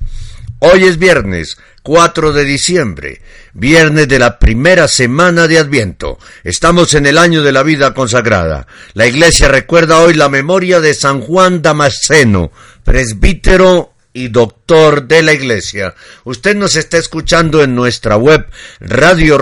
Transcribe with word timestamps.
Hoy 0.61 0.85
es 0.85 0.99
viernes 0.99 1.57
4 1.85 2.33
de 2.33 2.45
diciembre, 2.45 3.23
viernes 3.53 4.09
de 4.09 4.19
la 4.19 4.41
primera 4.41 4.89
semana 4.89 5.47
de 5.47 5.57
Adviento. 5.57 6.19
Estamos 6.43 6.95
en 6.95 7.07
el 7.07 7.17
año 7.17 7.45
de 7.45 7.53
la 7.53 7.63
vida 7.63 7.95
consagrada. 7.95 8.67
La 8.95 9.07
iglesia 9.07 9.47
recuerda 9.47 10.01
hoy 10.01 10.15
la 10.15 10.29
memoria 10.29 10.81
de 10.81 10.95
San 10.95 11.21
Juan 11.21 11.63
Damasceno, 11.63 12.51
presbítero 12.83 13.93
y 14.19 14.29
doctor 14.29 15.07
de 15.07 15.23
la 15.23 15.33
Iglesia. 15.33 15.95
Usted 16.25 16.57
nos 16.57 16.75
está 16.75 16.99
escuchando 16.99 17.63
en 17.63 17.77
nuestra 17.77 18.17
web 18.17 18.47
radio 18.81 19.39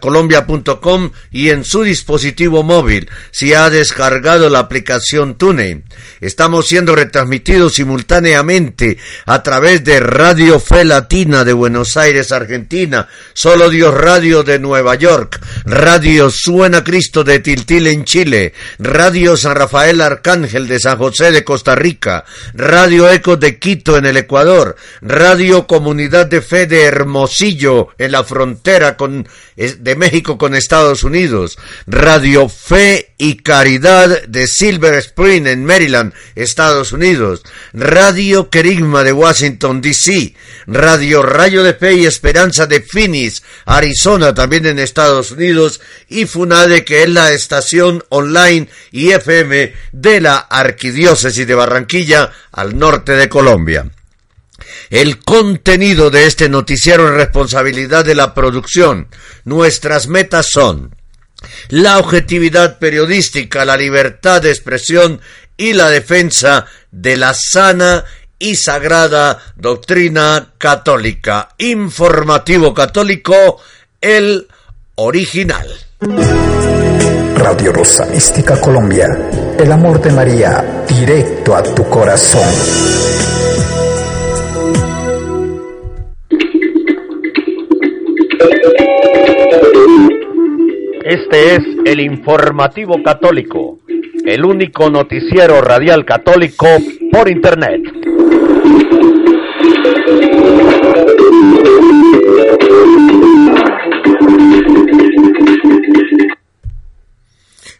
colombia.com 0.00 1.12
y 1.30 1.50
en 1.50 1.64
su 1.64 1.84
dispositivo 1.84 2.64
móvil 2.64 3.08
si 3.30 3.54
ha 3.54 3.70
descargado 3.70 4.48
la 4.50 4.58
aplicación 4.58 5.36
TuneIn. 5.36 5.84
Estamos 6.20 6.66
siendo 6.66 6.96
retransmitidos 6.96 7.74
simultáneamente 7.74 8.98
a 9.24 9.42
través 9.42 9.84
de 9.84 10.00
Radio 10.00 10.58
Fe 10.58 10.84
Latina 10.84 11.44
de 11.44 11.52
Buenos 11.52 11.96
Aires, 11.96 12.32
Argentina, 12.32 13.08
Solo 13.34 13.70
Dios 13.70 13.94
Radio 13.94 14.42
de 14.42 14.58
Nueva 14.58 14.96
York, 14.96 15.40
Radio 15.64 16.28
Suena 16.30 16.82
Cristo 16.82 17.22
de 17.22 17.38
Tiltil 17.38 17.86
en 17.86 18.04
Chile, 18.04 18.52
Radio 18.78 19.36
San 19.36 19.54
Rafael 19.54 20.00
Arcángel 20.00 20.66
de 20.66 20.80
San 20.80 20.98
José 20.98 21.30
de 21.30 21.44
Costa 21.44 21.76
Rica, 21.76 22.24
Radio 22.54 23.08
Eco 23.08 23.36
de 23.36 23.58
Quito 23.58 23.91
en 23.96 24.06
el 24.06 24.16
Ecuador, 24.16 24.76
Radio 25.00 25.66
Comunidad 25.66 26.26
de 26.26 26.42
Fe 26.42 26.66
de 26.66 26.82
Hermosillo 26.82 27.88
en 27.98 28.12
la 28.12 28.24
frontera 28.24 28.96
con, 28.96 29.28
de 29.56 29.96
México 29.96 30.38
con 30.38 30.54
Estados 30.54 31.04
Unidos, 31.04 31.58
Radio 31.86 32.48
Fe 32.48 33.11
y 33.22 33.36
Caridad 33.36 34.24
de 34.24 34.48
Silver 34.48 34.94
Spring 34.94 35.46
en 35.46 35.64
Maryland, 35.64 36.12
Estados 36.34 36.90
Unidos, 36.90 37.44
Radio 37.72 38.50
Querigma 38.50 39.04
de 39.04 39.12
Washington, 39.12 39.80
D.C., 39.80 40.34
Radio 40.66 41.22
Rayo 41.22 41.62
de 41.62 41.72
Fe 41.74 41.94
y 41.94 42.06
Esperanza 42.06 42.66
de 42.66 42.80
Phoenix, 42.80 43.44
Arizona, 43.64 44.34
también 44.34 44.66
en 44.66 44.80
Estados 44.80 45.30
Unidos, 45.30 45.80
y 46.08 46.26
FUNADE, 46.26 46.84
que 46.84 47.04
es 47.04 47.10
la 47.10 47.30
estación 47.30 48.02
online 48.08 48.68
y 48.90 49.12
FM 49.12 49.72
de 49.92 50.20
la 50.20 50.38
Arquidiócesis 50.38 51.46
de 51.46 51.54
Barranquilla, 51.54 52.32
al 52.50 52.76
norte 52.76 53.12
de 53.12 53.28
Colombia. 53.28 53.88
El 54.90 55.20
contenido 55.20 56.10
de 56.10 56.26
este 56.26 56.48
noticiero 56.48 57.06
es 57.06 57.14
responsabilidad 57.14 58.04
de 58.04 58.16
la 58.16 58.34
producción. 58.34 59.06
Nuestras 59.44 60.08
metas 60.08 60.48
son 60.50 60.96
la 61.68 61.98
objetividad 61.98 62.78
periodística, 62.78 63.64
la 63.64 63.76
libertad 63.76 64.42
de 64.42 64.50
expresión 64.50 65.20
y 65.56 65.72
la 65.72 65.90
defensa 65.90 66.66
de 66.90 67.16
la 67.16 67.34
sana 67.34 68.04
y 68.38 68.56
sagrada 68.56 69.38
doctrina 69.56 70.52
católica. 70.58 71.50
Informativo 71.58 72.74
católico, 72.74 73.60
el 74.00 74.48
original. 74.96 75.68
Radio 77.36 77.72
Rosa 77.72 78.06
Mística 78.06 78.60
Colombia, 78.60 79.06
el 79.58 79.72
amor 79.72 80.00
de 80.00 80.12
María, 80.12 80.84
directo 80.88 81.56
a 81.56 81.62
tu 81.62 81.88
corazón. 81.88 82.42
Este 91.04 91.56
es 91.56 91.62
el 91.84 92.00
Informativo 92.00 93.02
Católico, 93.02 93.80
el 94.24 94.44
único 94.44 94.88
noticiero 94.88 95.60
radial 95.60 96.04
católico 96.04 96.66
por 97.10 97.28
Internet. 97.28 97.80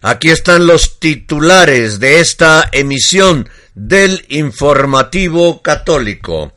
Aquí 0.01 0.31
están 0.31 0.67
los 0.67 0.99
titulares 0.99 2.01
de 2.01 2.19
esta 2.19 2.69
emisión 2.73 3.49
del 3.77 4.25
Informativo 4.31 5.63
Católico. 5.63 6.55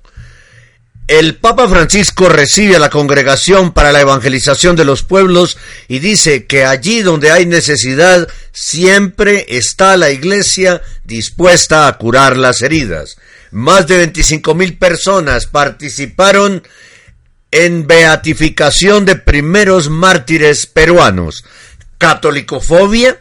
El 1.08 1.36
Papa 1.36 1.68
Francisco 1.68 2.30
recibe 2.30 2.78
a 2.78 2.80
la 2.80 2.90
Congregación 2.90 3.74
para 3.74 3.92
la 3.92 4.02
Evangelización 4.02 4.76
de 4.76 4.86
los 4.86 5.04
Pueblos 5.04 5.56
y 5.88 6.00
dice 6.00 6.48
que 6.48 6.66
allí 6.66 7.04
donde 7.04 7.30
hay 7.30 7.46
necesidad 7.46 8.28
siempre 8.52 9.46
está 9.50 9.98
la 9.98 10.10
Iglesia 10.10 10.82
dispuesta 11.04 11.88
a 11.88 11.98
curar 12.00 12.38
las 12.38 12.64
heridas. 12.64 13.18
Más 13.52 13.86
de 13.86 13.98
25 13.98 14.56
mil 14.56 14.80
personas 14.80 15.46
participaron 15.46 16.64
en 17.52 17.86
beatificación 17.86 19.06
de 19.06 19.16
primeros 19.16 19.92
mártires 19.92 20.66
peruanos. 20.66 21.46
¿Catolicofobia? 22.00 23.20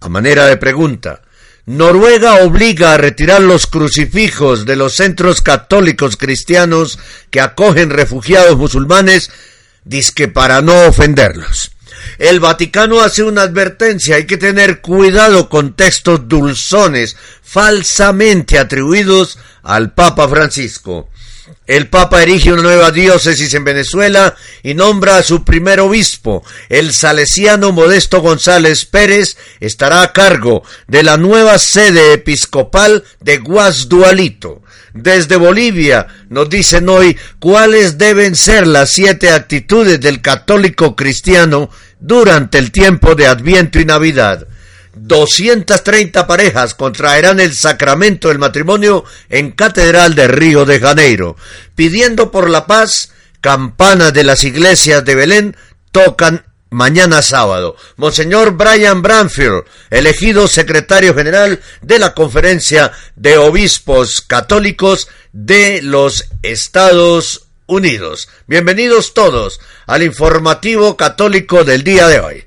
A 0.00 0.10
manera 0.10 0.44
de 0.44 0.58
pregunta. 0.58 1.22
Noruega 1.66 2.44
obliga 2.44 2.94
a 2.94 2.96
retirar 2.96 3.42
los 3.42 3.66
crucifijos 3.66 4.66
de 4.66 4.76
los 4.76 4.94
centros 4.94 5.40
católicos 5.42 6.16
cristianos 6.16 6.96
que 7.28 7.40
acogen 7.40 7.90
refugiados 7.90 8.56
musulmanes, 8.56 9.32
disque 9.82 10.28
para 10.28 10.62
no 10.62 10.86
ofenderlos. 10.86 11.72
El 12.18 12.38
Vaticano 12.38 13.00
hace 13.00 13.24
una 13.24 13.42
advertencia, 13.42 14.14
hay 14.14 14.26
que 14.26 14.36
tener 14.36 14.80
cuidado 14.80 15.48
con 15.48 15.74
textos 15.74 16.28
dulzones 16.28 17.16
falsamente 17.42 18.60
atribuidos 18.60 19.36
al 19.64 19.92
Papa 19.92 20.28
Francisco. 20.28 21.10
El 21.66 21.88
Papa 21.88 22.22
erige 22.22 22.52
una 22.52 22.62
nueva 22.62 22.92
diócesis 22.92 23.52
en 23.54 23.64
Venezuela 23.64 24.36
y 24.62 24.74
nombra 24.74 25.16
a 25.16 25.22
su 25.22 25.44
primer 25.44 25.80
obispo. 25.80 26.44
El 26.68 26.92
salesiano 26.92 27.72
Modesto 27.72 28.20
González 28.20 28.84
Pérez 28.84 29.36
estará 29.58 30.02
a 30.02 30.12
cargo 30.12 30.62
de 30.86 31.02
la 31.02 31.16
nueva 31.16 31.58
sede 31.58 32.12
episcopal 32.12 33.02
de 33.20 33.38
Guasdualito. 33.38 34.62
Desde 34.94 35.36
Bolivia 35.36 36.06
nos 36.30 36.48
dicen 36.48 36.88
hoy 36.88 37.18
cuáles 37.40 37.98
deben 37.98 38.36
ser 38.36 38.66
las 38.66 38.92
siete 38.92 39.30
actitudes 39.30 40.00
del 40.00 40.22
católico 40.22 40.94
cristiano 40.94 41.68
durante 41.98 42.58
el 42.58 42.70
tiempo 42.70 43.16
de 43.16 43.26
Adviento 43.26 43.80
y 43.80 43.84
Navidad. 43.84 44.46
230 44.96 46.26
parejas 46.26 46.74
contraerán 46.74 47.38
el 47.38 47.54
sacramento 47.54 48.28
del 48.28 48.38
matrimonio 48.38 49.04
en 49.28 49.52
Catedral 49.52 50.14
de 50.14 50.26
Río 50.26 50.64
de 50.64 50.80
Janeiro. 50.80 51.36
Pidiendo 51.74 52.30
por 52.30 52.48
la 52.48 52.66
paz, 52.66 53.12
campanas 53.40 54.12
de 54.12 54.24
las 54.24 54.42
iglesias 54.44 55.04
de 55.04 55.14
Belén 55.14 55.56
tocan 55.92 56.46
mañana 56.70 57.22
sábado. 57.22 57.76
Monseñor 57.96 58.52
Brian 58.52 59.02
Branfield, 59.02 59.64
elegido 59.90 60.48
secretario 60.48 61.14
general 61.14 61.60
de 61.82 61.98
la 61.98 62.14
Conferencia 62.14 62.92
de 63.14 63.38
Obispos 63.38 64.22
Católicos 64.22 65.08
de 65.32 65.82
los 65.82 66.26
Estados 66.42 67.46
Unidos. 67.66 68.28
Bienvenidos 68.46 69.12
todos 69.12 69.60
al 69.86 70.02
informativo 70.02 70.96
católico 70.96 71.64
del 71.64 71.84
día 71.84 72.08
de 72.08 72.20
hoy. 72.20 72.46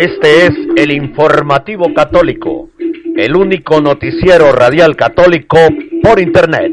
Este 0.00 0.46
es 0.46 0.52
el 0.76 0.92
informativo 0.92 1.92
católico, 1.92 2.70
el 3.16 3.36
único 3.36 3.82
noticiero 3.82 4.50
radial 4.50 4.96
católico 4.96 5.58
por 6.02 6.18
internet. 6.18 6.72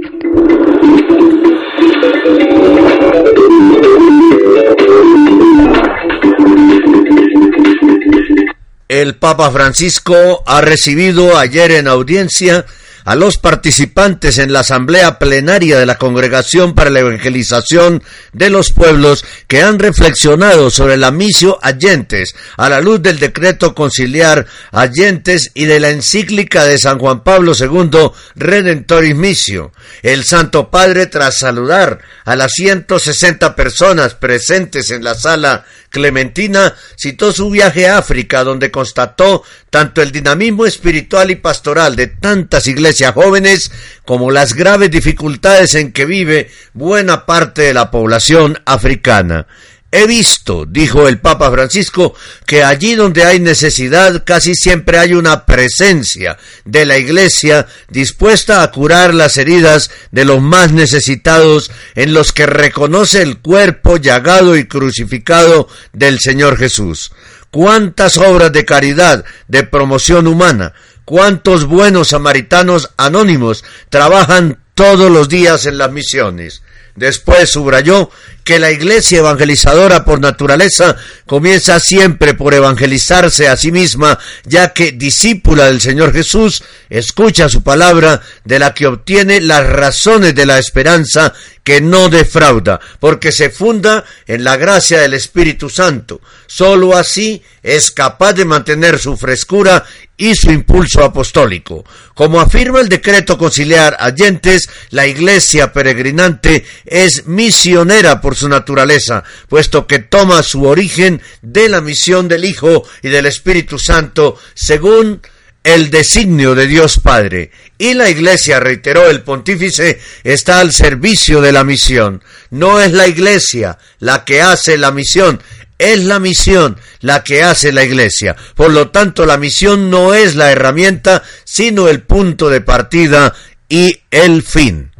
El 8.87 9.15
Papa 9.15 9.51
Francisco 9.51 10.15
ha 10.45 10.61
recibido 10.61 11.37
ayer 11.37 11.71
en 11.71 11.89
audiencia 11.89 12.63
a 13.07 13.15
los 13.15 13.37
participantes 13.37 14.37
en 14.37 14.51
la 14.51 14.59
asamblea 14.59 15.17
plenaria 15.17 15.79
de 15.79 15.85
la 15.85 15.97
Congregación 15.97 16.75
para 16.75 16.89
la 16.89 16.99
Evangelización 16.99 18.03
de 18.33 18.49
los 18.49 18.73
Pueblos 18.73 19.23
que 19.47 19.61
han 19.61 19.79
reflexionado 19.79 20.69
sobre 20.69 20.97
la 20.97 21.11
misio 21.11 21.57
Allentes 21.61 22.35
a 22.57 22.67
la 22.67 22.81
luz 22.81 23.01
del 23.01 23.17
decreto 23.17 23.73
conciliar 23.73 24.45
Allentes 24.73 25.51
y 25.53 25.63
de 25.67 25.79
la 25.79 25.89
encíclica 25.91 26.65
de 26.65 26.77
San 26.77 26.99
Juan 26.99 27.23
Pablo 27.23 27.53
II 27.57 28.11
Redentoris 28.35 29.15
Missio. 29.15 29.71
El 30.03 30.25
Santo 30.25 30.69
Padre, 30.69 31.05
tras 31.05 31.37
saludar 31.37 31.99
a 32.25 32.35
las 32.35 32.51
160 32.51 33.55
personas 33.55 34.15
presentes 34.15 34.91
en 34.91 35.05
la 35.05 35.15
sala 35.15 35.63
Clementina 35.97 36.75
citó 36.95 37.31
su 37.31 37.49
viaje 37.49 37.87
a 37.87 37.97
África, 37.97 38.43
donde 38.43 38.69
constató 38.69 39.43
tanto 39.71 40.03
el 40.03 40.11
dinamismo 40.11 40.67
espiritual 40.67 41.31
y 41.31 41.35
pastoral 41.35 41.95
de 41.95 42.05
tantas 42.05 42.67
iglesias 42.67 43.13
jóvenes 43.13 43.71
como 44.05 44.29
las 44.29 44.53
graves 44.53 44.91
dificultades 44.91 45.73
en 45.73 45.91
que 45.91 46.05
vive 46.05 46.51
buena 46.73 47.25
parte 47.25 47.63
de 47.63 47.73
la 47.73 47.89
población 47.89 48.61
africana. 48.65 49.47
He 49.89 50.05
visto, 50.05 50.65
dijo 50.67 51.07
el 51.07 51.19
Papa 51.19 51.49
Francisco, 51.49 52.13
que 52.45 52.61
allí 52.61 52.95
donde 52.95 53.23
hay 53.23 53.39
necesidad 53.39 54.23
casi 54.25 54.53
siempre 54.53 54.99
hay 54.99 55.13
una 55.13 55.45
presencia 55.45 56.37
de 56.65 56.85
la 56.85 56.97
Iglesia 56.97 57.67
dispuesta 57.87 58.63
a 58.63 58.71
curar 58.71 59.13
las 59.13 59.37
heridas 59.37 59.89
de 60.11 60.25
los 60.25 60.41
más 60.41 60.73
necesitados 60.73 61.71
en 61.95 62.13
los 62.13 62.33
que 62.33 62.45
reconoce 62.45 63.21
el 63.21 63.37
cuerpo 63.37 63.95
llagado 63.95 64.57
y 64.57 64.67
crucificado 64.67 65.69
del 65.93 66.19
Señor 66.19 66.57
Jesús. 66.57 67.13
Cuántas 67.49 68.17
obras 68.17 68.51
de 68.51 68.65
caridad, 68.65 69.23
de 69.47 69.63
promoción 69.63 70.27
humana, 70.27 70.73
cuántos 71.05 71.63
buenos 71.63 72.09
samaritanos 72.09 72.89
anónimos 72.97 73.63
trabajan 73.89 74.59
todos 74.75 75.09
los 75.09 75.29
días 75.29 75.65
en 75.65 75.77
las 75.77 75.93
misiones. 75.93 76.61
Después 76.97 77.51
subrayó 77.51 78.09
que 78.47 78.59
la 78.59 78.71
iglesia 78.71 79.17
evangelizadora 79.17 80.05
por 80.05 80.21
naturaleza 80.21 80.95
comienza 81.25 81.81
siempre 81.81 82.33
por 82.33 82.53
evangelizarse 82.53 83.49
a 83.49 83.57
sí 83.57 83.73
misma, 83.73 84.17
ya 84.45 84.71
que 84.71 84.93
discípula 84.93 85.65
del 85.65 85.81
Señor 85.81 86.13
Jesús, 86.13 86.63
escucha 86.89 87.49
su 87.49 87.61
palabra, 87.61 88.21
de 88.45 88.59
la 88.59 88.73
que 88.73 88.87
obtiene 88.87 89.41
las 89.41 89.67
razones 89.67 90.33
de 90.33 90.45
la 90.45 90.59
esperanza 90.59 91.33
que 91.67 91.81
no 91.81 92.07
defrauda, 92.07 92.79
porque 93.01 93.33
se 93.33 93.49
funda 93.49 94.05
en 94.25 94.45
la 94.45 94.55
gracia 94.55 95.01
del 95.01 95.15
Espíritu 95.15 95.69
Santo. 95.69 96.21
Sólo 96.45 96.95
así 96.95 97.43
es 97.61 97.91
capaz 97.91 98.31
de 98.31 98.45
mantener 98.45 98.97
su 98.97 99.17
frescura 99.17 99.83
y 100.15 100.33
su 100.33 100.49
impulso 100.49 101.03
apostólico. 101.03 101.83
Como 102.13 102.39
afirma 102.39 102.79
el 102.79 102.87
decreto 102.87 103.37
conciliar 103.37 103.97
Allentes, 103.99 104.69
la 104.91 105.07
iglesia 105.07 105.73
peregrinante 105.73 106.65
es 106.85 107.27
misionera 107.27 108.21
por 108.21 108.36
su 108.37 108.47
naturaleza, 108.47 109.23
puesto 109.49 109.87
que 109.87 109.99
toma 109.99 110.43
su 110.43 110.63
origen 110.63 111.21
de 111.41 111.67
la 111.67 111.81
misión 111.81 112.27
del 112.27 112.45
Hijo 112.45 112.87
y 113.01 113.09
del 113.09 113.25
Espíritu 113.25 113.77
Santo, 113.77 114.39
según 114.53 115.21
el 115.63 115.89
designio 115.89 116.55
de 116.55 116.65
Dios 116.67 116.99
Padre. 116.99 117.51
Y 117.77 117.93
la 117.93 118.09
Iglesia, 118.09 118.59
reiteró 118.59 119.09
el 119.09 119.21
pontífice, 119.21 119.99
está 120.23 120.61
al 120.61 120.71
servicio 120.71 121.41
de 121.41 121.51
la 121.51 121.65
misión. 121.65 122.23
No 122.49 122.79
es 122.79 122.93
la 122.93 123.07
Iglesia 123.07 123.77
la 123.99 124.23
que 124.23 124.41
hace 124.41 124.77
la 124.77 124.91
misión, 124.91 125.41
es 125.77 126.05
la 126.05 126.19
misión 126.19 126.77
la 127.01 127.23
que 127.23 127.43
hace 127.43 127.71
la 127.71 127.83
Iglesia. 127.83 128.35
Por 128.55 128.71
lo 128.71 128.91
tanto, 128.91 129.25
la 129.25 129.37
misión 129.37 129.89
no 129.89 130.13
es 130.13 130.35
la 130.35 130.51
herramienta, 130.51 131.21
sino 131.43 131.89
el 131.89 132.01
punto 132.01 132.49
de 132.49 132.61
partida 132.61 133.33
y 133.67 133.99
el 134.09 134.43
fin. 134.43 134.91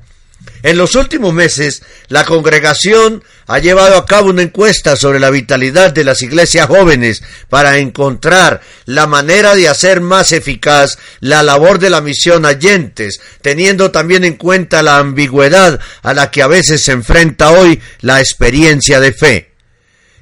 En 0.68 0.75
los 0.75 0.96
últimos 0.96 1.34
meses, 1.34 1.81
la 2.10 2.25
congregación 2.25 3.24
ha 3.46 3.60
llevado 3.60 3.96
a 3.96 4.06
cabo 4.06 4.31
una 4.31 4.42
encuesta 4.42 4.98
sobre 4.98 5.18
la 5.18 5.30
vitalidad 5.30 5.94
de 5.94 6.04
las 6.04 6.22
iglesias 6.22 6.68
jóvenes 6.68 7.24
para 7.48 7.78
encontrar 7.78 8.60
la 8.84 9.08
manera 9.08 9.56
de 9.56 9.69
hacer 9.69 10.02
más 10.02 10.34
eficaz 10.34 10.98
la 11.22 11.42
labor 11.42 11.80
de 11.80 11.90
la 11.90 12.02
misión 12.02 12.46
Allentes, 12.46 13.22
teniendo 13.42 13.92
también 13.92 14.25
en 14.25 14.34
cuenta 14.34 14.84
la 14.84 14.98
ambigüedad 14.98 15.80
a 16.04 16.14
la 16.14 16.31
que 16.31 16.42
a 16.42 16.48
veces 16.48 16.84
se 16.84 16.92
enfrenta 16.92 17.52
hoy 17.52 17.81
la 18.02 18.19
experiencia 18.19 19.00
de 19.00 19.14
fe. 19.14 19.46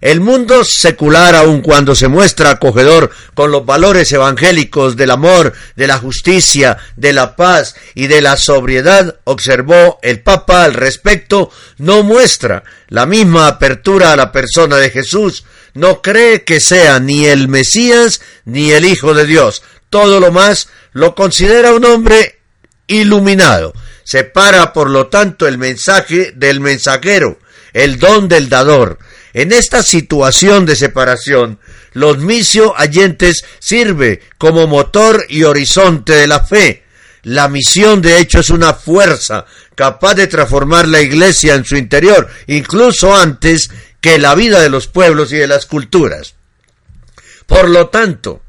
El 0.02 0.20
mundo 0.20 0.64
secular, 0.64 1.36
aun 1.36 1.62
cuando 1.62 1.96
se 1.96 2.08
muestra 2.08 2.52
acogedor 2.52 3.12
con 3.34 3.52
los 3.52 3.66
valores 3.66 4.12
evangélicos 4.12 4.96
del 4.96 5.12
amor, 5.12 5.54
de 5.76 5.88
la 5.88 5.98
justicia, 5.98 6.78
de 6.96 7.14
la 7.14 7.36
paz 7.36 7.76
y 7.96 8.08
de 8.08 8.22
la 8.22 8.38
sobriedad, 8.38 9.20
observó 9.24 10.00
el 10.04 10.22
Papa 10.22 10.64
al 10.64 10.74
respecto, 10.74 11.50
no 11.78 12.04
muestra 12.04 12.64
la 12.90 13.06
misma 13.06 13.48
apertura 13.48 14.12
a 14.12 14.16
la 14.16 14.32
persona 14.32 14.78
de 14.78 14.90
Jesús, 14.90 15.46
no 15.74 16.02
cree 16.02 16.44
que 16.44 16.60
sea 16.60 17.00
ni 17.00 17.26
el 17.26 17.48
Mesías 17.48 18.22
ni 18.46 18.72
el 18.72 18.86
Hijo 18.86 19.14
de 19.14 19.26
Dios. 19.26 19.64
Todo 19.90 20.20
lo 20.20 20.32
más 20.32 20.70
lo 20.94 21.16
considera 21.16 21.74
un 21.74 21.86
hombre 21.86 22.40
iluminado. 22.88 23.74
Separa, 24.04 24.72
por 24.72 24.90
lo 24.90 25.08
tanto, 25.08 25.48
el 25.48 25.58
mensaje 25.58 26.32
del 26.36 26.60
mensajero, 26.60 27.40
el 27.74 27.98
don 27.98 28.28
del 28.28 28.50
dador. 28.50 29.00
En 29.36 29.52
esta 29.52 29.84
situación 29.84 30.66
de 30.66 30.78
separación, 30.78 31.60
los 31.92 32.20
misio 32.20 32.74
Allentes 32.78 33.44
sirve 33.60 34.22
como 34.38 34.66
motor 34.66 35.26
y 35.28 35.44
horizonte 35.44 36.14
de 36.14 36.26
la 36.26 36.40
fe. 36.40 36.86
La 37.24 37.50
misión, 37.50 38.02
de 38.02 38.20
hecho, 38.20 38.40
es 38.40 38.50
una 38.50 38.74
fuerza 38.74 39.46
capaz 39.76 40.14
de 40.14 40.28
transformar 40.28 40.88
la 40.88 41.02
iglesia 41.02 41.56
en 41.56 41.66
su 41.66 41.76
interior, 41.76 42.30
incluso 42.48 43.14
antes 43.14 43.70
que 44.00 44.20
la 44.20 44.36
vida 44.36 44.62
de 44.62 44.70
los 44.70 44.88
pueblos 44.88 45.34
y 45.34 45.36
de 45.36 45.48
las 45.48 45.66
culturas. 45.66 46.36
Por 47.46 47.68
lo 47.68 47.90
tanto, 47.90 48.42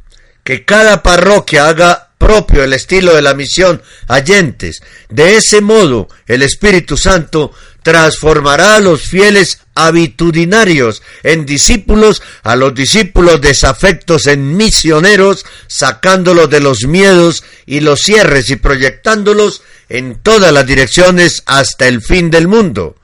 que 0.45 0.65
cada 0.65 1.03
parroquia 1.03 1.69
haga 1.69 2.11
propio 2.17 2.63
el 2.63 2.73
estilo 2.73 3.13
de 3.13 3.23
la 3.23 3.35
misión 3.35 3.83
Allentes. 4.07 4.83
De 5.09 5.37
ese 5.37 5.61
modo, 5.61 6.09
el 6.29 6.43
Espíritu 6.43 6.97
Santo 6.97 7.53
transformará 7.87 8.75
a 8.75 8.81
los 8.81 9.03
fieles 9.03 9.61
habitudinarios 9.77 11.05
en 11.23 11.47
discípulos, 11.47 12.21
a 12.43 12.57
los 12.57 12.75
discípulos 12.75 13.41
desafectos 13.41 14.27
en 14.27 14.57
misioneros, 14.57 15.47
sacándolos 15.69 16.51
de 16.51 16.59
los 16.59 16.83
miedos 16.83 17.45
y 17.65 17.79
los 17.79 18.01
cierres 18.01 18.51
y 18.51 18.57
proyectándolos 18.57 19.63
en 19.89 20.17
todas 20.17 20.51
las 20.51 20.67
direcciones 20.67 21.45
hasta 21.47 21.87
el 21.87 22.03
fin 22.03 22.29
del 22.29 22.49
mundo. 22.49 22.97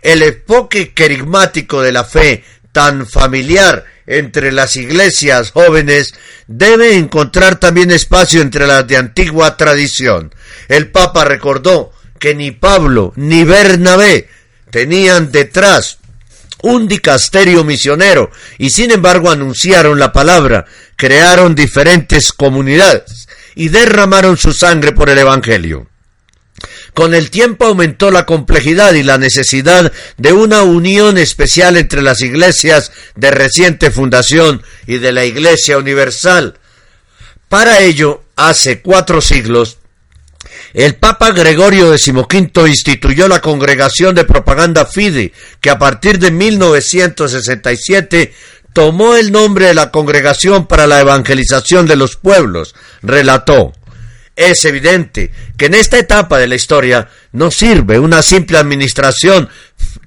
El 0.00 0.22
enfoque 0.22 0.94
querigmático 0.94 1.82
de 1.82 1.92
la 1.92 2.04
fe, 2.04 2.42
tan 2.72 3.06
familiar 3.06 3.84
entre 4.06 4.50
las 4.50 4.76
iglesias 4.76 5.50
jóvenes, 5.50 6.14
debe 6.46 6.96
encontrar 6.96 7.60
también 7.60 7.90
espacio 7.90 8.40
entre 8.40 8.66
las 8.66 8.88
de 8.88 8.96
antigua 8.96 9.58
tradición. 9.58 10.34
El 10.68 10.90
Papa 10.90 11.26
recordó 11.26 11.92
que 12.22 12.36
ni 12.36 12.52
Pablo 12.52 13.12
ni 13.16 13.42
Bernabé 13.42 14.28
tenían 14.70 15.32
detrás 15.32 15.98
un 16.62 16.86
dicasterio 16.86 17.64
misionero 17.64 18.30
y 18.58 18.70
sin 18.70 18.92
embargo 18.92 19.28
anunciaron 19.28 19.98
la 19.98 20.12
palabra, 20.12 20.64
crearon 20.94 21.56
diferentes 21.56 22.32
comunidades 22.32 23.26
y 23.56 23.70
derramaron 23.70 24.36
su 24.36 24.52
sangre 24.52 24.92
por 24.92 25.10
el 25.10 25.18
Evangelio. 25.18 25.88
Con 26.94 27.12
el 27.12 27.28
tiempo 27.28 27.64
aumentó 27.64 28.12
la 28.12 28.24
complejidad 28.24 28.94
y 28.94 29.02
la 29.02 29.18
necesidad 29.18 29.92
de 30.16 30.32
una 30.32 30.62
unión 30.62 31.18
especial 31.18 31.76
entre 31.76 32.02
las 32.02 32.20
iglesias 32.20 32.92
de 33.16 33.32
reciente 33.32 33.90
fundación 33.90 34.62
y 34.86 34.98
de 34.98 35.10
la 35.10 35.24
Iglesia 35.24 35.76
Universal. 35.76 36.60
Para 37.48 37.80
ello, 37.80 38.22
hace 38.36 38.80
cuatro 38.80 39.20
siglos, 39.20 39.78
el 40.74 40.94
Papa 40.94 41.32
Gregorio 41.32 41.96
XV 41.96 42.66
instituyó 42.66 43.28
la 43.28 43.40
Congregación 43.40 44.14
de 44.14 44.24
Propaganda 44.24 44.86
Fide, 44.86 45.32
que 45.60 45.70
a 45.70 45.78
partir 45.78 46.18
de 46.18 46.30
1967 46.30 48.32
tomó 48.72 49.16
el 49.16 49.32
nombre 49.32 49.66
de 49.66 49.74
la 49.74 49.90
Congregación 49.90 50.66
para 50.66 50.86
la 50.86 51.00
Evangelización 51.00 51.86
de 51.86 51.96
los 51.96 52.16
Pueblos. 52.16 52.74
Relató. 53.02 53.72
Es 54.34 54.64
evidente 54.64 55.30
que 55.58 55.66
en 55.66 55.74
esta 55.74 55.98
etapa 55.98 56.38
de 56.38 56.46
la 56.46 56.54
historia 56.54 57.10
no 57.32 57.50
sirve 57.50 57.98
una 57.98 58.22
simple 58.22 58.56
administración 58.56 59.50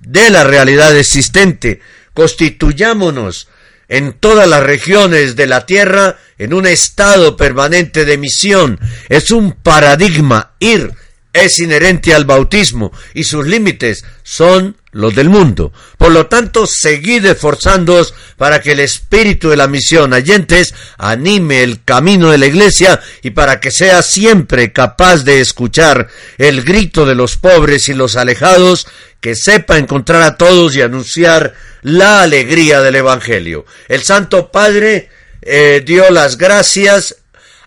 de 0.01 0.31
la 0.31 0.43
realidad 0.43 0.97
existente. 0.97 1.79
Constituyámonos 2.15 3.49
en 3.87 4.13
todas 4.13 4.47
las 4.47 4.63
regiones 4.63 5.35
de 5.35 5.47
la 5.47 5.65
tierra 5.65 6.17
en 6.37 6.53
un 6.53 6.67
estado 6.67 7.37
permanente 7.37 8.05
de 8.05 8.17
misión. 8.17 8.79
Es 9.09 9.31
un 9.31 9.53
paradigma 9.53 10.53
ir, 10.59 10.91
es 11.33 11.59
inherente 11.59 12.13
al 12.13 12.25
bautismo 12.25 12.91
y 13.13 13.23
sus 13.23 13.45
límites 13.45 14.05
son 14.23 14.77
los 14.95 15.13
del 15.13 15.29
mundo. 15.29 15.73
Por 15.97 16.13
lo 16.13 16.27
tanto, 16.27 16.65
seguid 16.65 17.25
esforzándoos 17.25 18.13
para 18.37 18.61
que 18.61 18.71
el 18.71 18.79
espíritu 18.79 19.49
de 19.49 19.57
la 19.57 19.67
misión 19.67 20.13
Allentes 20.13 20.73
anime 20.97 21.63
el 21.63 21.83
camino 21.83 22.31
de 22.31 22.37
la 22.37 22.45
iglesia 22.45 23.01
y 23.21 23.31
para 23.31 23.59
que 23.59 23.71
sea 23.71 24.01
siempre 24.01 24.71
capaz 24.71 25.25
de 25.25 25.41
escuchar 25.41 26.07
el 26.37 26.63
grito 26.63 27.05
de 27.05 27.15
los 27.15 27.35
pobres 27.35 27.89
y 27.89 27.93
los 27.93 28.15
alejados, 28.15 28.87
que 29.25 29.33
sepa 29.33 29.79
encontrar 29.79 30.21
a 30.21 30.37
todos 30.37 30.75
y 30.75 30.83
anunciar 30.83 31.55
la 31.81 32.21
alegría 32.21 32.81
del 32.81 32.97
Evangelio. 32.97 33.65
El 33.87 34.03
Santo 34.03 34.51
Padre 34.51 35.09
eh, 35.41 35.81
dio 35.83 36.11
las 36.11 36.37
gracias 36.37 37.15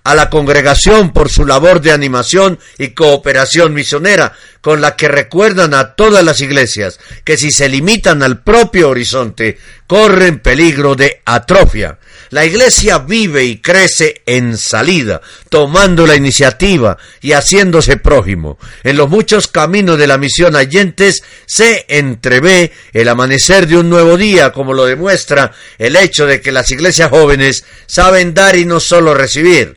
a 0.05 0.15
la 0.15 0.31
congregación 0.31 1.13
por 1.13 1.29
su 1.29 1.45
labor 1.45 1.81
de 1.81 1.91
animación 1.91 2.61
y 2.79 2.91
cooperación 2.91 3.75
misionera, 3.75 4.35
con 4.61 4.81
la 4.81 4.95
que 4.95 5.09
recuerdan 5.09 5.75
a 5.75 5.97
todas 5.97 6.23
las 6.23 6.41
iglesias 6.41 7.01
que 7.25 7.37
si 7.37 7.51
se 7.51 7.69
limitan 7.69 8.23
al 8.23 8.45
propio 8.45 8.91
horizonte, 8.91 9.59
corren 9.89 10.39
peligro 10.39 10.95
de 10.95 11.23
atrofia. 11.25 11.99
La 12.31 12.45
iglesia 12.45 12.99
vive 12.99 13.45
y 13.45 13.59
crece 13.59 14.23
en 14.27 14.59
salida, 14.59 15.21
tomando 15.49 16.07
la 16.07 16.17
iniciativa 16.17 16.99
y 17.21 17.33
haciéndose 17.33 17.97
prójimo. 17.97 18.59
En 18.85 18.97
los 18.97 19.09
muchos 19.09 19.49
caminos 19.49 19.99
de 19.99 20.07
la 20.07 20.19
misión 20.19 20.55
Allentes 20.55 21.23
se 21.47 21.87
entrevé 21.89 22.73
el 22.93 23.09
amanecer 23.09 23.67
de 23.67 23.79
un 23.79 23.89
nuevo 23.89 24.17
día, 24.17 24.53
como 24.53 24.75
lo 24.75 24.85
demuestra 24.85 25.53
el 25.79 25.97
hecho 25.97 26.27
de 26.27 26.41
que 26.41 26.53
las 26.53 26.71
iglesias 26.71 27.11
jóvenes 27.11 27.65
saben 27.87 28.35
dar 28.35 28.57
y 28.57 28.65
no 28.65 28.81
solo 28.81 29.15
recibir. 29.15 29.77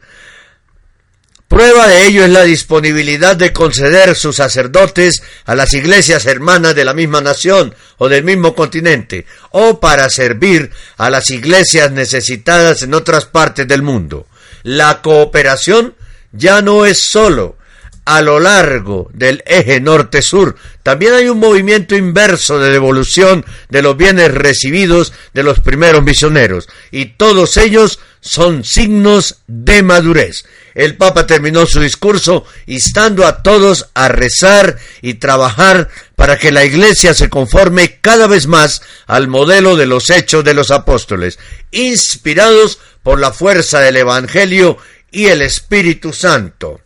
Prueba 1.52 1.86
de 1.90 2.06
ello 2.06 2.24
es 2.24 2.30
la 2.30 2.44
disponibilidad 2.44 3.36
de 3.36 3.52
conceder 3.52 4.16
sus 4.16 4.38
sacerdotes 4.38 5.22
a 5.44 5.54
las 5.54 5.74
iglesias 5.74 6.26
hermanas 6.26 6.76
de 6.76 6.86
la 6.86 6.94
misma 6.94 7.20
nación 7.20 7.76
o 7.98 8.08
del 8.08 8.24
mismo 8.24 8.56
continente, 8.56 9.26
o 9.50 9.82
para 9.82 10.10
servir 10.10 10.72
a 10.96 11.10
las 11.10 11.30
iglesias 11.30 11.92
necesitadas 11.92 12.84
en 12.84 12.94
otras 12.94 13.26
partes 13.26 13.68
del 13.68 13.82
mundo. 13.82 14.28
La 14.64 15.02
cooperación 15.02 15.94
ya 16.32 16.62
no 16.62 16.86
es 16.86 17.02
sólo 17.02 17.58
a 18.06 18.22
lo 18.22 18.40
largo 18.40 19.10
del 19.14 19.44
eje 19.46 19.80
norte-sur. 19.80 20.56
También 20.84 21.14
hay 21.14 21.30
un 21.30 21.40
movimiento 21.40 21.96
inverso 21.96 22.60
de 22.60 22.72
devolución 22.72 23.46
de 23.70 23.82
los 23.82 23.96
bienes 23.98 24.34
recibidos 24.34 25.14
de 25.34 25.44
los 25.44 25.60
primeros 25.60 26.04
misioneros, 26.04 26.68
y 26.92 27.06
todos 27.18 27.58
ellos 27.58 28.00
son 28.22 28.64
signos 28.64 29.38
de 29.48 29.84
madurez. 29.84 30.46
El 30.74 30.96
Papa 30.96 31.28
terminó 31.28 31.66
su 31.66 31.82
discurso 31.82 32.46
instando 32.66 33.26
a 33.26 33.44
todos 33.44 33.90
a 33.94 34.08
rezar 34.08 34.78
y 35.02 35.16
trabajar 35.16 35.90
para 36.16 36.38
que 36.38 36.52
la 36.52 36.64
Iglesia 36.64 37.14
se 37.14 37.30
conforme 37.30 38.00
cada 38.00 38.28
vez 38.28 38.48
más 38.48 38.82
al 39.08 39.28
modelo 39.28 39.76
de 39.76 39.86
los 39.86 40.10
hechos 40.10 40.44
de 40.44 40.54
los 40.54 40.72
apóstoles, 40.72 41.40
inspirados 41.72 42.80
por 43.04 43.20
la 43.20 43.34
fuerza 43.34 43.80
del 43.80 43.98
Evangelio 43.98 44.78
y 45.12 45.26
el 45.26 45.42
Espíritu 45.42 46.14
Santo. 46.14 46.80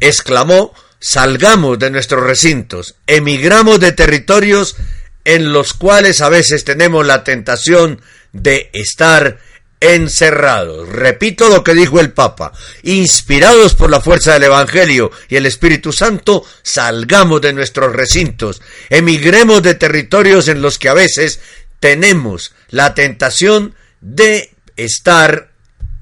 Exclamó, 0.00 0.74
salgamos 0.98 1.78
de 1.78 1.90
nuestros 1.90 2.22
recintos, 2.22 2.96
emigramos 3.06 3.80
de 3.80 3.92
territorios 3.92 4.76
en 5.24 5.52
los 5.52 5.74
cuales 5.74 6.20
a 6.20 6.28
veces 6.28 6.64
tenemos 6.64 7.04
la 7.04 7.24
tentación 7.24 8.00
de 8.32 8.70
estar 8.72 9.38
encerrados. 9.80 10.88
Repito 10.88 11.48
lo 11.48 11.62
que 11.62 11.74
dijo 11.74 12.00
el 12.00 12.12
Papa. 12.12 12.52
Inspirados 12.82 13.74
por 13.74 13.90
la 13.90 14.00
fuerza 14.00 14.34
del 14.34 14.44
Evangelio 14.44 15.10
y 15.28 15.36
el 15.36 15.46
Espíritu 15.46 15.92
Santo, 15.92 16.44
salgamos 16.62 17.40
de 17.40 17.52
nuestros 17.52 17.92
recintos, 17.92 18.62
emigremos 18.88 19.62
de 19.62 19.74
territorios 19.74 20.48
en 20.48 20.62
los 20.62 20.78
que 20.78 20.88
a 20.88 20.94
veces 20.94 21.40
tenemos 21.80 22.54
la 22.70 22.94
tentación 22.94 23.74
de 24.00 24.54
estar 24.76 25.50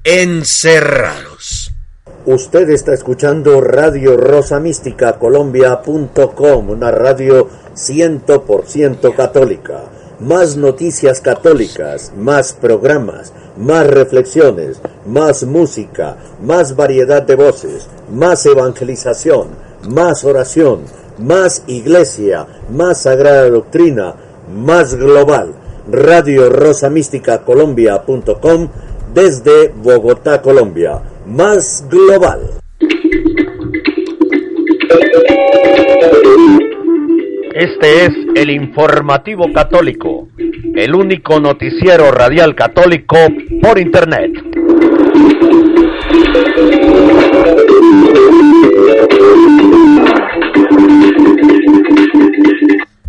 encerrados. 0.03 1.24
Usted 2.25 2.69
está 2.69 2.93
escuchando 2.93 3.61
Radio 3.61 4.17
Rosa 4.17 4.59
Mística 4.59 5.19
Colombia.com, 5.19 6.69
una 6.69 6.91
radio 6.91 7.47
100% 7.75 9.15
católica. 9.15 9.83
Más 10.19 10.57
noticias 10.57 11.21
católicas, 11.21 12.13
más 12.15 12.53
programas 12.53 13.33
más 13.57 13.87
reflexiones, 13.87 14.81
más 15.05 15.43
música, 15.43 16.17
más 16.41 16.75
variedad 16.75 17.23
de 17.23 17.35
voces, 17.35 17.87
más 18.11 18.45
evangelización, 18.45 19.47
más 19.87 20.23
oración, 20.23 20.81
más 21.17 21.63
iglesia, 21.67 22.47
más 22.69 23.01
sagrada 23.01 23.49
doctrina, 23.49 24.15
más 24.53 24.95
global. 24.95 25.53
Radio 25.87 26.49
Rosa 26.49 26.89
Mística 26.89 27.43
Colombia.com 27.43 28.69
desde 29.13 29.69
Bogotá, 29.69 30.41
Colombia. 30.41 30.99
Más 31.25 31.85
global. 31.89 32.39
Este 37.53 38.05
es 38.05 38.11
el 38.35 38.49
informativo 38.49 39.51
católico 39.53 40.27
el 40.75 40.93
único 40.93 41.39
noticiero 41.39 42.11
radial 42.11 42.53
católico 42.53 43.17
por 43.61 43.79
Internet. 43.79 44.31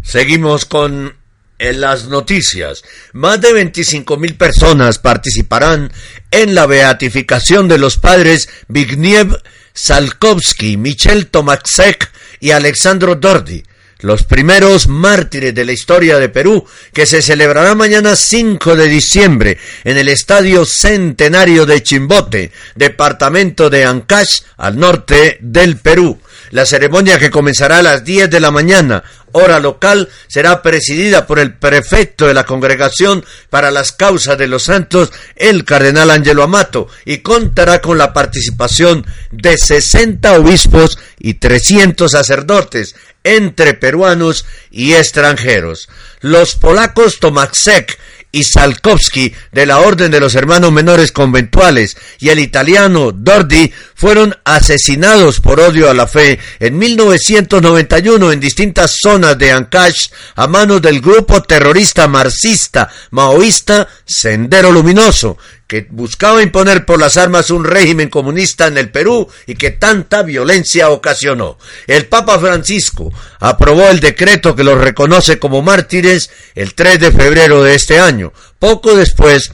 Seguimos 0.02 0.64
con 0.64 1.14
en 1.58 1.80
las 1.80 2.06
noticias. 2.06 2.82
Más 3.12 3.40
de 3.40 3.52
25 3.52 4.16
mil 4.16 4.34
personas 4.36 4.98
participarán 4.98 5.92
en 6.30 6.54
la 6.54 6.66
beatificación 6.66 7.68
de 7.68 7.78
los 7.78 7.96
padres 7.98 8.48
Vigniev 8.68 9.40
Salkovsky, 9.72 10.76
Michel 10.76 11.28
Tomaksek 11.28 12.10
y 12.40 12.50
Alexandro 12.50 13.14
Dordi 13.14 13.62
los 14.00 14.24
primeros 14.24 14.88
mártires 14.88 15.54
de 15.54 15.64
la 15.64 15.72
historia 15.72 16.18
de 16.18 16.28
Perú, 16.28 16.64
que 16.92 17.06
se 17.06 17.22
celebrará 17.22 17.74
mañana 17.74 18.14
5 18.14 18.76
de 18.76 18.88
diciembre 18.88 19.58
en 19.84 19.96
el 19.96 20.08
Estadio 20.08 20.64
Centenario 20.64 21.66
de 21.66 21.82
Chimbote, 21.82 22.52
departamento 22.74 23.70
de 23.70 23.84
Ancash, 23.84 24.42
al 24.58 24.78
norte 24.78 25.38
del 25.40 25.78
Perú. 25.78 26.20
La 26.50 26.66
ceremonia 26.66 27.18
que 27.18 27.30
comenzará 27.30 27.78
a 27.78 27.82
las 27.82 28.04
10 28.04 28.30
de 28.30 28.40
la 28.40 28.50
mañana, 28.50 29.02
hora 29.32 29.60
local, 29.60 30.08
será 30.28 30.62
presidida 30.62 31.26
por 31.26 31.38
el 31.38 31.54
prefecto 31.54 32.26
de 32.26 32.34
la 32.34 32.44
Congregación 32.44 33.24
para 33.50 33.70
las 33.70 33.92
Causas 33.92 34.38
de 34.38 34.46
los 34.46 34.64
Santos, 34.64 35.12
el 35.34 35.64
cardenal 35.64 36.10
Angelo 36.10 36.42
Amato, 36.42 36.88
y 37.04 37.18
contará 37.18 37.80
con 37.80 37.98
la 37.98 38.12
participación 38.12 39.06
de 39.30 39.58
60 39.58 40.32
obispos 40.34 40.98
y 41.18 41.34
300 41.34 42.10
sacerdotes, 42.10 42.94
entre 43.24 43.74
peruanos 43.74 44.46
y 44.70 44.94
extranjeros. 44.94 45.88
Los 46.20 46.54
polacos 46.54 47.18
Tomaksek 47.18 47.98
y 48.32 48.44
Salkovsky 48.44 49.34
de 49.52 49.66
la 49.66 49.78
Orden 49.78 50.10
de 50.10 50.20
los 50.20 50.34
Hermanos 50.34 50.72
Menores 50.72 51.12
Conventuales 51.12 51.96
y 52.18 52.28
el 52.28 52.38
italiano 52.38 53.12
Dordi 53.12 53.72
fueron 53.94 54.36
asesinados 54.44 55.40
por 55.40 55.60
odio 55.60 55.90
a 55.90 55.94
la 55.94 56.06
fe 56.06 56.38
en 56.60 56.76
1991 56.78 58.32
en 58.32 58.40
distintas 58.40 58.96
zonas 59.00 59.38
de 59.38 59.52
Ancash 59.52 60.08
a 60.34 60.46
manos 60.46 60.82
del 60.82 61.00
grupo 61.00 61.42
terrorista 61.42 62.08
marxista 62.08 62.88
maoísta 63.10 63.88
Sendero 64.04 64.70
Luminoso, 64.70 65.38
que 65.66 65.86
buscaba 65.90 66.42
imponer 66.42 66.84
por 66.84 67.00
las 67.00 67.16
armas 67.16 67.50
un 67.50 67.64
régimen 67.64 68.08
comunista 68.08 68.66
en 68.66 68.78
el 68.78 68.90
Perú 68.90 69.28
y 69.46 69.56
que 69.56 69.70
tanta 69.70 70.22
violencia 70.22 70.90
ocasionó. 70.90 71.58
El 71.86 72.06
Papa 72.06 72.38
Francisco 72.38 73.12
aprobó 73.40 73.88
el 73.88 74.00
decreto 74.00 74.54
que 74.54 74.64
los 74.64 74.80
reconoce 74.80 75.38
como 75.38 75.62
mártires 75.62 76.30
el 76.54 76.74
3 76.74 77.00
de 77.00 77.12
febrero 77.12 77.62
de 77.62 77.74
este 77.74 77.98
año. 77.98 78.32
Poco 78.58 78.94
después, 78.94 79.50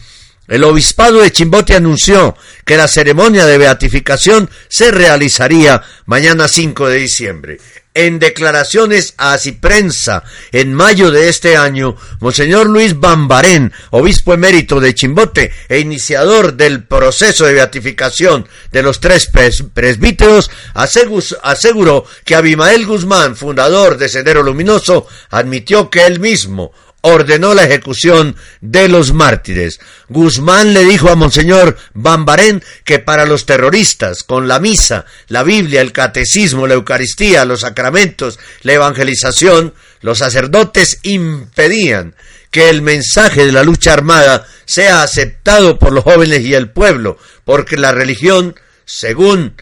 el 0.49 0.65
obispado 0.65 1.21
de 1.21 1.33
Chimbote 1.33 1.75
anunció 1.75 2.37
que 2.67 2.77
la 2.77 2.89
ceremonia 2.89 3.47
de 3.47 3.59
beatificación 3.59 4.51
se 4.69 4.91
realizaría 4.91 5.83
mañana 6.05 6.47
5 6.47 6.89
de 6.89 6.99
diciembre. 6.99 7.59
En 7.95 8.19
declaraciones 8.19 9.13
a 9.19 9.37
Ciprensa 9.37 10.25
en 10.51 10.73
mayo 10.73 11.11
de 11.11 11.29
este 11.29 11.59
año, 11.59 11.95
Monseñor 12.21 12.67
Luis 12.67 12.99
Bambarén, 12.99 13.71
obispo 13.91 14.33
emérito 14.33 14.81
de 14.81 14.95
Chimbote 14.95 15.53
e 15.69 15.79
iniciador 15.79 16.55
del 16.55 16.85
proceso 16.85 17.45
de 17.45 17.53
beatificación 17.53 18.49
de 18.71 18.83
los 18.83 18.99
tres 19.01 19.31
presbíteros, 19.75 20.51
aseguró 20.73 22.07
que 22.25 22.35
Abimael 22.35 22.87
Guzmán, 22.87 23.37
fundador 23.37 23.99
de 23.99 24.09
Sendero 24.09 24.43
Luminoso, 24.43 25.07
admitió 25.29 25.91
que 25.91 26.07
él 26.07 26.19
mismo 26.19 26.73
ordenó 27.03 27.53
la 27.53 27.65
ejecución 27.65 28.37
de 28.61 28.89
los 28.89 29.13
mártires. 29.13 29.81
Guzmán 30.09 30.73
le 30.73 30.85
dijo 30.85 31.11
a 31.11 31.17
Monseñor 31.17 31.77
Bambarén 31.93 32.63
que 32.85 32.99
para 32.99 33.27
los 33.27 33.45
terroristas, 33.45 34.23
con 34.23 34.49
la 34.49 34.59
misa, 34.59 35.05
la 35.29 35.43
Biblia, 35.43 35.81
el 35.81 35.93
catecismo, 35.93 36.67
la 36.67 36.75
Eucaristía, 36.75 37.45
los 37.45 37.61
sacramentos, 37.61 38.39
la 38.63 38.73
evangelización, 38.73 39.75
los 40.01 40.19
sacerdotes 40.19 40.99
impedían 41.03 42.15
que 42.51 42.69
el 42.69 42.83
mensaje 42.83 43.47
de 43.47 43.53
la 43.53 43.65
lucha 43.65 43.93
armada 43.93 44.47
sea 44.65 45.03
aceptado 45.03 45.79
por 45.79 45.93
los 45.93 46.05
jóvenes 46.05 46.43
y 46.43 46.55
el 46.55 46.71
pueblo, 46.71 47.19
porque 47.45 47.77
la 47.77 47.93
religión, 47.93 48.55
según 48.85 49.55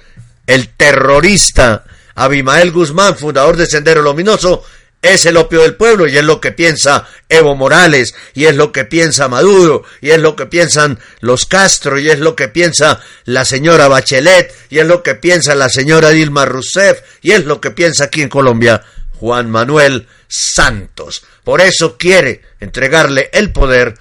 el 0.47 0.69
terrorista 0.69 1.85
Abimael 2.17 2.73
Guzmán, 2.73 3.17
fundador 3.17 3.57
de 3.57 3.67
Sendero 3.67 4.03
Luminoso, 4.03 4.65
es 5.03 5.25
el 5.27 5.37
opio 5.37 5.63
del 5.63 5.77
pueblo 5.77 6.07
y 6.07 6.17
es 6.17 6.25
lo 6.25 6.41
que 6.41 6.53
piensa 6.53 7.09
Evo 7.29 7.55
Morales 7.57 8.15
y 8.35 8.45
es 8.45 8.57
lo 8.57 8.73
que 8.73 8.85
piensa 8.85 9.29
Maduro 9.29 9.85
y 10.01 10.11
es 10.11 10.19
lo 10.19 10.37
que 10.37 10.47
piensan 10.47 10.99
los 11.21 11.47
Castro 11.47 11.99
y 11.99 12.11
es 12.11 12.19
lo 12.19 12.37
que 12.37 12.49
piensa 12.49 13.01
la 13.25 13.45
señora 13.45 13.89
Bachelet 13.89 14.55
y 14.69 14.79
es 14.79 14.87
lo 14.87 15.03
que 15.03 15.15
piensa 15.15 15.55
la 15.55 15.69
señora 15.69 16.11
Dilma 16.11 16.45
Rousseff 16.45 17.01
y 17.23 17.33
es 17.33 17.45
lo 17.45 17.61
que 17.61 17.71
piensa 17.71 18.05
aquí 18.05 18.23
en 18.23 18.29
Colombia 18.29 18.83
Juan 19.19 19.51
Manuel 19.51 20.07
Santos. 20.29 21.25
Por 21.45 21.61
eso 21.61 21.97
quiere 21.97 22.43
entregarle 22.61 23.31
el 23.33 23.53
poder 23.53 23.95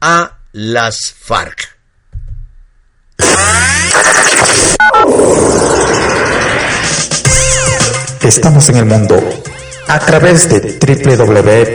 a 0.00 0.38
las 0.52 1.14
FARC. 1.18 1.72
Estamos 8.22 8.68
en 8.68 8.76
el 8.76 8.84
mundo 8.84 9.42
a 9.88 9.98
través 9.98 10.48
de 10.48 10.60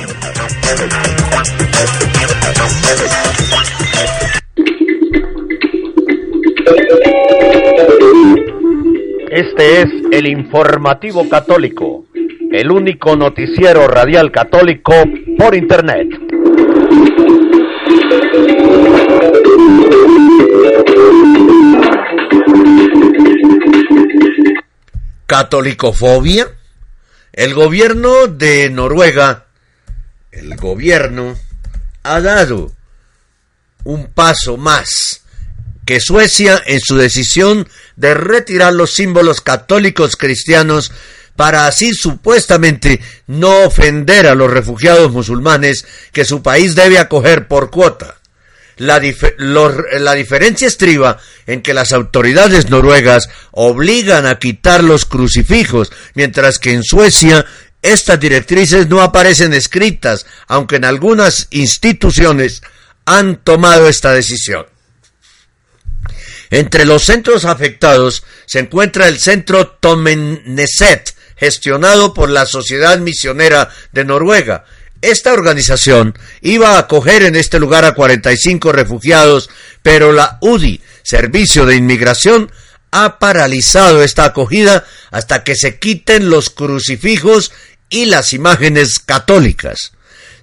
Este 9.30 9.82
es 9.82 9.88
el 10.12 10.28
informativo 10.28 11.28
católico 11.28 12.04
el 12.54 12.70
único 12.70 13.16
noticiero 13.16 13.88
radial 13.88 14.30
católico 14.30 14.94
por 15.36 15.56
Internet. 15.56 16.06
¿Catolicofobia? 25.26 26.46
El 27.32 27.54
gobierno 27.54 28.28
de 28.28 28.70
Noruega, 28.70 29.46
el 30.30 30.54
gobierno, 30.54 31.36
ha 32.04 32.20
dado 32.20 32.70
un 33.82 34.06
paso 34.06 34.56
más 34.56 35.22
que 35.84 35.98
Suecia 35.98 36.62
en 36.66 36.78
su 36.78 36.96
decisión 36.96 37.68
de 37.96 38.14
retirar 38.14 38.74
los 38.74 38.92
símbolos 38.92 39.40
católicos 39.40 40.14
cristianos 40.14 40.92
para 41.36 41.66
así 41.66 41.92
supuestamente 41.92 43.00
no 43.26 43.64
ofender 43.64 44.26
a 44.26 44.34
los 44.34 44.50
refugiados 44.50 45.10
musulmanes 45.10 45.86
que 46.12 46.24
su 46.24 46.42
país 46.42 46.74
debe 46.74 46.98
acoger 46.98 47.48
por 47.48 47.70
cuota. 47.70 48.16
La, 48.76 48.98
diferencia 48.98 50.66
estriba 50.66 51.18
en 51.46 51.62
que 51.62 51.74
las 51.74 51.92
autoridades 51.92 52.70
noruegas 52.70 53.28
obligan 53.52 54.26
a 54.26 54.38
quitar 54.38 54.82
los 54.82 55.04
crucifijos, 55.04 55.92
mientras 56.14 56.58
que 56.58 56.72
en 56.72 56.82
Suecia 56.82 57.46
estas 57.82 58.18
directrices 58.18 58.88
no 58.88 59.00
aparecen 59.00 59.52
escritas, 59.52 60.26
aunque 60.48 60.76
en 60.76 60.86
algunas 60.86 61.46
instituciones 61.50 62.62
han 63.04 63.36
tomado 63.36 63.88
esta 63.88 64.12
decisión. 64.12 64.66
Entre 66.50 66.84
los 66.84 67.04
centros 67.04 67.44
afectados 67.44 68.24
se 68.46 68.60
encuentra 68.60 69.06
el 69.08 69.18
centro 69.18 69.68
Tomenneset, 69.68 71.14
gestionado 71.36 72.14
por 72.14 72.30
la 72.30 72.46
Sociedad 72.46 72.98
Misionera 72.98 73.70
de 73.92 74.04
Noruega. 74.04 74.64
Esta 75.00 75.32
organización 75.32 76.18
iba 76.40 76.70
a 76.70 76.78
acoger 76.78 77.22
en 77.24 77.36
este 77.36 77.58
lugar 77.58 77.84
a 77.84 77.94
45 77.94 78.72
refugiados, 78.72 79.50
pero 79.82 80.12
la 80.12 80.38
UDI, 80.40 80.80
Servicio 81.02 81.66
de 81.66 81.76
Inmigración, 81.76 82.50
ha 82.90 83.18
paralizado 83.18 84.02
esta 84.02 84.24
acogida 84.24 84.84
hasta 85.10 85.44
que 85.44 85.56
se 85.56 85.78
quiten 85.78 86.30
los 86.30 86.48
crucifijos 86.48 87.52
y 87.90 88.06
las 88.06 88.32
imágenes 88.32 88.98
católicas. 88.98 89.92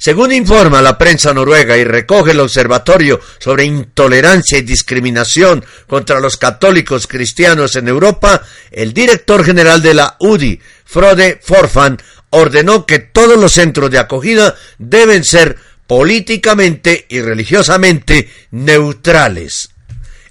Según 0.02 0.32
informa 0.32 0.82
la 0.82 0.98
prensa 0.98 1.32
noruega 1.32 1.78
y 1.78 1.84
recoge 1.84 2.32
el 2.32 2.40
Observatorio 2.40 3.20
sobre 3.38 3.66
Intolerancia 3.66 4.58
y 4.58 4.64
Discriminación 4.64 5.64
contra 5.86 6.20
los 6.20 6.38
Católicos 6.38 7.06
Cristianos 7.06 7.76
en 7.76 7.88
Europa, 7.88 8.42
el 8.72 8.96
director 8.96 9.46
general 9.46 9.84
de 9.84 9.94
la 9.94 10.16
UDI, 10.20 10.60
Frode 10.86 11.40
Forfan, 11.44 12.02
ordenó 12.32 12.88
que 12.88 12.98
todos 12.98 13.40
los 13.40 13.52
centros 13.52 13.92
de 13.92 14.00
acogida 14.00 14.56
deben 14.80 15.24
ser 15.24 15.58
políticamente 15.86 17.06
y 17.08 17.22
religiosamente 17.22 18.28
neutrales. 18.50 19.70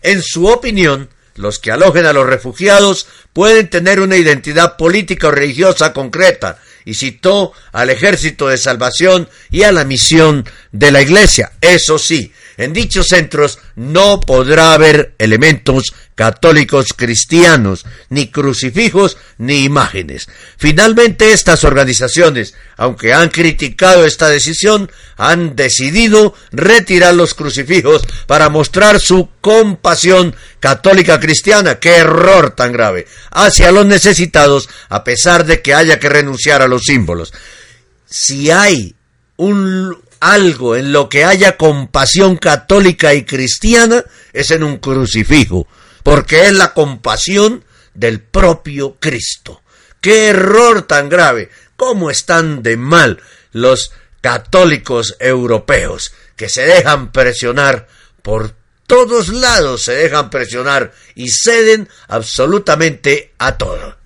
En 0.03 0.21
su 0.21 0.49
opinión, 0.49 1.11
los 1.37 1.61
que 1.61 1.71
alojen 1.71 2.07
a 2.07 2.13
los 2.13 2.27
refugiados 2.27 3.07
pueden 3.33 3.71
tener 3.71 4.01
una 4.01 4.17
identidad 4.17 4.77
política 4.77 5.29
o 5.29 5.31
religiosa 5.31 5.93
concreta, 5.93 6.59
y 6.85 6.95
citó 6.95 7.53
al 7.73 7.91
ejército 7.91 8.49
de 8.49 8.59
salvación 8.59 9.29
y 9.51 9.63
a 9.63 9.73
la 9.73 9.85
misión 9.85 10.45
de 10.73 10.91
la 10.91 11.03
iglesia. 11.03 11.53
Eso 11.61 11.99
sí, 11.99 12.33
en 12.61 12.75
dichos 12.75 13.09
centros 13.09 13.59
no 13.75 14.21
podrá 14.21 14.75
haber 14.75 15.15
elementos 15.19 15.95
católicos 16.15 16.93
cristianos, 16.95 17.87
ni 18.11 18.31
crucifijos, 18.31 19.17
ni 19.39 19.65
imágenes. 19.65 20.29
Finalmente, 20.59 21.33
estas 21.33 21.65
organizaciones, 21.65 22.55
aunque 22.77 23.15
han 23.15 23.31
criticado 23.31 24.05
esta 24.05 24.29
decisión, 24.29 24.93
han 25.17 25.57
decidido 25.57 26.35
retirar 26.53 27.15
los 27.15 27.33
crucifijos 27.33 28.03
para 28.27 28.51
mostrar 28.51 29.01
su 29.01 29.31
compasión 29.41 30.37
católica 30.61 31.19
cristiana. 31.19 31.79
¡Qué 31.79 31.97
error 31.97 32.51
tan 32.51 32.73
grave! 32.73 33.07
hacia 33.31 33.73
los 33.73 33.87
necesitados, 33.87 34.69
a 34.89 35.03
pesar 35.03 35.47
de 35.47 35.63
que 35.63 35.73
haya 35.73 35.99
que 35.99 36.09
renunciar 36.09 36.61
a 36.61 36.69
los 36.69 36.83
símbolos. 36.83 37.33
Si 38.07 38.51
hay 38.51 38.95
un 39.37 39.97
algo 40.21 40.77
en 40.77 40.93
lo 40.93 41.09
que 41.09 41.25
haya 41.25 41.57
compasión 41.57 42.37
católica 42.37 43.15
y 43.15 43.25
cristiana, 43.25 44.05
es 44.33 44.51
en 44.51 44.63
un 44.63 44.77
crucifijo 44.77 45.67
porque 46.03 46.47
es 46.47 46.53
la 46.53 46.73
compasión 46.73 47.65
del 47.95 48.21
propio 48.21 48.97
Cristo. 48.99 49.63
¡Qué 50.01 50.29
error 50.29 50.83
tan 50.83 51.09
grave! 51.09 51.51
¿Cómo 51.77 52.11
están 52.11 52.63
de 52.63 52.77
mal 52.77 53.21
los 53.53 53.93
católicos 54.21 55.17
europeos 55.19 56.13
que 56.37 56.49
se 56.49 56.63
dejan 56.63 57.13
presionar 57.13 57.89
por 58.23 58.55
todos 58.87 59.29
lados, 59.29 59.83
se 59.83 59.93
dejan 59.93 60.31
presionar 60.31 60.93
y 61.15 61.29
ceden 61.31 61.89
absolutamente 62.09 63.33
a 63.39 63.57
todo. 63.57 63.97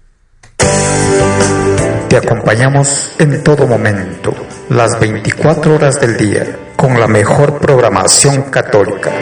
Te 2.08 2.16
acompañamos 2.16 3.10
en 3.18 3.42
todo 3.42 3.66
momento, 3.66 4.34
las 4.70 4.98
24 4.98 5.74
horas 5.74 6.00
del 6.00 6.16
día, 6.16 6.58
con 6.76 6.98
la 6.98 7.06
mejor 7.06 7.58
programación 7.58 8.42
católica. 8.50 9.12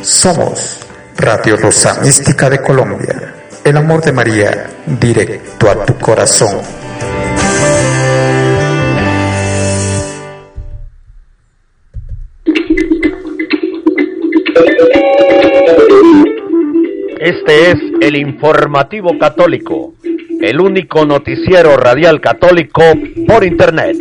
Somos 0.00 0.78
Radio 1.16 1.56
Rosa 1.56 2.00
Mística 2.00 2.48
de 2.48 2.60
Colombia, 2.60 3.34
el 3.62 3.76
amor 3.76 4.02
de 4.02 4.12
María, 4.12 4.70
directo 4.86 5.70
a 5.70 5.84
tu 5.84 5.98
corazón. 5.98 6.60
Este 17.20 17.70
es 17.70 17.76
el 18.00 18.16
informativo 18.16 19.16
católico, 19.18 19.94
el 20.42 20.60
único 20.60 21.06
noticiero 21.06 21.76
radial 21.76 22.20
católico 22.20 22.82
por 23.26 23.44
Internet. 23.44 23.96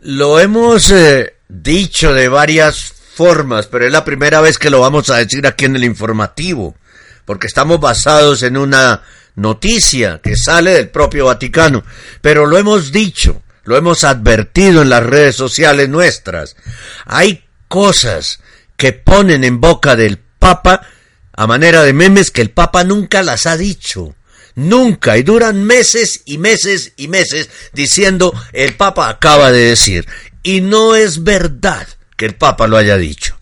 Lo 0.00 0.38
hemos 0.38 0.90
eh, 0.92 1.34
dicho 1.48 2.12
de 2.12 2.28
varias 2.28 2.92
formas, 3.14 3.66
pero 3.66 3.86
es 3.86 3.92
la 3.92 4.04
primera 4.04 4.42
vez 4.42 4.58
que 4.58 4.70
lo 4.70 4.80
vamos 4.80 5.08
a 5.08 5.16
decir 5.16 5.46
aquí 5.46 5.64
en 5.64 5.76
el 5.76 5.84
informativo, 5.84 6.76
porque 7.24 7.46
estamos 7.46 7.80
basados 7.80 8.42
en 8.42 8.58
una 8.58 9.02
noticia 9.36 10.20
que 10.22 10.36
sale 10.36 10.72
del 10.72 10.90
propio 10.90 11.26
Vaticano, 11.26 11.82
pero 12.20 12.44
lo 12.44 12.58
hemos 12.58 12.92
dicho, 12.92 13.42
lo 13.66 13.76
hemos 13.76 14.04
advertido 14.04 14.80
en 14.80 14.88
las 14.88 15.02
redes 15.02 15.36
sociales 15.36 15.88
nuestras. 15.88 16.56
Hay 17.04 17.44
cosas 17.68 18.40
que 18.76 18.92
ponen 18.92 19.44
en 19.44 19.60
boca 19.60 19.96
del 19.96 20.18
Papa 20.18 20.86
a 21.32 21.46
manera 21.46 21.82
de 21.82 21.92
memes 21.92 22.30
que 22.30 22.40
el 22.40 22.50
Papa 22.50 22.84
nunca 22.84 23.22
las 23.22 23.46
ha 23.46 23.56
dicho. 23.56 24.14
Nunca, 24.54 25.18
y 25.18 25.22
duran 25.22 25.64
meses 25.64 26.22
y 26.24 26.38
meses 26.38 26.92
y 26.96 27.08
meses 27.08 27.50
diciendo 27.74 28.32
el 28.52 28.74
Papa 28.74 29.10
acaba 29.10 29.52
de 29.52 29.68
decir. 29.68 30.06
Y 30.42 30.60
no 30.60 30.94
es 30.94 31.24
verdad 31.24 31.86
que 32.16 32.24
el 32.24 32.36
Papa 32.36 32.66
lo 32.66 32.78
haya 32.78 32.96
dicho. 32.96 33.38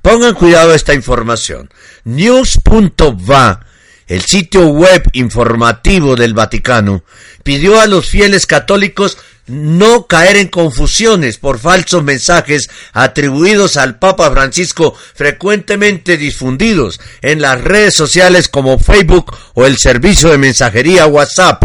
Pongan 0.00 0.34
cuidado 0.34 0.72
esta 0.72 0.94
información. 0.94 1.68
News.va, 2.04 3.66
el 4.06 4.22
sitio 4.22 4.68
web 4.68 5.02
informativo 5.12 6.14
del 6.14 6.32
Vaticano, 6.32 7.04
pidió 7.42 7.80
a 7.80 7.86
los 7.86 8.08
fieles 8.08 8.46
católicos 8.46 9.18
no 9.46 10.06
caer 10.06 10.36
en 10.36 10.48
confusiones 10.48 11.38
por 11.38 11.58
falsos 11.58 12.02
mensajes 12.02 12.70
atribuidos 12.92 13.76
al 13.76 13.98
Papa 13.98 14.30
Francisco 14.30 14.96
frecuentemente 15.14 16.16
difundidos 16.16 17.00
en 17.20 17.42
las 17.42 17.60
redes 17.60 17.94
sociales 17.94 18.48
como 18.48 18.78
Facebook 18.78 19.36
o 19.54 19.66
el 19.66 19.76
servicio 19.76 20.30
de 20.30 20.38
mensajería 20.38 21.06
WhatsApp 21.06 21.64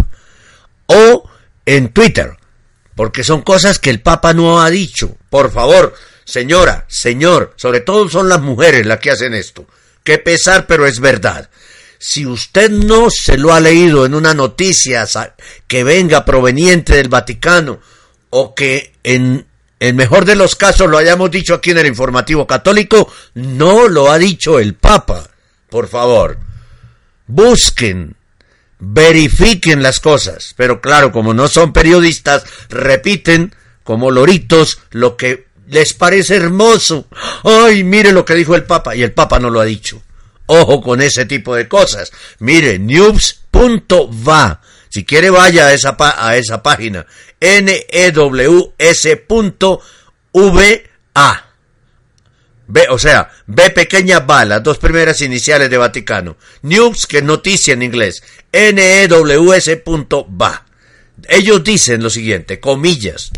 o 0.87 1.29
en 1.65 1.89
Twitter, 1.89 2.37
porque 2.95 3.23
son 3.23 3.41
cosas 3.41 3.79
que 3.79 3.91
el 3.91 4.01
Papa 4.01 4.33
no 4.33 4.61
ha 4.61 4.69
dicho. 4.69 5.15
Por 5.29 5.51
favor, 5.51 5.93
señora, 6.25 6.85
señor, 6.87 7.53
sobre 7.55 7.81
todo 7.81 8.09
son 8.09 8.27
las 8.27 8.41
mujeres 8.41 8.85
las 8.85 8.99
que 8.99 9.11
hacen 9.11 9.33
esto. 9.33 9.67
Qué 10.03 10.17
pesar, 10.17 10.65
pero 10.65 10.87
es 10.87 10.99
verdad. 10.99 11.49
Si 11.99 12.25
usted 12.25 12.71
no 12.71 13.09
se 13.09 13.37
lo 13.37 13.53
ha 13.53 13.59
leído 13.59 14.05
en 14.05 14.15
una 14.15 14.33
noticia 14.33 15.05
que 15.67 15.83
venga 15.83 16.23
proveniente 16.23 16.95
del 16.95 17.09
Vaticano 17.09 17.81
o 18.29 18.55
que 18.55 18.93
en 19.03 19.45
el 19.81 19.93
mejor 19.93 20.23
de 20.23 20.35
los 20.35 20.55
casos 20.55 20.89
lo 20.89 20.97
hayamos 20.97 21.29
dicho 21.29 21.53
aquí 21.53 21.71
en 21.71 21.79
el 21.79 21.87
informativo 21.87 22.47
católico, 22.47 23.11
no 23.33 23.89
lo 23.89 24.09
ha 24.09 24.17
dicho 24.17 24.59
el 24.59 24.75
Papa. 24.75 25.29
Por 25.69 25.89
favor, 25.89 26.37
busquen, 27.27 28.15
verifiquen 28.79 29.83
las 29.83 29.99
cosas. 29.99 30.53
Pero 30.55 30.79
claro, 30.79 31.11
como 31.11 31.33
no 31.33 31.49
son 31.49 31.73
periodistas, 31.73 32.43
repiten 32.69 33.53
como 33.83 34.09
loritos 34.09 34.79
lo 34.91 35.17
que 35.17 35.47
les 35.67 35.93
parece 35.93 36.37
hermoso. 36.37 37.07
Ay, 37.43 37.83
mire 37.83 38.13
lo 38.13 38.23
que 38.23 38.35
dijo 38.35 38.55
el 38.55 38.63
Papa. 38.63 38.95
Y 38.95 39.03
el 39.03 39.11
Papa 39.11 39.39
no 39.39 39.49
lo 39.49 39.59
ha 39.59 39.65
dicho. 39.65 40.01
Ojo 40.51 40.81
con 40.81 40.99
ese 40.99 41.25
tipo 41.25 41.55
de 41.55 41.67
cosas. 41.67 42.11
Mire, 42.39 42.79
news.va. 42.79 44.61
Si 44.89 45.05
quiere 45.05 45.29
vaya 45.29 45.67
a 45.67 45.73
esa, 45.73 45.95
a 45.99 46.37
esa 46.37 46.63
página. 46.63 47.05
N-E-W-S.V-A. 47.39 47.75
B, 52.65 52.87
o 52.89 52.97
sea, 52.97 53.29
B 53.45 53.69
pequeña 53.69 54.21
va, 54.21 54.43
las 54.43 54.63
dos 54.63 54.79
primeras 54.79 55.21
iniciales 55.21 55.69
de 55.69 55.77
Vaticano. 55.77 56.37
News, 56.63 57.05
que 57.05 57.21
noticia 57.21 57.75
en 57.75 57.83
inglés. 57.83 58.23
N-E-W-S.va. 58.51 59.05
Ellos 61.27 61.63
dicen 61.63 62.01
lo 62.01 62.09
siguiente, 62.09 62.59
comillas. 62.59 63.31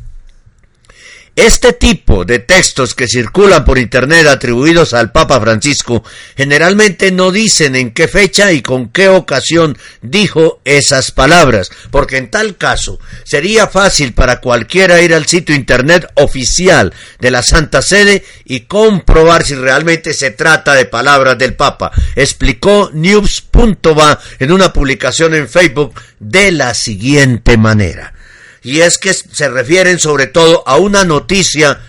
Este 1.38 1.72
tipo 1.72 2.26
de 2.26 2.40
textos 2.40 2.94
que 2.94 3.08
circulan 3.08 3.64
por 3.64 3.78
Internet 3.78 4.28
atribuidos 4.28 4.94
al 4.94 5.14
Papa 5.14 5.40
Francisco 5.40 6.04
generalmente 6.36 7.10
no 7.14 7.32
dicen 7.32 7.78
en 7.78 7.92
qué 7.92 8.10
fecha 8.10 8.52
y 8.52 8.62
con 8.62 8.90
qué 8.90 9.08
ocasión 9.08 9.78
dijo 10.02 10.60
esas 10.66 11.12
palabras, 11.12 11.72
porque 11.90 12.18
en 12.18 12.30
tal 12.30 12.58
caso 12.58 13.00
sería 13.24 13.68
fácil 13.68 14.12
para 14.14 14.42
cualquiera 14.42 15.02
ir 15.02 15.14
al 15.14 15.26
sitio 15.26 15.56
Internet 15.56 16.06
oficial 16.16 16.94
de 17.22 17.32
la 17.32 17.44
Santa 17.44 17.82
Sede 17.82 18.26
y 18.44 18.62
comprobar 18.62 19.46
si 19.46 19.56
realmente 19.56 20.14
se 20.14 20.32
trata 20.32 20.74
de 20.74 20.84
palabras 20.84 21.38
del 21.38 21.54
Papa, 21.54 21.94
explicó 22.18 22.90
News.va 22.94 24.20
en 24.38 24.52
una 24.52 24.74
publicación 24.74 25.34
en 25.34 25.48
Facebook 25.48 25.94
de 26.20 26.52
la 26.52 26.74
siguiente 26.74 27.56
manera 27.56 28.14
y 28.64 28.82
es 28.82 28.98
que 28.98 29.14
se 29.14 29.50
refieren 29.50 30.00
sobre 30.00 30.28
todo 30.28 30.64
a 30.68 30.78
una 30.78 31.04
noticia 31.04 31.80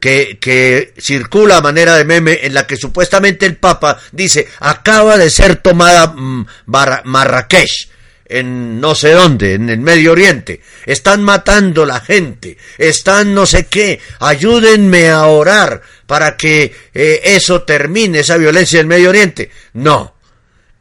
que, 0.00 0.38
que, 0.40 0.92
circula 0.98 1.56
a 1.56 1.62
manera 1.62 1.96
de 1.96 2.04
meme 2.04 2.40
en 2.42 2.54
la 2.54 2.66
que 2.66 2.76
supuestamente 2.76 3.46
el 3.46 3.56
Papa 3.56 3.98
dice 4.12 4.46
acaba 4.60 5.16
de 5.16 5.30
ser 5.30 5.56
tomada 5.56 6.08
mm, 6.08 6.46
Marrakech 6.66 7.88
en 8.26 8.80
no 8.80 8.94
sé 8.94 9.12
dónde, 9.12 9.54
en 9.54 9.68
el 9.70 9.80
Medio 9.80 10.12
Oriente. 10.12 10.60
Están 10.86 11.22
matando 11.22 11.84
la 11.84 12.00
gente, 12.00 12.56
están 12.78 13.34
no 13.34 13.46
sé 13.46 13.66
qué, 13.66 14.00
ayúdenme 14.18 15.10
a 15.10 15.26
orar 15.26 15.82
para 16.06 16.36
que 16.36 16.74
eh, 16.94 17.20
eso 17.24 17.62
termine, 17.62 18.20
esa 18.20 18.36
violencia 18.36 18.78
en 18.78 18.84
el 18.84 18.88
Medio 18.88 19.10
Oriente. 19.10 19.50
No, 19.74 20.14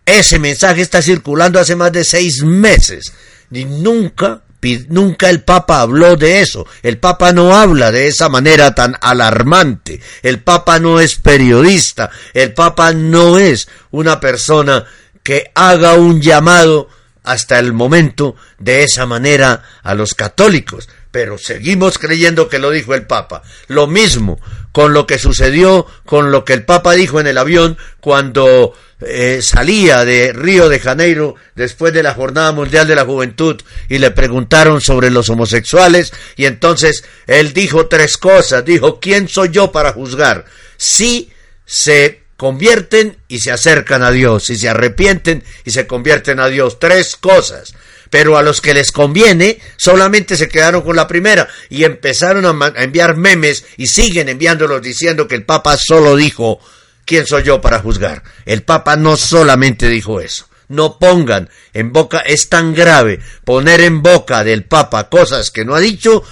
ese 0.05 0.39
mensaje 0.39 0.81
está 0.81 1.01
circulando 1.01 1.59
hace 1.59 1.75
más 1.75 1.91
de 1.91 2.03
seis 2.03 2.43
meses 2.43 3.13
y 3.51 3.65
nunca 3.65 4.41
Nunca 4.89 5.29
el 5.29 5.41
Papa 5.41 5.81
habló 5.81 6.15
de 6.15 6.41
eso. 6.41 6.65
El 6.81 6.97
Papa 6.97 7.33
no 7.33 7.55
habla 7.55 7.91
de 7.91 8.07
esa 8.07 8.29
manera 8.29 8.73
tan 8.73 8.95
alarmante. 9.01 9.99
El 10.21 10.41
Papa 10.41 10.79
no 10.79 10.99
es 10.99 11.15
periodista. 11.15 12.09
El 12.33 12.53
Papa 12.53 12.93
no 12.93 13.37
es 13.37 13.67
una 13.91 14.19
persona 14.19 14.85
que 15.21 15.51
haga 15.55 15.93
un 15.93 16.21
llamado 16.21 16.89
hasta 17.23 17.59
el 17.59 17.73
momento 17.73 18.35
de 18.59 18.83
esa 18.83 19.05
manera 19.05 19.63
a 19.81 19.93
los 19.95 20.13
católicos. 20.13 20.89
Pero 21.13 21.37
seguimos 21.37 21.99
creyendo 21.99 22.49
que 22.49 22.57
lo 22.57 22.71
dijo 22.71 22.95
el 22.95 23.05
Papa. 23.05 23.43
Lo 23.67 23.85
mismo 23.85 24.39
con 24.71 24.93
lo 24.93 25.05
que 25.05 25.19
sucedió 25.19 25.85
con 26.07 26.31
lo 26.31 26.43
que 26.43 26.53
el 26.53 26.65
Papa 26.65 26.93
dijo 26.93 27.19
en 27.19 27.27
el 27.27 27.37
avión 27.37 27.77
cuando 28.01 28.73
eh, 29.01 29.41
salía 29.43 30.05
de 30.05 30.33
Río 30.33 30.69
de 30.69 30.79
Janeiro 30.79 31.35
después 31.53 31.93
de 31.93 32.01
la 32.01 32.15
Jornada 32.15 32.51
Mundial 32.51 32.87
de 32.87 32.95
la 32.95 33.05
Juventud 33.05 33.61
y 33.89 33.99
le 33.99 34.09
preguntaron 34.09 34.81
sobre 34.81 35.11
los 35.11 35.29
homosexuales 35.29 36.13
y 36.35 36.45
entonces 36.45 37.03
él 37.27 37.53
dijo 37.53 37.85
tres 37.85 38.17
cosas, 38.17 38.65
dijo, 38.65 38.99
¿quién 38.99 39.27
soy 39.27 39.49
yo 39.49 39.71
para 39.71 39.93
juzgar? 39.93 40.45
Si 40.77 41.31
se 41.63 42.23
convierten 42.35 43.17
y 43.27 43.39
se 43.39 43.51
acercan 43.51 44.01
a 44.01 44.09
Dios, 44.09 44.45
si 44.45 44.55
se 44.55 44.69
arrepienten 44.69 45.43
y 45.63 45.69
se 45.69 45.85
convierten 45.85 46.39
a 46.39 46.47
Dios, 46.47 46.79
tres 46.79 47.15
cosas. 47.15 47.75
Pero 48.13 48.37
a 48.37 48.43
los 48.43 48.61
que 48.61 48.75
les 48.75 48.91
conviene 48.91 49.59
solamente 49.75 50.37
se 50.37 50.47
quedaron 50.47 50.83
con 50.83 50.95
la 50.95 51.07
primera 51.07 51.47
y 51.67 51.83
empezaron 51.83 52.45
a 52.45 52.73
enviar 52.75 53.17
memes 53.17 53.65
y 53.75 53.87
siguen 53.87 54.29
enviándolos 54.29 54.83
diciendo 54.83 55.27
que 55.27 55.33
el 55.33 55.45
Papa 55.45 55.77
solo 55.77 56.15
dijo 56.15 56.59
¿Quién 57.05 57.25
soy 57.25 57.41
yo 57.41 57.59
para 57.59 57.79
juzgar? 57.79 58.21
El 58.45 58.61
Papa 58.61 58.97
no 58.97 59.17
solamente 59.17 59.89
dijo 59.89 60.21
eso. 60.21 60.47
No 60.67 60.99
pongan 60.99 61.49
en 61.73 61.91
boca, 61.91 62.19
es 62.19 62.49
tan 62.49 62.75
grave 62.75 63.19
poner 63.45 63.81
en 63.81 64.03
boca 64.03 64.43
del 64.43 64.63
Papa 64.65 65.09
cosas 65.09 65.49
que 65.49 65.65
no 65.65 65.73
ha 65.73 65.79
dicho 65.79 66.23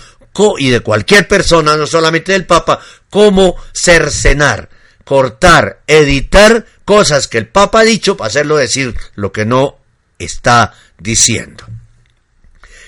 y 0.60 0.70
de 0.70 0.82
cualquier 0.82 1.28
persona, 1.28 1.78
no 1.78 1.88
solamente 1.88 2.34
del 2.34 2.46
Papa, 2.46 2.80
como 3.10 3.56
cercenar, 3.74 4.70
cortar, 5.04 5.82
editar 5.88 6.64
cosas 6.86 7.28
que 7.28 7.40
el 7.40 7.48
Papa 7.48 7.80
ha 7.80 7.86
dicho 7.86 8.16
para 8.16 8.28
hacerlo 8.28 8.58
decir 8.58 8.96
lo 9.16 9.32
que 9.32 9.48
no 9.48 9.80
está 10.20 10.76
diciendo. 11.02 11.66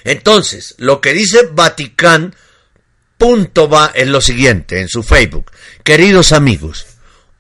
Entonces, 0.04 0.76
lo 0.78 1.02
que 1.02 1.14
dice 1.14 1.48
Vaticán 1.52 2.36
punto 3.18 3.70
va 3.70 3.92
en 3.96 4.12
lo 4.12 4.22
siguiente, 4.22 4.82
en 4.82 4.90
su 4.90 5.02
Facebook. 5.02 5.52
Queridos 5.84 6.34
amigos, 6.34 6.86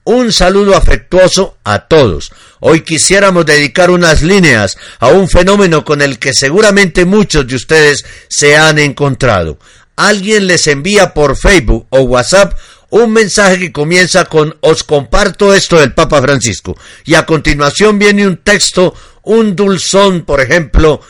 un 0.05 0.31
saludo 0.31 0.75
afectuoso 0.75 1.57
a 1.63 1.87
todos. 1.87 2.31
Hoy 2.59 2.81
quisiéramos 2.81 3.45
dedicar 3.45 3.91
unas 3.91 4.21
líneas 4.21 4.77
a 4.99 5.07
un 5.07 5.29
fenómeno 5.29 5.83
con 5.83 6.01
el 6.01 6.19
que 6.19 6.33
seguramente 6.33 7.05
muchos 7.05 7.47
de 7.47 7.55
ustedes 7.55 8.05
se 8.29 8.55
han 8.55 8.79
encontrado. 8.79 9.59
Alguien 9.95 10.47
les 10.47 10.67
envía 10.67 11.13
por 11.13 11.37
Facebook 11.37 11.85
o 11.89 12.01
WhatsApp 12.01 12.57
un 12.93 13.11
mensaje 13.11 13.57
que 13.57 13.71
comienza 13.71 14.25
con 14.25 14.55
os 14.61 14.83
comparto 14.83 15.55
esto 15.55 15.79
del 15.79 15.95
Papa 15.95 16.21
Francisco 16.21 16.77
y 17.05 17.15
a 17.15 17.25
continuación 17.25 17.97
viene 17.97 18.27
un 18.27 18.37
texto, 18.37 18.93
un 19.23 19.55
dulzón, 19.55 20.25
por 20.25 20.39
ejemplo, 20.39 21.01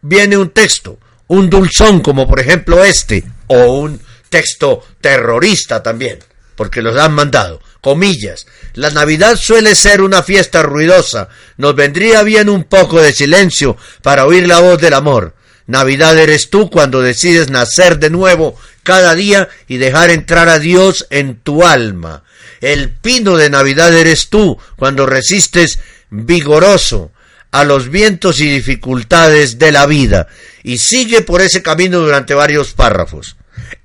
viene 0.00 0.38
un 0.38 0.48
texto, 0.48 0.98
un 1.26 1.50
dulzón 1.50 2.00
como 2.00 2.26
por 2.26 2.40
ejemplo 2.40 2.82
este, 2.82 3.22
o 3.48 3.80
un 3.80 4.00
texto 4.30 4.82
terrorista 5.02 5.82
también, 5.82 6.20
porque 6.56 6.80
los 6.80 6.96
han 6.96 7.12
mandado. 7.12 7.60
Comillas, 7.82 8.46
la 8.72 8.90
Navidad 8.90 9.36
suele 9.36 9.74
ser 9.74 10.00
una 10.00 10.22
fiesta 10.22 10.62
ruidosa, 10.62 11.28
nos 11.58 11.74
vendría 11.74 12.22
bien 12.22 12.48
un 12.48 12.64
poco 12.64 13.02
de 13.02 13.12
silencio 13.12 13.76
para 14.00 14.24
oír 14.24 14.48
la 14.48 14.60
voz 14.60 14.80
del 14.80 14.94
amor. 14.94 15.34
Navidad 15.68 16.18
eres 16.18 16.48
tú 16.48 16.70
cuando 16.70 17.02
decides 17.02 17.50
nacer 17.50 17.98
de 17.98 18.08
nuevo 18.08 18.56
cada 18.82 19.14
día 19.14 19.50
y 19.68 19.76
dejar 19.76 20.08
entrar 20.08 20.48
a 20.48 20.58
Dios 20.58 21.06
en 21.10 21.36
tu 21.36 21.64
alma. 21.64 22.24
El 22.62 22.88
pino 22.88 23.36
de 23.36 23.50
Navidad 23.50 23.94
eres 23.94 24.30
tú 24.30 24.58
cuando 24.76 25.04
resistes 25.04 25.78
vigoroso 26.08 27.12
a 27.50 27.64
los 27.64 27.90
vientos 27.90 28.40
y 28.40 28.48
dificultades 28.48 29.58
de 29.58 29.70
la 29.70 29.84
vida 29.84 30.28
y 30.62 30.78
sigue 30.78 31.20
por 31.20 31.42
ese 31.42 31.62
camino 31.62 31.98
durante 31.98 32.32
varios 32.32 32.72
párrafos. 32.72 33.36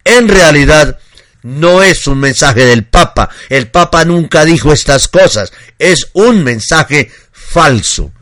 En 0.06 0.30
realidad, 0.30 1.00
no 1.42 1.84
es 1.84 2.08
un 2.08 2.22
mensaje 2.22 2.66
del 2.66 2.86
Papa. 2.86 3.30
El 3.50 3.68
Papa 3.68 4.06
nunca 4.06 4.46
dijo 4.46 4.72
estas 4.72 5.10
cosas. 5.10 5.52
Es 5.78 6.08
un 6.14 6.46
mensaje 6.46 7.12
falso. 7.34 8.14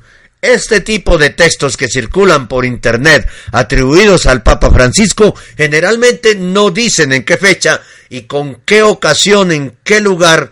Este 0.42 0.82
tipo 0.82 1.20
de 1.20 1.30
textos 1.30 1.78
que 1.78 1.88
circulan 1.88 2.48
por 2.48 2.66
Internet 2.66 3.30
atribuidos 3.52 4.26
al 4.26 4.42
Papa 4.42 4.72
Francisco 4.72 5.36
generalmente 5.56 6.34
no 6.34 6.72
dicen 6.72 7.14
en 7.14 7.24
qué 7.24 7.38
fecha 7.38 7.80
y 8.10 8.22
con 8.22 8.56
qué 8.66 8.82
ocasión, 8.82 9.52
en 9.52 9.78
qué 9.84 10.02
lugar 10.02 10.52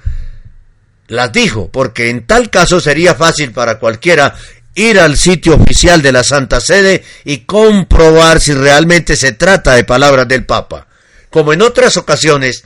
las 1.08 1.32
dijo, 1.32 1.70
porque 1.72 2.12
en 2.12 2.28
tal 2.28 2.52
caso 2.52 2.80
sería 2.80 3.16
fácil 3.16 3.52
para 3.52 3.80
cualquiera 3.80 4.36
ir 4.76 5.00
al 5.00 5.18
sitio 5.18 5.56
oficial 5.56 6.04
de 6.04 6.12
la 6.12 6.24
Santa 6.24 6.62
Sede 6.62 7.04
y 7.26 7.40
comprobar 7.40 8.40
si 8.40 8.54
realmente 8.54 9.16
se 9.16 9.32
trata 9.32 9.74
de 9.74 9.86
palabras 9.86 10.28
del 10.28 10.46
Papa. 10.46 10.86
Como 11.32 11.52
en 11.52 11.64
otras 11.64 11.98
ocasiones, 11.98 12.64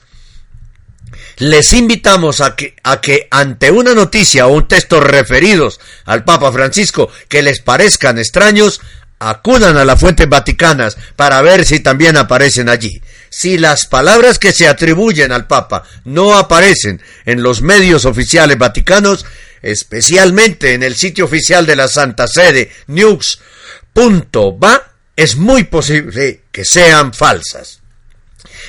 les 1.38 1.74
invitamos 1.74 2.42
a 2.42 2.56
que, 2.56 2.76
a 2.84 3.02
que 3.02 3.28
ante 3.32 3.72
una 3.72 3.94
noticia 3.94 4.48
o 4.48 4.54
un 4.54 4.68
texto 4.68 5.00
referidos 5.00 5.80
al 6.06 6.24
Papa 6.24 6.52
Francisco 6.52 7.10
que 7.28 7.42
les 7.42 7.62
parezcan 7.62 8.18
extraños, 8.18 8.82
acudan 9.20 9.78
a 9.78 9.86
las 9.86 10.00
fuentes 10.00 10.28
vaticanas 10.28 10.98
para 11.16 11.42
ver 11.42 11.66
si 11.66 11.80
también 11.80 12.18
aparecen 12.18 12.70
allí. 12.70 13.02
Si 13.30 13.58
las 13.58 13.88
palabras 13.88 14.38
que 14.38 14.52
se 14.52 14.68
atribuyen 14.68 15.32
al 15.32 15.48
Papa 15.48 15.84
no 16.04 16.38
aparecen 16.38 17.02
en 17.26 17.42
los 17.42 17.62
medios 17.62 18.06
oficiales 18.06 18.58
vaticanos, 18.58 19.26
especialmente 19.62 20.74
en 20.74 20.84
el 20.84 20.96
sitio 20.96 21.26
oficial 21.26 21.66
de 21.66 21.76
la 21.76 21.88
Santa 21.88 22.28
Sede, 22.28 22.72
news.va, 22.88 24.84
es 25.16 25.36
muy 25.36 25.64
posible 25.64 26.42
que 26.52 26.66
sean 26.66 27.14
falsas. 27.14 27.83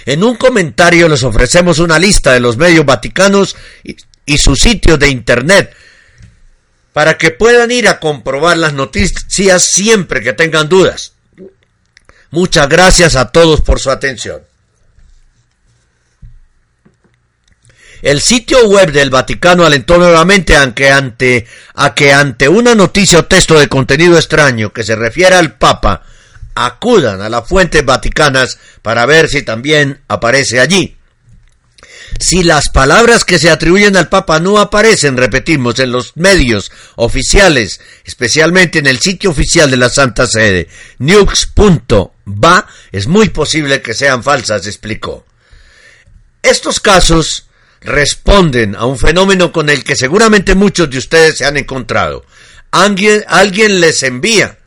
En 0.06 0.22
un 0.22 0.36
comentario 0.36 1.08
les 1.08 1.22
ofrecemos 1.22 1.78
una 1.78 1.98
lista 1.98 2.32
de 2.32 2.40
los 2.40 2.56
medios 2.56 2.84
vaticanos 2.84 3.56
y, 3.82 3.96
y 4.26 4.38
su 4.38 4.56
sitio 4.56 4.98
de 4.98 5.08
internet 5.08 5.74
para 6.92 7.18
que 7.18 7.30
puedan 7.30 7.70
ir 7.70 7.88
a 7.88 7.98
comprobar 7.98 8.56
las 8.56 8.72
noticias 8.72 9.64
siempre 9.64 10.22
que 10.22 10.32
tengan 10.32 10.68
dudas. 10.68 11.12
Muchas 12.30 12.68
gracias 12.68 13.16
a 13.16 13.30
todos 13.30 13.60
por 13.60 13.80
su 13.80 13.90
atención. 13.90 14.42
El 18.02 18.20
sitio 18.20 18.68
web 18.68 18.92
del 18.92 19.08
Vaticano 19.08 19.64
alentó 19.64 19.96
nuevamente 19.96 20.56
a 20.56 20.74
que, 20.74 20.90
ante, 20.90 21.46
a 21.74 21.94
que 21.94 22.12
ante 22.12 22.48
una 22.48 22.74
noticia 22.74 23.18
o 23.18 23.24
texto 23.24 23.58
de 23.58 23.68
contenido 23.68 24.16
extraño 24.16 24.72
que 24.72 24.84
se 24.84 24.94
refiera 24.94 25.38
al 25.38 25.56
Papa, 25.56 26.02
acudan 26.54 27.20
a 27.20 27.28
las 27.28 27.48
fuentes 27.48 27.84
vaticanas 27.84 28.58
para 28.82 29.06
ver 29.06 29.28
si 29.28 29.42
también 29.42 30.00
aparece 30.08 30.60
allí. 30.60 30.96
Si 32.18 32.44
las 32.44 32.68
palabras 32.68 33.24
que 33.24 33.38
se 33.38 33.50
atribuyen 33.50 33.96
al 33.96 34.08
Papa 34.08 34.38
no 34.38 34.58
aparecen, 34.58 35.16
repetimos, 35.16 35.78
en 35.80 35.90
los 35.90 36.16
medios 36.16 36.70
oficiales, 36.94 37.80
especialmente 38.04 38.78
en 38.78 38.86
el 38.86 39.00
sitio 39.00 39.30
oficial 39.30 39.70
de 39.70 39.76
la 39.76 39.88
Santa 39.88 40.26
Sede, 40.26 40.68
nux.va, 40.98 42.68
es 42.92 43.06
muy 43.06 43.30
posible 43.30 43.82
que 43.82 43.94
sean 43.94 44.22
falsas, 44.22 44.66
explicó. 44.66 45.26
Estos 46.42 46.78
casos 46.78 47.48
responden 47.80 48.76
a 48.76 48.86
un 48.86 48.98
fenómeno 48.98 49.50
con 49.50 49.68
el 49.68 49.82
que 49.82 49.96
seguramente 49.96 50.54
muchos 50.54 50.88
de 50.90 50.98
ustedes 50.98 51.38
se 51.38 51.44
han 51.44 51.56
encontrado. 51.56 52.24
Alguien, 52.70 53.24
alguien 53.28 53.80
les 53.80 54.02
envía 54.02 54.58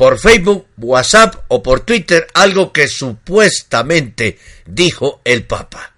por 0.00 0.18
Facebook, 0.18 0.66
WhatsApp 0.78 1.44
o 1.48 1.62
por 1.62 1.80
Twitter 1.80 2.26
algo 2.32 2.72
que 2.72 2.88
supuestamente 2.88 4.38
dijo 4.64 5.20
el 5.26 5.44
Papa. 5.44 5.92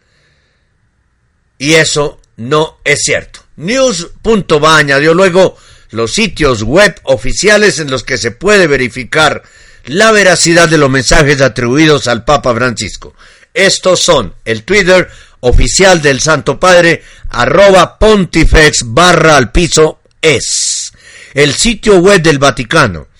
Y 1.57 1.75
eso 1.75 2.21
no 2.39 2.81
es 2.83 3.05
cierto. 3.05 3.45
News.va 3.55 4.77
añadió 4.77 5.15
luego 5.15 5.57
los 5.91 6.15
sitios 6.15 6.65
web 6.65 7.01
oficiales 7.05 7.79
en 7.79 7.93
los 7.93 8.03
que 8.03 8.19
se 8.19 8.33
puede 8.33 8.67
verificar 8.67 9.45
la 9.85 10.11
veracidad 10.11 10.69
de 10.69 10.79
los 10.79 10.91
mensajes 10.91 11.41
atribuidos 11.41 12.09
al 12.09 12.25
Papa 12.25 12.53
Francisco. 12.57 13.15
Estos 13.55 14.01
son 14.01 14.35
el 14.45 14.65
Twitter 14.65 15.09
oficial 15.39 16.03
del 16.03 16.19
Santo 16.19 16.59
Padre, 16.59 17.05
arroba 17.29 18.01
pontifex 18.01 18.81
barra 18.85 19.37
al 19.37 19.53
piso 19.53 20.01
es, 20.21 20.93
el 21.35 21.55
sitio 21.55 21.99
web 21.99 22.21
del 22.21 22.41
Vaticano, 22.41 23.12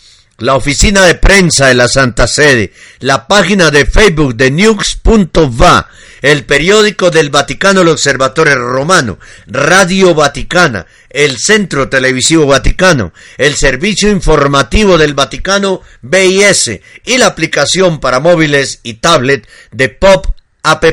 la 0.43 0.57
oficina 0.57 1.07
de 1.07 1.15
prensa 1.15 1.69
de 1.69 1.75
la 1.75 1.87
Santa 1.87 2.27
Sede, 2.27 2.73
la 2.99 3.29
página 3.29 3.71
de 3.71 3.87
Facebook 3.87 4.35
de 4.35 4.51
nux.va, 4.51 5.89
el 6.21 6.45
periódico 6.45 7.13
del 7.13 7.31
Vaticano, 7.31 7.83
el 7.83 7.89
Observatorio 7.89 8.57
Romano, 8.57 9.21
Radio 9.47 10.17
Vaticana, 10.17 10.87
el 11.11 11.39
Centro 11.39 11.89
Televisivo 11.89 12.45
Vaticano, 12.47 13.13
el 13.39 13.55
Servicio 13.55 14.11
Informativo 14.11 14.99
del 14.99 15.15
Vaticano 15.15 15.83
BIS 16.01 16.81
y 17.05 17.19
la 17.19 17.27
aplicación 17.27 18.01
para 18.01 18.19
móviles 18.19 18.81
y 18.83 18.95
tablet 18.95 19.47
de 19.71 19.91
Pop 19.91 20.27
App 20.65 20.85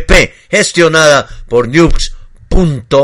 gestionada 0.51 1.27
por 1.47 1.69
nux.va. 1.69 2.99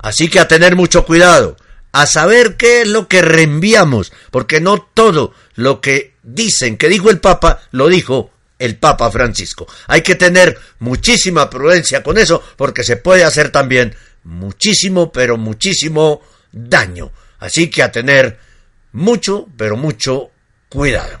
Así 0.00 0.28
que 0.28 0.40
a 0.40 0.48
tener 0.48 0.74
mucho 0.74 1.04
cuidado 1.06 1.56
a 1.92 2.06
saber 2.06 2.56
qué 2.56 2.82
es 2.82 2.88
lo 2.88 3.06
que 3.06 3.22
reenviamos, 3.22 4.12
porque 4.30 4.60
no 4.60 4.78
todo 4.94 5.34
lo 5.54 5.80
que 5.80 6.14
dicen 6.22 6.76
que 6.76 6.88
dijo 6.88 7.10
el 7.10 7.20
Papa 7.20 7.60
lo 7.70 7.88
dijo 7.88 8.30
el 8.58 8.76
Papa 8.76 9.10
Francisco. 9.10 9.66
Hay 9.88 10.02
que 10.02 10.14
tener 10.14 10.58
muchísima 10.78 11.50
prudencia 11.50 12.02
con 12.02 12.16
eso, 12.16 12.42
porque 12.56 12.84
se 12.84 12.96
puede 12.96 13.24
hacer 13.24 13.50
también 13.50 13.94
muchísimo, 14.24 15.10
pero 15.10 15.36
muchísimo 15.36 16.22
daño. 16.52 17.10
Así 17.40 17.68
que 17.68 17.82
a 17.82 17.90
tener 17.90 18.38
mucho, 18.92 19.48
pero 19.56 19.76
mucho 19.76 20.30
cuidado. 20.68 21.20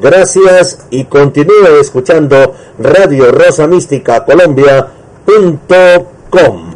Gracias 0.00 0.86
y 0.88 1.04
continúe 1.04 1.78
escuchando 1.78 2.54
Radio 2.78 3.30
Rosa 3.32 3.66
Mística 3.66 4.24
Colombia.com 4.24 4.80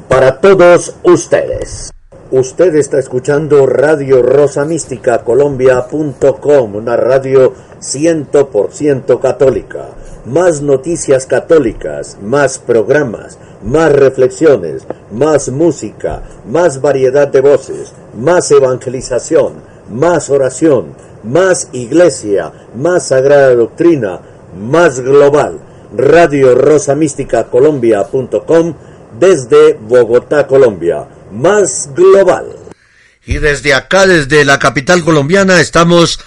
para 0.06 0.40
todos 0.40 0.96
ustedes. 1.04 1.90
Usted 2.30 2.74
está 2.74 2.98
escuchando 2.98 3.64
Radio 3.64 4.20
Rosa 4.20 4.66
Mística 4.66 5.24
Colombia.com, 5.24 6.74
una 6.74 6.96
radio 6.96 7.54
100% 7.80 9.18
católica. 9.20 9.86
Más 10.26 10.60
noticias 10.60 11.24
católicas, 11.24 12.18
más 12.22 12.58
programas, 12.58 13.38
más 13.62 13.90
reflexiones, 13.90 14.86
más 15.10 15.48
música, 15.48 16.24
más 16.46 16.82
variedad 16.82 17.28
de 17.28 17.40
voces, 17.40 17.94
más 18.14 18.50
evangelización, 18.50 19.54
más 19.90 20.28
oración, 20.28 20.88
más 21.24 21.68
iglesia, 21.72 22.52
más 22.76 23.08
sagrada 23.08 23.54
doctrina, 23.54 24.20
más 24.58 25.00
global. 25.00 25.60
Radio 25.96 26.54
Rosa 26.54 26.94
Mística 26.94 27.44
Colombia.com 27.44 28.74
desde 29.18 29.74
Bogotá, 29.74 30.46
Colombia. 30.46 31.06
Más 31.32 31.90
global. 31.94 32.46
Y 33.24 33.38
desde 33.38 33.74
acá, 33.74 34.06
desde 34.06 34.44
la 34.44 34.58
capital 34.58 35.02
colombiana, 35.02 35.60
estamos 35.60 36.20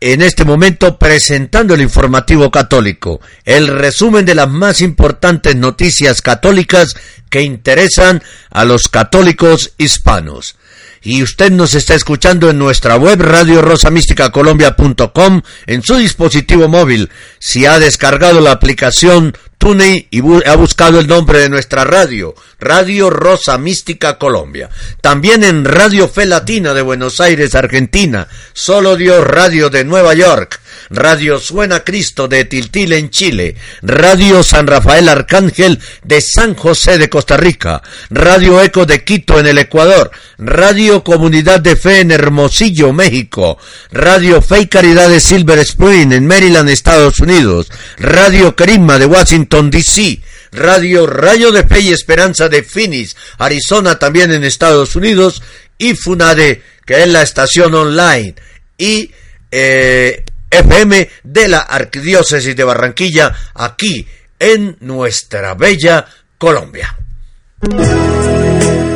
en 0.00 0.20
este 0.20 0.44
momento 0.44 0.98
presentando 0.98 1.74
el 1.74 1.80
informativo 1.80 2.50
católico, 2.50 3.20
el 3.44 3.68
resumen 3.68 4.26
de 4.26 4.34
las 4.34 4.50
más 4.50 4.82
importantes 4.82 5.56
noticias 5.56 6.20
católicas 6.20 6.94
que 7.30 7.40
interesan 7.40 8.22
a 8.50 8.64
los 8.64 8.88
católicos 8.88 9.72
hispanos. 9.78 10.56
Y 11.04 11.22
usted 11.22 11.52
nos 11.52 11.74
está 11.74 11.94
escuchando 11.94 12.48
en 12.48 12.58
nuestra 12.58 12.96
web 12.96 13.20
radio 13.20 13.60
rosamísticacolombia.com 13.60 15.42
en 15.66 15.82
su 15.82 15.96
dispositivo 15.96 16.68
móvil. 16.68 17.10
Si 17.38 17.66
ha 17.66 17.78
descargado 17.78 18.40
la 18.40 18.52
aplicación 18.52 19.36
TuneIn 19.58 20.08
y 20.10 20.20
ha 20.48 20.56
buscado 20.56 20.98
el 20.98 21.06
nombre 21.06 21.38
de 21.40 21.50
nuestra 21.50 21.84
radio, 21.84 22.34
Radio 22.58 23.10
Rosa 23.10 23.58
Mística 23.58 24.18
Colombia. 24.18 24.70
También 25.00 25.44
en 25.44 25.64
Radio 25.64 26.08
Fe 26.08 26.26
Latina 26.26 26.74
de 26.74 26.82
Buenos 26.82 27.20
Aires, 27.20 27.54
Argentina. 27.54 28.26
Solo 28.54 28.96
Dios 28.96 29.26
Radio 29.26 29.70
de 29.70 29.84
Nueva 29.84 30.14
York. 30.14 30.60
Radio 30.94 31.40
Suena 31.40 31.80
Cristo 31.80 32.28
de 32.28 32.44
Tiltil 32.44 32.92
en 32.92 33.10
Chile, 33.10 33.56
Radio 33.82 34.42
San 34.42 34.66
Rafael 34.66 35.08
Arcángel 35.08 35.80
de 36.04 36.20
San 36.20 36.54
José 36.54 36.98
de 36.98 37.08
Costa 37.08 37.36
Rica, 37.36 37.82
Radio 38.10 38.62
Eco 38.62 38.86
de 38.86 39.02
Quito 39.02 39.40
en 39.40 39.46
el 39.46 39.58
Ecuador, 39.58 40.10
Radio 40.38 41.02
Comunidad 41.02 41.60
de 41.60 41.76
Fe 41.76 42.00
en 42.00 42.12
Hermosillo, 42.12 42.92
México, 42.92 43.58
Radio 43.90 44.40
Fe 44.40 44.60
y 44.60 44.66
Caridad 44.66 45.08
de 45.08 45.20
Silver 45.20 45.58
Spring 45.58 46.12
en 46.12 46.26
Maryland, 46.26 46.68
Estados 46.68 47.18
Unidos, 47.18 47.70
Radio 47.98 48.54
Carisma 48.54 48.98
de 48.98 49.06
Washington, 49.06 49.70
D.C., 49.70 50.20
Radio 50.52 51.08
Rayo 51.08 51.50
de 51.50 51.64
Fe 51.64 51.80
y 51.80 51.92
Esperanza 51.92 52.48
de 52.48 52.62
Phoenix, 52.62 53.16
Arizona 53.38 53.98
también 53.98 54.30
en 54.30 54.44
Estados 54.44 54.94
Unidos, 54.94 55.42
y 55.78 55.94
Funade, 55.94 56.62
que 56.86 57.02
es 57.02 57.08
la 57.08 57.22
estación 57.22 57.74
online, 57.74 58.36
y 58.78 59.10
eh, 59.50 60.24
FM 60.58 61.10
de 61.24 61.48
la 61.48 61.58
Arquidiócesis 61.58 62.54
de 62.54 62.64
Barranquilla, 62.64 63.34
aquí 63.54 64.06
en 64.38 64.76
nuestra 64.80 65.54
bella 65.54 66.06
Colombia. 66.38 66.96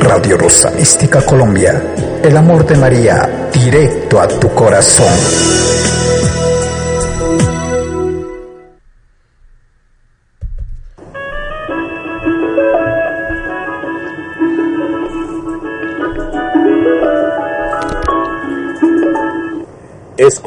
Radio 0.01 0.37
Rosa 0.37 0.71
Mística 0.71 1.25
Colombia, 1.25 1.83
el 2.23 2.37
amor 2.37 2.67
de 2.67 2.77
María 2.77 3.49
directo 3.53 4.21
a 4.21 4.29
tu 4.29 4.55
corazón. 4.55 5.13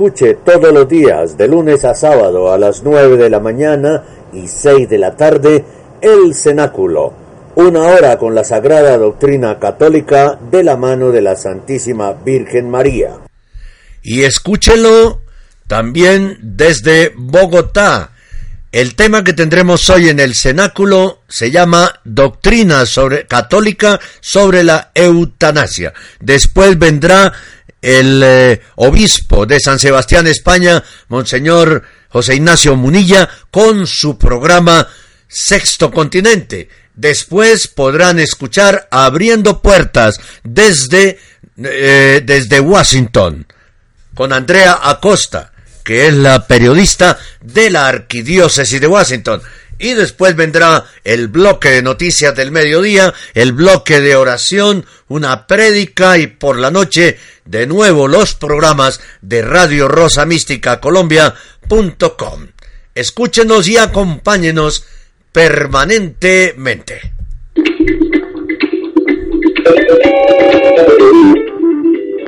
Escuche 0.02 0.34
todos 0.44 0.74
los 0.74 0.90
días, 0.90 1.38
de 1.38 1.48
lunes 1.48 1.86
a 1.86 1.94
sábado, 1.94 2.52
a 2.52 2.58
las 2.58 2.82
9 2.82 3.18
de 3.18 3.30
la 3.30 3.40
mañana 3.40 4.04
y 4.34 4.48
6 4.48 4.90
de 4.90 4.98
la 4.98 5.16
tarde, 5.16 5.64
el 6.02 6.34
Cenáculo. 6.34 7.14
Una 7.54 7.82
hora 7.82 8.18
con 8.18 8.34
la 8.34 8.44
sagrada 8.44 8.98
doctrina 8.98 9.60
católica 9.60 10.40
de 10.50 10.64
la 10.64 10.76
mano 10.76 11.12
de 11.12 11.22
la 11.22 11.36
Santísima 11.36 12.14
Virgen 12.14 12.68
María. 12.72 13.12
Y 14.02 14.24
escúchelo 14.24 15.22
también 15.68 16.40
desde 16.42 17.14
Bogotá. 17.16 18.10
El 18.72 18.96
tema 18.96 19.24
que 19.24 19.34
tendremos 19.34 19.88
hoy 19.92 20.10
en 20.10 20.20
el 20.20 20.34
cenáculo 20.34 21.24
se 21.28 21.52
llama 21.52 22.00
Doctrina 22.06 22.86
sobre, 22.86 23.28
católica 23.28 24.00
sobre 24.20 24.64
la 24.64 24.92
eutanasia. 24.96 25.94
Después 26.22 26.80
vendrá 26.80 27.34
el 27.82 28.22
eh, 28.24 28.62
obispo 28.76 29.46
de 29.46 29.60
San 29.60 29.80
Sebastián, 29.80 30.28
España, 30.28 30.84
Monseñor 31.08 31.84
José 32.10 32.36
Ignacio 32.36 32.76
Munilla, 32.76 33.30
con 33.50 33.88
su 33.88 34.18
programa 34.18 34.88
Sexto 35.28 35.92
Continente. 35.92 36.70
Después 36.94 37.68
podrán 37.68 38.20
escuchar 38.20 38.88
Abriendo 38.92 39.62
Puertas 39.62 40.20
desde, 40.44 41.20
eh, 41.58 42.22
desde 42.24 42.60
Washington, 42.60 43.48
con 44.14 44.34
Andrea 44.34 44.80
Acosta, 44.84 45.54
que 45.84 46.08
es 46.08 46.14
la 46.14 46.46
periodista 46.46 47.18
de 47.42 47.70
la 47.70 47.88
Arquidiócesis 47.88 48.80
de 48.80 48.88
Washington. 48.88 49.42
Y 49.82 49.96
después 49.96 50.36
vendrá 50.36 50.86
el 51.04 51.28
bloque 51.28 51.70
de 51.70 51.82
noticias 51.82 52.36
del 52.36 52.52
mediodía, 52.52 53.16
el 53.34 53.52
bloque 53.52 54.00
de 54.00 54.16
oración, 54.16 54.86
una 55.08 55.48
prédica 55.48 56.20
y 56.20 56.28
por 56.28 56.60
la 56.60 56.70
noche 56.70 57.18
de 57.46 57.66
nuevo 57.66 58.08
los 58.08 58.36
programas 58.36 59.02
de 59.22 59.42
Radio 59.42 59.88
Rosa 59.88 60.28
Mística 60.28 60.80
Colombia.com. 60.80 62.48
Escúchenos 62.94 63.68
y 63.68 63.78
acompáñenos 63.78 64.86
permanentemente. 65.32 67.14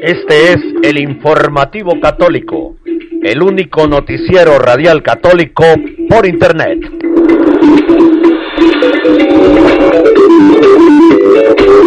Este 0.02 0.54
es 0.54 0.60
el 0.82 0.98
informativo 0.98 2.00
católico, 2.02 2.78
el 3.24 3.42
único 3.42 3.88
noticiero 3.88 4.60
radial 4.60 5.02
católico 5.02 5.64
por 6.10 6.26
Internet. 6.26 6.80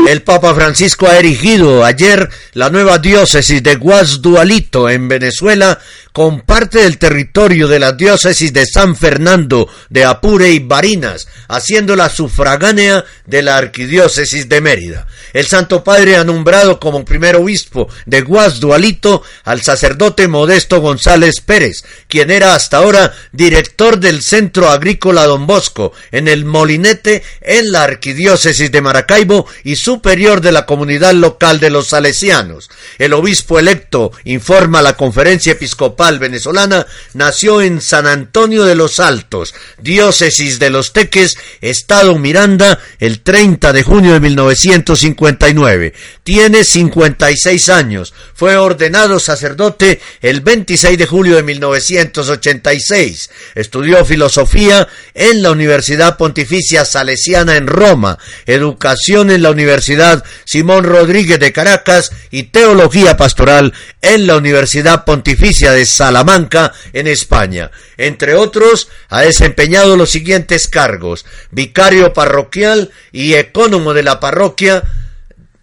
El 0.08 0.22
Papa 0.22 0.54
Francisco 0.54 1.06
ha 1.06 1.18
erigido 1.18 1.84
ayer 1.84 2.28
la 2.52 2.70
nueva 2.70 2.98
diócesis 2.98 3.62
de 3.62 3.74
Guasdualito 3.74 4.88
en 4.88 5.08
Venezuela 5.08 5.78
con 6.16 6.40
parte 6.40 6.78
del 6.78 6.96
territorio 6.96 7.68
de 7.68 7.78
la 7.78 7.92
diócesis 7.92 8.50
de 8.50 8.64
San 8.64 8.96
Fernando 8.96 9.68
de 9.90 10.06
Apure 10.06 10.50
y 10.50 10.60
Barinas, 10.60 11.28
haciéndola 11.46 12.08
sufragánea 12.08 13.04
de 13.26 13.42
la 13.42 13.58
arquidiócesis 13.58 14.48
de 14.48 14.62
Mérida. 14.62 15.06
El 15.34 15.44
Santo 15.44 15.84
Padre 15.84 16.16
ha 16.16 16.24
nombrado 16.24 16.80
como 16.80 17.04
primer 17.04 17.36
obispo 17.36 17.90
de 18.06 18.22
Guasdualito 18.22 19.22
al 19.44 19.60
sacerdote 19.60 20.26
Modesto 20.26 20.80
González 20.80 21.42
Pérez, 21.42 21.84
quien 22.08 22.30
era 22.30 22.54
hasta 22.54 22.78
ahora 22.78 23.12
director 23.32 23.98
del 24.00 24.22
Centro 24.22 24.70
Agrícola 24.70 25.26
Don 25.26 25.46
Bosco 25.46 25.92
en 26.12 26.28
el 26.28 26.46
Molinete 26.46 27.24
en 27.42 27.72
la 27.72 27.82
arquidiócesis 27.82 28.72
de 28.72 28.80
Maracaibo 28.80 29.46
y 29.64 29.76
superior 29.76 30.40
de 30.40 30.52
la 30.52 30.64
comunidad 30.64 31.12
local 31.12 31.60
de 31.60 31.68
los 31.68 31.88
salesianos. 31.88 32.70
El 32.96 33.12
obispo 33.12 33.58
electo, 33.58 34.12
informa 34.24 34.80
la 34.80 34.96
conferencia 34.96 35.52
episcopal 35.52 36.05
venezolana, 36.18 36.86
nació 37.14 37.60
en 37.60 37.80
San 37.80 38.06
Antonio 38.06 38.64
de 38.64 38.74
los 38.74 39.00
Altos, 39.00 39.54
diócesis 39.78 40.58
de 40.58 40.70
los 40.70 40.92
Teques, 40.92 41.36
estado 41.60 42.18
Miranda, 42.18 42.78
el 42.98 43.20
30 43.20 43.72
de 43.72 43.82
junio 43.82 44.12
de 44.12 44.20
1959. 44.20 45.92
Tiene 46.22 46.64
56 46.64 47.68
años. 47.68 48.14
Fue 48.34 48.56
ordenado 48.56 49.18
sacerdote 49.18 50.00
el 50.20 50.40
26 50.40 50.98
de 50.98 51.06
julio 51.06 51.36
de 51.36 51.42
1986. 51.42 53.30
Estudió 53.54 54.04
filosofía 54.04 54.88
en 55.14 55.42
la 55.42 55.50
Universidad 55.50 56.16
Pontificia 56.16 56.84
Salesiana 56.84 57.56
en 57.56 57.66
Roma, 57.66 58.18
educación 58.46 59.30
en 59.30 59.42
la 59.42 59.50
Universidad 59.50 60.24
Simón 60.44 60.84
Rodríguez 60.84 61.40
de 61.40 61.52
Caracas 61.52 62.12
y 62.30 62.44
teología 62.44 63.16
pastoral 63.16 63.72
en 64.02 64.26
la 64.26 64.36
Universidad 64.36 65.04
Pontificia 65.04 65.72
de 65.72 65.86
Salamanca, 65.96 66.72
en 66.92 67.06
España. 67.06 67.70
Entre 67.96 68.34
otros, 68.34 68.88
ha 69.08 69.22
desempeñado 69.22 69.96
los 69.96 70.10
siguientes 70.10 70.68
cargos: 70.68 71.24
vicario 71.50 72.12
parroquial 72.12 72.90
y 73.12 73.34
ecónomo 73.34 73.94
de 73.94 74.02
la 74.02 74.20
parroquia 74.20 74.82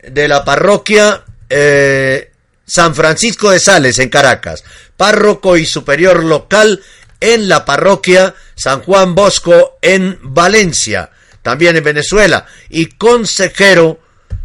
de 0.07 0.27
la 0.27 0.43
parroquia 0.43 1.23
eh, 1.49 2.31
San 2.65 2.95
Francisco 2.95 3.51
de 3.51 3.59
Sales 3.59 3.99
en 3.99 4.09
Caracas, 4.09 4.63
párroco 4.97 5.57
y 5.57 5.65
superior 5.65 6.23
local 6.23 6.81
en 7.19 7.47
la 7.47 7.65
parroquia 7.65 8.35
San 8.55 8.81
Juan 8.81 9.15
Bosco 9.15 9.77
en 9.81 10.19
Valencia, 10.21 11.11
también 11.41 11.75
en 11.77 11.83
Venezuela, 11.83 12.45
y 12.69 12.87
consejero 12.87 13.99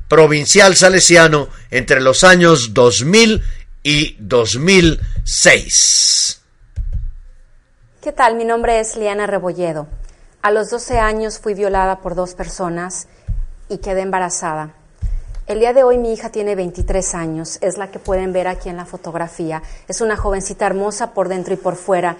provincial 0.09 0.75
salesiano 0.75 1.49
entre 1.71 2.01
los 2.01 2.25
años 2.25 2.73
2000 2.73 3.43
y 3.91 4.19
2006. 4.21 6.43
¿Qué 8.03 8.13
tal? 8.13 8.35
Mi 8.35 8.45
nombre 8.45 8.81
es 8.81 8.97
Liana 8.97 9.27
Rebolledo. 9.27 9.87
A 10.43 10.51
los 10.51 10.69
12 10.69 10.99
años 10.99 11.39
fui 11.39 11.55
violada 11.55 12.03
por 12.03 12.15
dos 12.15 12.35
personas 12.35 13.09
y 13.71 13.79
quedé 13.79 14.03
embarazada. 14.03 14.75
El 15.47 15.61
día 15.61 15.73
de 15.73 15.85
hoy 15.85 15.97
mi 15.97 16.13
hija 16.13 16.29
tiene 16.29 16.55
23 16.55 17.15
años, 17.15 17.57
es 17.63 17.79
la 17.79 17.91
que 17.91 17.99
pueden 17.99 18.35
ver 18.35 18.47
aquí 18.47 18.69
en 18.69 18.77
la 18.77 18.85
fotografía. 18.85 19.63
Es 19.89 20.03
una 20.03 20.19
jovencita 20.19 20.67
hermosa 20.67 21.15
por 21.15 21.31
dentro 21.31 21.55
y 21.55 21.57
por 21.57 21.77
fuera 21.77 22.19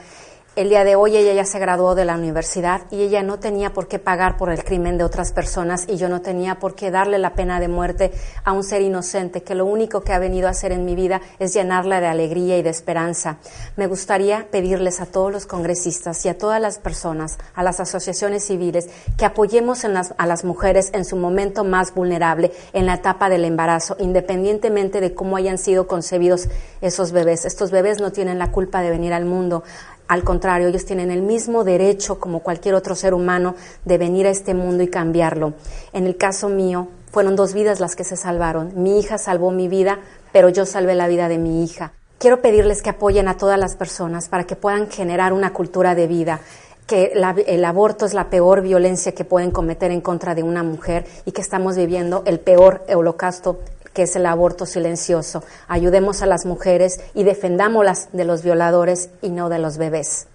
el 0.59 0.71
día 0.71 0.83
de 0.83 0.97
hoy 0.97 1.17
ella 1.17 1.35
ya 1.35 1.45
se 1.45 1.61
graduó 1.61 1.95
de 1.95 2.05
la 2.05 2.17
universidad 2.17 2.83
y 2.91 3.03
ella 3.03 3.23
no 3.23 3.39
tenía 3.39 3.73
por 3.73 3.87
qué 3.87 4.01
pagar 4.01 4.37
por 4.37 4.51
el 4.51 4.65
crimen 4.65 4.99
de 4.99 5.05
otras 5.05 5.31
personas 5.31 5.85
y 5.87 5.99
yo 5.99 6.09
no 6.09 6.21
tenía 6.21 6.59
por 6.59 6.75
qué 6.75 6.91
darle 6.91 7.21
la 7.21 7.35
pena 7.35 7.61
de 7.61 7.69
muerte 7.69 8.11
a 8.43 8.51
un 8.51 8.65
ser 8.65 8.83
inocente 8.83 9.45
que 9.45 9.55
lo 9.55 9.67
único 9.67 10.01
que 10.01 10.13
ha 10.13 10.19
venido 10.19 10.49
a 10.49 10.51
hacer 10.51 10.73
en 10.73 10.85
mi 10.85 10.97
vida 10.97 11.21
es 11.39 11.55
llenarla 11.55 12.01
de 12.01 12.09
alegría 12.09 12.59
y 12.59 12.63
de 12.63 12.71
esperanza. 12.71 13.37
Me 13.77 13.87
gustaría 13.87 14.49
pedirles 14.51 15.01
a 15.01 15.07
todos 15.07 15.31
los 15.31 15.47
congresistas 15.47 16.27
y 16.27 16.29
a 16.29 16.37
todas 16.37 16.61
las 16.61 16.81
personas, 16.81 17.39
a 17.55 17.63
las 17.63 17.79
asociaciones 17.79 18.45
civiles, 18.45 18.89
que 19.17 19.27
apoyemos 19.27 19.85
a 19.85 20.27
las 20.27 20.45
mujeres 20.45 20.91
en 20.93 21.05
su 21.05 21.15
momento 21.15 21.63
más 21.63 21.95
vulnerable, 21.95 22.51
en 22.73 22.87
la 22.87 22.95
etapa 22.95 23.29
del 23.29 23.45
embarazo, 23.45 23.95
independientemente 24.01 25.01
de 25.01 25.15
cómo 25.15 25.37
hayan 25.37 25.57
sido 25.57 25.87
concebidos 25.87 26.49
esos 26.81 27.13
bebés. 27.13 27.45
Estos 27.45 27.71
bebés 27.71 28.01
no 28.01 28.11
tienen 28.11 28.41
la 28.41 28.51
culpa 28.51 28.83
de 28.83 28.91
venir 28.91 29.13
al 29.13 29.25
mundo. 29.25 29.63
Al 30.09 30.25
contrario, 30.25 30.69
ellos 30.69 30.87
tienen 30.87 31.11
el 31.11 31.21
mismo 31.21 31.65
derecho 31.65 32.19
como 32.19 32.41
cualquier 32.41 32.75
otro 32.75 32.95
ser 32.95 33.13
humano 33.13 33.55
de 33.85 33.99
venir 33.99 34.27
a 34.27 34.31
este 34.31 34.55
mundo 34.55 34.83
y 34.83 34.89
cambiarlo. 34.89 35.53
En 35.93 36.07
el 36.07 36.17
caso 36.17 36.49
mío, 36.49 36.89
fueron 37.13 37.37
dos 37.37 37.53
vidas 37.53 37.79
las 37.79 37.95
que 37.95 38.05
se 38.05 38.17
salvaron. 38.17 38.73
Mi 38.75 38.99
hija 38.99 39.19
salvó 39.19 39.51
mi 39.51 39.69
vida, 39.69 39.99
pero 40.33 40.49
yo 40.49 40.65
salvé 40.65 40.95
la 40.95 41.09
vida 41.09 41.29
de 41.29 41.37
mi 41.37 41.63
hija. 41.63 41.93
Quiero 42.19 42.41
pedirles 42.41 42.83
que 42.83 42.91
apoyen 42.91 43.29
a 43.29 43.37
todas 43.37 43.59
las 43.59 43.77
personas 43.77 44.29
para 44.29 44.45
que 44.45 44.57
puedan 44.57 44.91
generar 44.91 45.33
una 45.33 45.53
cultura 45.53 45.95
de 45.95 46.07
vida 46.07 46.41
que 46.89 47.13
el 47.47 47.65
aborto 47.67 48.07
es 48.07 48.15
la 48.15 48.31
peor 48.31 48.63
violencia 48.63 49.13
que 49.13 49.27
pueden 49.27 49.51
cometer 49.51 49.91
en 49.91 50.01
contra 50.01 50.35
de 50.35 50.43
una 50.43 50.63
mujer 50.63 51.05
y 51.27 51.33
que 51.33 51.43
estamos 51.43 51.77
viviendo 51.77 52.23
el 52.25 52.41
peor 52.41 52.83
holocausto 52.89 53.61
que 53.93 54.03
es 54.03 54.17
el 54.17 54.27
aborto 54.27 54.67
silencioso. 54.67 55.43
Ayudemos 55.69 56.23
a 56.23 56.27
las 56.27 56.47
mujeres 56.47 57.01
y 57.15 57.25
defendámoslas 57.25 58.11
de 58.13 58.25
los 58.25 58.43
violadores 58.43 59.11
y 59.23 59.31
no 59.31 59.49
de 59.49 59.59
los 59.59 59.79
bebés. 59.79 60.29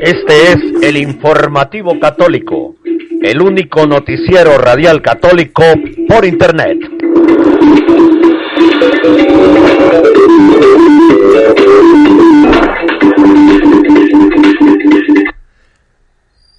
Este 0.00 0.52
es 0.52 0.56
el 0.82 0.96
informativo 0.96 1.98
católico, 2.00 2.76
el 3.22 3.42
único 3.42 3.86
noticiero 3.86 4.56
radial 4.58 5.02
católico 5.02 5.62
por 6.08 6.24
Internet. 6.24 6.78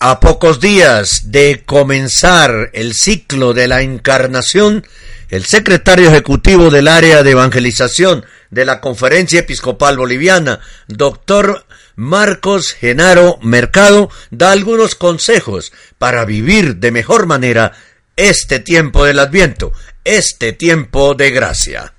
A 0.04 0.20
pocos 0.20 0.60
días 0.60 1.26
de 1.30 1.62
comenzar 1.64 2.72
el 2.74 2.95
ciclo 2.95 3.54
de 3.54 3.68
la 3.68 3.84
encarnación, 3.84 4.84
el 5.30 5.45
secretario 5.45 6.10
ejecutivo 6.10 6.72
del 6.72 6.88
área 6.88 7.22
de 7.22 7.30
evangelización 7.30 8.26
de 8.49 8.66
la 8.66 8.82
Conferencia 8.82 9.41
Episcopal 9.41 9.97
Boliviana, 9.97 10.60
doctor 10.88 11.66
Marcos 11.95 12.72
Genaro 12.72 13.38
Mercado, 13.43 14.10
da 14.32 14.52
algunos 14.52 14.95
consejos 14.95 15.72
para 15.99 16.26
vivir 16.26 16.78
de 16.78 16.89
mejor 16.89 17.28
manera 17.28 17.74
este 18.16 18.58
tiempo 18.58 19.06
del 19.06 19.20
Adviento, 19.20 19.72
este 20.04 20.52
tiempo 20.52 21.14
de 21.14 21.30
gracia. 21.30 21.93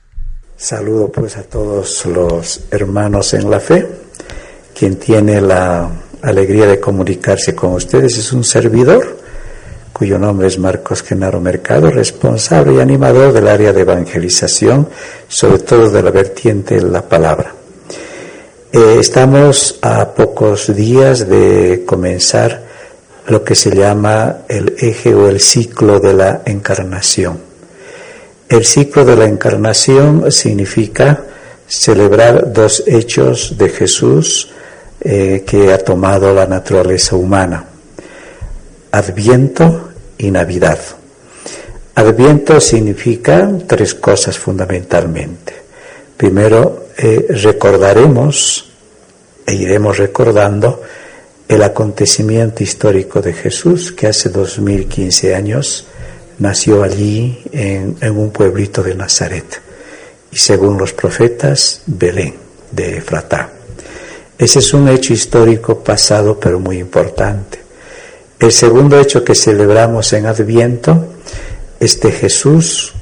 Saludo 0.56 1.12
pues 1.12 1.36
a 1.36 1.44
todos 1.44 2.04
los 2.06 2.62
hermanos 2.72 3.32
en 3.34 3.48
la 3.48 3.60
fe, 3.60 3.86
quien 4.74 4.98
tiene 4.98 5.40
la 5.40 5.88
alegría 6.22 6.66
de 6.66 6.80
comunicarse 6.80 7.54
con 7.54 7.72
ustedes. 7.72 8.16
Es 8.16 8.32
un 8.32 8.44
servidor 8.44 9.18
cuyo 9.92 10.18
nombre 10.18 10.48
es 10.48 10.58
Marcos 10.58 11.02
Genaro 11.02 11.40
Mercado, 11.40 11.90
responsable 11.90 12.74
y 12.74 12.80
animador 12.80 13.32
del 13.32 13.46
área 13.46 13.72
de 13.72 13.82
evangelización, 13.82 14.88
sobre 15.28 15.58
todo 15.58 15.90
de 15.90 16.02
la 16.02 16.10
vertiente 16.10 16.76
de 16.76 16.82
la 16.82 17.02
palabra. 17.02 17.54
Eh, 18.72 18.96
estamos 18.98 19.78
a 19.82 20.14
pocos 20.14 20.74
días 20.74 21.28
de 21.28 21.84
comenzar 21.86 22.62
lo 23.26 23.44
que 23.44 23.54
se 23.54 23.70
llama 23.70 24.38
el 24.48 24.74
eje 24.78 25.14
o 25.14 25.28
el 25.28 25.40
ciclo 25.40 26.00
de 26.00 26.14
la 26.14 26.42
encarnación. 26.46 27.38
El 28.48 28.64
ciclo 28.64 29.04
de 29.04 29.16
la 29.16 29.26
encarnación 29.26 30.32
significa 30.32 31.22
celebrar 31.68 32.52
dos 32.52 32.82
hechos 32.86 33.56
de 33.56 33.68
Jesús 33.68 34.50
eh, 35.04 35.42
que 35.44 35.72
ha 35.72 35.78
tomado 35.78 36.32
la 36.32 36.46
naturaleza 36.46 37.16
humana. 37.16 37.64
Adviento 38.92 39.90
y 40.18 40.30
Navidad. 40.30 40.78
Adviento 41.94 42.60
significa 42.60 43.50
tres 43.66 43.94
cosas 43.94 44.38
fundamentalmente. 44.38 45.54
Primero, 46.16 46.86
eh, 46.96 47.26
recordaremos 47.30 48.70
e 49.44 49.54
iremos 49.54 49.98
recordando 49.98 50.82
el 51.48 51.62
acontecimiento 51.62 52.62
histórico 52.62 53.20
de 53.20 53.32
Jesús 53.32 53.92
que 53.92 54.06
hace 54.06 54.28
2015 54.28 55.34
años 55.34 55.86
nació 56.38 56.82
allí 56.82 57.42
en, 57.50 57.96
en 58.00 58.16
un 58.16 58.30
pueblito 58.30 58.82
de 58.82 58.94
Nazaret 58.94 59.60
y 60.30 60.36
según 60.36 60.78
los 60.78 60.92
profetas, 60.92 61.82
Belén 61.86 62.34
de 62.70 62.98
Efratá. 62.98 63.61
Ese 64.42 64.58
es 64.58 64.74
un 64.74 64.88
hecho 64.88 65.12
histórico 65.12 65.78
pasado, 65.78 66.36
pero 66.36 66.58
muy 66.58 66.78
importante. 66.78 67.60
El 68.40 68.50
segundo 68.50 68.98
hecho 68.98 69.22
que 69.22 69.36
celebramos 69.36 70.12
en 70.14 70.26
Adviento, 70.26 71.14
este 71.78 72.10
Jesús 72.10 72.92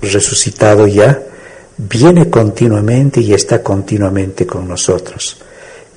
resucitado 0.00 0.86
ya, 0.86 1.20
viene 1.78 2.30
continuamente 2.30 3.20
y 3.20 3.34
está 3.34 3.60
continuamente 3.60 4.46
con 4.46 4.68
nosotros. 4.68 5.38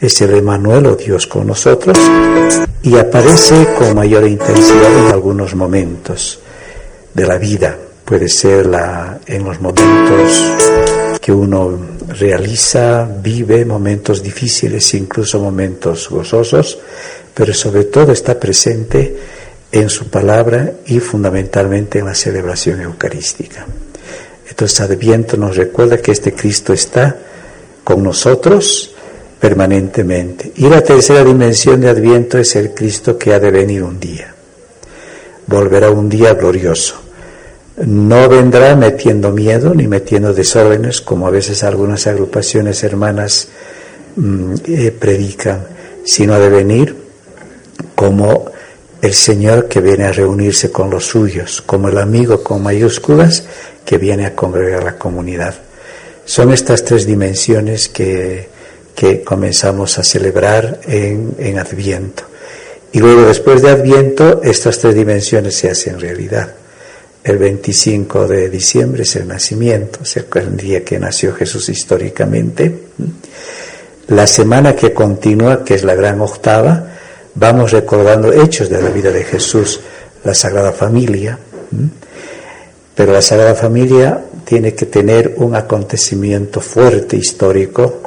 Es 0.02 0.20
el 0.22 0.34
Emanuel 0.34 0.88
o 0.88 0.96
Dios 0.96 1.28
con 1.28 1.46
nosotros 1.46 1.96
y 2.82 2.98
aparece 2.98 3.76
con 3.78 3.94
mayor 3.94 4.28
intensidad 4.28 5.06
en 5.06 5.12
algunos 5.14 5.54
momentos 5.54 6.40
de 7.14 7.28
la 7.28 7.38
vida. 7.38 7.78
Puede 8.04 8.30
ser 8.30 8.66
la, 8.66 9.20
en 9.28 9.44
los 9.44 9.62
momentos 9.62 11.07
que 11.20 11.32
uno 11.32 11.78
realiza, 12.08 13.06
vive 13.06 13.66
momentos 13.66 14.22
difíciles, 14.22 14.94
incluso 14.94 15.40
momentos 15.40 16.10
gozosos, 16.10 16.80
pero 17.34 17.54
sobre 17.54 17.86
todo 17.86 18.12
está 18.12 18.40
presente 18.40 19.16
en 19.72 19.90
su 19.90 20.10
palabra 20.10 20.74
y 20.86 21.00
fundamentalmente 21.00 22.00
en 22.00 22.06
la 22.06 22.16
celebración 22.16 22.82
eucarística. 22.82 23.66
Entonces 24.50 24.82
Adviento 24.82 25.38
nos 25.38 25.56
recuerda 25.56 25.98
que 25.98 26.12
este 26.12 26.34
Cristo 26.34 26.74
está 26.74 27.16
con 27.84 28.04
nosotros 28.04 28.96
permanentemente. 29.40 30.52
Y 30.56 30.68
la 30.68 30.82
tercera 30.82 31.24
dimensión 31.24 31.82
de 31.82 31.90
Adviento 31.90 32.38
es 32.38 32.56
el 32.56 32.74
Cristo 32.74 33.18
que 33.18 33.34
ha 33.34 33.40
de 33.40 33.52
venir 33.52 33.84
un 33.84 34.00
día. 34.00 34.34
Volverá 35.46 35.92
un 35.92 36.10
día 36.10 36.34
glorioso 36.34 37.07
no 37.78 38.28
vendrá 38.28 38.76
metiendo 38.76 39.32
miedo 39.32 39.74
ni 39.76 39.88
metiendo 39.88 40.34
desórdenes, 40.34 41.02
como 41.02 41.28
a 41.28 41.32
veces 41.32 41.64
algunas 41.64 42.08
agrupaciones 42.08 42.84
hermanas 42.84 43.50
mm, 44.16 44.54
eh, 44.66 44.92
predican, 44.92 45.68
sino 46.04 46.34
ha 46.34 46.40
de 46.40 46.50
venir 46.50 46.96
como 47.96 48.46
el 49.02 49.14
Señor 49.14 49.68
que 49.68 49.80
viene 49.80 50.06
a 50.06 50.12
reunirse 50.12 50.72
con 50.72 50.90
los 50.90 51.06
suyos, 51.06 51.62
como 51.62 51.90
el 51.90 52.00
amigo 52.00 52.44
con 52.44 52.64
mayúsculas 52.64 53.44
que 53.86 53.98
viene 53.98 54.26
a 54.26 54.36
congregar 54.36 54.84
la 54.84 54.98
comunidad. 54.98 55.56
Son 56.26 56.52
estas 56.52 56.84
tres 56.84 57.06
dimensiones 57.06 57.90
que, 57.90 58.50
que 58.96 59.24
comenzamos 59.24 60.00
a 60.00 60.04
celebrar 60.04 60.80
en, 60.88 61.36
en 61.38 61.60
Adviento. 61.60 62.24
Y 62.92 63.00
luego, 63.00 63.28
después 63.28 63.62
de 63.62 63.70
Adviento, 63.70 64.42
estas 64.44 64.80
tres 64.80 64.96
dimensiones 64.96 65.56
se 65.56 65.70
hacen 65.70 66.00
realidad. 66.00 66.54
El 67.28 67.40
25 67.40 68.26
de 68.26 68.50
diciembre 68.50 69.04
es 69.04 69.18
el 69.18 69.28
nacimiento, 69.28 70.00
es 70.04 70.16
el 70.16 70.56
día 70.56 70.86
que 70.86 70.98
nació 70.98 71.34
Jesús 71.34 71.68
históricamente. 71.68 72.74
La 74.08 74.26
semana 74.26 74.74
que 74.74 74.94
continúa, 74.94 75.66
que 75.66 75.74
es 75.74 75.84
la 75.84 75.94
gran 75.94 76.22
octava, 76.22 76.88
vamos 77.36 77.72
recordando 77.74 78.32
hechos 78.32 78.70
de 78.70 78.82
la 78.82 78.92
vida 78.92 79.12
de 79.12 79.26
Jesús, 79.26 79.82
la 80.24 80.34
Sagrada 80.34 80.72
Familia. 80.72 81.38
Pero 82.96 83.12
la 83.12 83.22
Sagrada 83.22 83.56
Familia 83.56 84.24
tiene 84.46 84.74
que 84.74 84.86
tener 84.86 85.34
un 85.36 85.54
acontecimiento 85.54 86.62
fuerte 86.62 87.18
histórico 87.18 88.04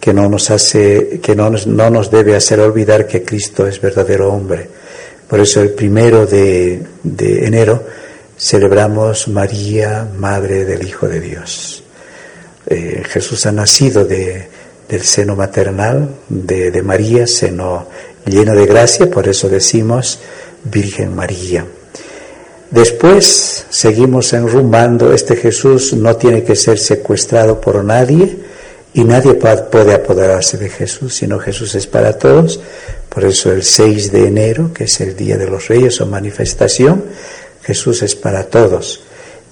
que 0.00 0.12
no 0.12 0.28
nos 0.28 0.50
hace, 0.50 1.20
que 1.22 1.36
no 1.36 1.48
nos, 1.48 1.68
no 1.68 1.90
nos 1.90 2.10
debe 2.10 2.34
hacer 2.34 2.58
olvidar 2.58 3.06
que 3.06 3.22
Cristo 3.22 3.68
es 3.68 3.80
verdadero 3.80 4.32
hombre. 4.32 4.68
Por 5.28 5.38
eso 5.38 5.60
el 5.60 5.70
primero 5.70 6.26
de 6.26 6.82
enero 7.04 8.02
celebramos 8.36 9.28
María, 9.28 10.08
Madre 10.16 10.64
del 10.64 10.86
Hijo 10.86 11.08
de 11.08 11.20
Dios. 11.20 11.82
Eh, 12.66 13.02
Jesús 13.06 13.46
ha 13.46 13.52
nacido 13.52 14.04
de, 14.04 14.48
del 14.88 15.02
seno 15.02 15.36
maternal 15.36 16.08
de, 16.28 16.70
de 16.70 16.82
María, 16.82 17.26
seno 17.26 17.88
lleno 18.26 18.54
de 18.54 18.66
gracia, 18.66 19.10
por 19.10 19.28
eso 19.28 19.48
decimos 19.48 20.20
Virgen 20.64 21.14
María. 21.14 21.66
Después 22.70 23.66
seguimos 23.70 24.32
enrumbando, 24.32 25.12
este 25.12 25.36
Jesús 25.36 25.92
no 25.92 26.16
tiene 26.16 26.42
que 26.42 26.56
ser 26.56 26.78
secuestrado 26.78 27.60
por 27.60 27.84
nadie 27.84 28.36
y 28.94 29.04
nadie 29.04 29.34
puede 29.34 29.94
apoderarse 29.94 30.56
de 30.56 30.68
Jesús, 30.68 31.14
sino 31.14 31.38
Jesús 31.38 31.74
es 31.74 31.86
para 31.86 32.18
todos. 32.18 32.60
Por 33.08 33.24
eso 33.24 33.52
el 33.52 33.62
6 33.62 34.10
de 34.10 34.26
enero, 34.26 34.72
que 34.72 34.84
es 34.84 35.00
el 35.00 35.14
Día 35.14 35.36
de 35.36 35.46
los 35.46 35.68
Reyes 35.68 36.00
o 36.00 36.06
manifestación, 36.06 37.04
Jesús 37.64 38.02
es 38.02 38.14
para 38.14 38.44
todos. 38.44 39.02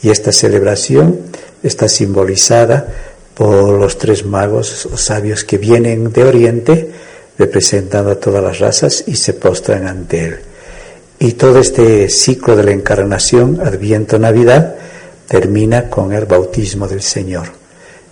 Y 0.03 0.11
esta 0.11 0.33
celebración 0.33 1.21
está 1.63 1.89
simbolizada 1.89 2.87
por 3.35 3.79
los 3.79 3.99
tres 3.99 4.25
magos 4.25 4.87
o 4.87 4.97
sabios 4.97 5.45
que 5.45 5.59
vienen 5.59 6.13
de 6.13 6.25
Oriente, 6.25 6.91
representando 7.39 8.11
a 8.11 8.21
todas 8.21 8.43
las 8.43 8.59
razas 8.59 9.05
y 9.07 9.17
se 9.17 9.35
postran 9.35 9.87
ante 9.87 10.25
Él. 10.25 10.39
Y 11.19 11.33
todo 11.33 11.61
este 11.61 12.09
ciclo 12.09 12.57
de 12.57 12.65
la 12.65 12.73
encarnación, 12.73 13.61
Adviento, 13.65 14.19
Navidad, 14.19 14.75
termina 15.27 15.89
con 15.89 16.13
el 16.13 16.27
bautismo 16.27 16.89
del 16.89 17.01
Señor. 17.01 17.49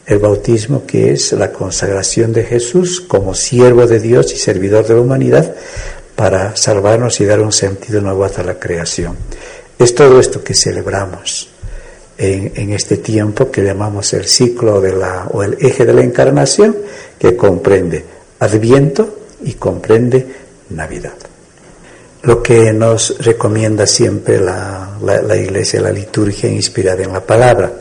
El 0.06 0.20
bautismo 0.20 0.86
que 0.86 1.12
es 1.12 1.32
la 1.32 1.52
consagración 1.52 2.32
de 2.32 2.44
Jesús 2.44 3.00
como 3.00 3.34
siervo 3.34 3.86
de 3.86 4.00
Dios 4.00 4.32
y 4.32 4.36
servidor 4.36 4.86
de 4.86 4.94
la 4.94 5.00
humanidad 5.00 5.54
para 6.16 6.56
salvarnos 6.56 7.20
y 7.20 7.26
dar 7.26 7.40
un 7.40 7.52
sentido 7.52 8.00
nuevo 8.00 8.24
a 8.24 8.42
la 8.42 8.58
creación. 8.58 9.16
Es 9.80 9.94
todo 9.94 10.20
esto 10.20 10.44
que 10.44 10.52
celebramos 10.52 11.48
en, 12.18 12.70
este 12.74 12.98
tiempo 12.98 13.50
que 13.50 13.64
llamamos 13.64 14.12
el 14.12 14.26
ciclo 14.26 14.78
de 14.78 14.92
la, 14.92 15.26
o 15.32 15.42
el 15.42 15.56
eje 15.58 15.86
de 15.86 15.94
la 15.94 16.02
encarnación, 16.02 16.76
que 17.18 17.34
comprende 17.34 18.04
Adviento 18.40 19.20
y 19.42 19.54
comprende 19.54 20.26
Navidad. 20.68 21.14
Lo 22.24 22.42
que 22.42 22.74
nos 22.74 23.24
recomienda 23.24 23.86
siempre 23.86 24.38
la 24.38 25.36
Iglesia, 25.36 25.80
la 25.80 25.92
liturgia 25.92 26.50
inspirada 26.50 27.02
en 27.02 27.14
la 27.14 27.24
palabra. 27.24 27.72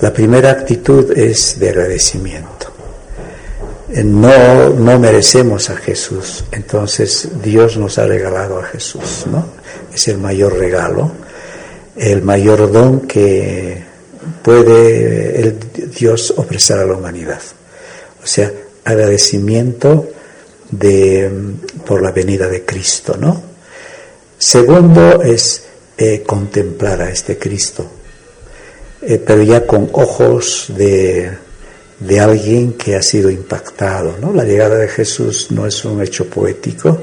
La 0.00 0.14
primera 0.14 0.50
actitud 0.50 1.12
es 1.12 1.60
de 1.60 1.68
agradecimiento. 1.68 2.71
No, 3.92 4.70
no 4.70 4.98
merecemos 4.98 5.68
a 5.68 5.76
Jesús, 5.76 6.44
entonces 6.50 7.28
Dios 7.42 7.76
nos 7.76 7.98
ha 7.98 8.06
regalado 8.06 8.58
a 8.58 8.64
Jesús, 8.64 9.26
¿no? 9.30 9.46
es 9.94 10.08
el 10.08 10.18
mayor 10.18 10.58
regalo, 10.58 11.12
el 11.96 12.22
mayor 12.22 12.72
don 12.72 13.02
que 13.02 13.82
puede 14.42 15.40
el 15.40 15.58
Dios 15.98 16.32
ofrecer 16.36 16.78
a 16.78 16.86
la 16.86 16.94
humanidad. 16.94 17.40
O 18.22 18.26
sea, 18.26 18.50
agradecimiento 18.84 20.08
de, 20.70 21.30
por 21.86 22.02
la 22.02 22.12
venida 22.12 22.48
de 22.48 22.64
Cristo, 22.64 23.16
¿no? 23.18 23.42
Segundo 24.38 25.22
es 25.22 25.64
eh, 25.98 26.22
contemplar 26.26 27.02
a 27.02 27.10
este 27.10 27.38
Cristo, 27.38 27.86
eh, 29.02 29.22
pero 29.24 29.42
ya 29.42 29.66
con 29.66 29.90
ojos 29.92 30.66
de, 30.76 31.30
de 32.06 32.20
alguien 32.20 32.72
que 32.72 32.96
ha 32.96 33.02
sido 33.02 33.30
impactado, 33.30 34.16
¿no? 34.20 34.32
La 34.32 34.44
llegada 34.44 34.76
de 34.76 34.88
Jesús 34.88 35.50
no 35.50 35.66
es 35.66 35.84
un 35.84 36.02
hecho 36.02 36.26
poético, 36.26 36.98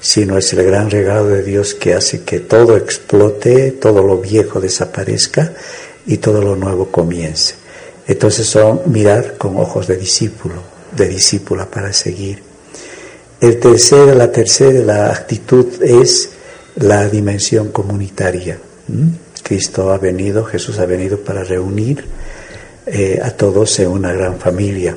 sino 0.00 0.38
es 0.38 0.52
el 0.54 0.64
gran 0.64 0.90
regalo 0.90 1.28
de 1.28 1.42
Dios 1.42 1.74
que 1.74 1.94
hace 1.94 2.22
que 2.22 2.40
todo 2.40 2.76
explote, 2.76 3.72
todo 3.72 4.02
lo 4.02 4.18
viejo 4.18 4.60
desaparezca 4.60 5.52
y 6.06 6.16
todo 6.16 6.40
lo 6.40 6.56
nuevo 6.56 6.90
comience. 6.90 7.54
Entonces 8.06 8.46
son 8.46 8.80
mirar 8.86 9.36
con 9.36 9.56
ojos 9.58 9.86
de 9.86 9.96
discípulo, 9.96 10.54
de 10.96 11.08
discípula 11.08 11.66
para 11.66 11.92
seguir. 11.92 12.42
El 13.40 13.60
tercer, 13.60 14.16
la 14.16 14.32
tercera, 14.32 14.80
la 14.80 15.10
actitud 15.10 15.82
es 15.82 16.30
la 16.76 17.08
dimensión 17.08 17.70
comunitaria. 17.70 18.58
Cristo 19.42 19.92
ha 19.92 19.98
venido, 19.98 20.44
Jesús 20.44 20.78
ha 20.78 20.86
venido 20.86 21.18
para 21.20 21.44
reunir 21.44 22.04
eh, 22.92 23.20
a 23.22 23.30
todos 23.30 23.78
en 23.78 23.88
una 23.88 24.12
gran 24.12 24.40
familia. 24.40 24.96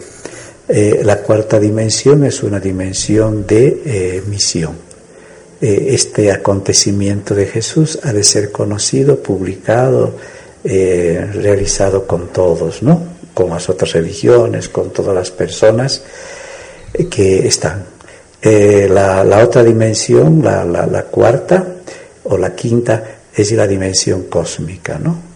Eh, 0.68 1.02
la 1.04 1.18
cuarta 1.20 1.60
dimensión 1.60 2.24
es 2.24 2.42
una 2.42 2.60
dimensión 2.60 3.46
de 3.46 3.82
eh, 3.86 4.24
misión 4.28 4.94
este 5.62 6.30
acontecimiento 6.30 7.34
de 7.34 7.46
Jesús 7.46 7.98
ha 8.04 8.12
de 8.12 8.26
ser 8.26 8.52
conocido, 8.52 9.24
publicado, 9.24 10.12
realizado 10.62 12.06
con 12.06 12.34
todos, 12.34 12.84
¿no? 12.84 13.02
Con 13.34 13.52
las 13.52 13.70
otras 13.70 13.94
religiones, 13.94 14.68
con 14.68 14.92
todas 14.92 15.16
las 15.16 15.32
personas 15.32 16.04
que 17.10 17.48
están. 17.48 17.86
La, 18.42 19.24
la, 19.24 19.42
otra 19.42 19.64
dimensión, 19.64 20.42
la, 20.44 20.66
la, 20.66 20.86
la, 20.86 21.04
cuarta 21.04 21.66
o 22.26 22.38
la 22.38 22.54
quinta, 22.54 23.02
es 23.34 23.50
la 23.54 23.66
dimensión 23.66 24.24
cósmica, 24.24 25.00
¿no? 25.00 25.33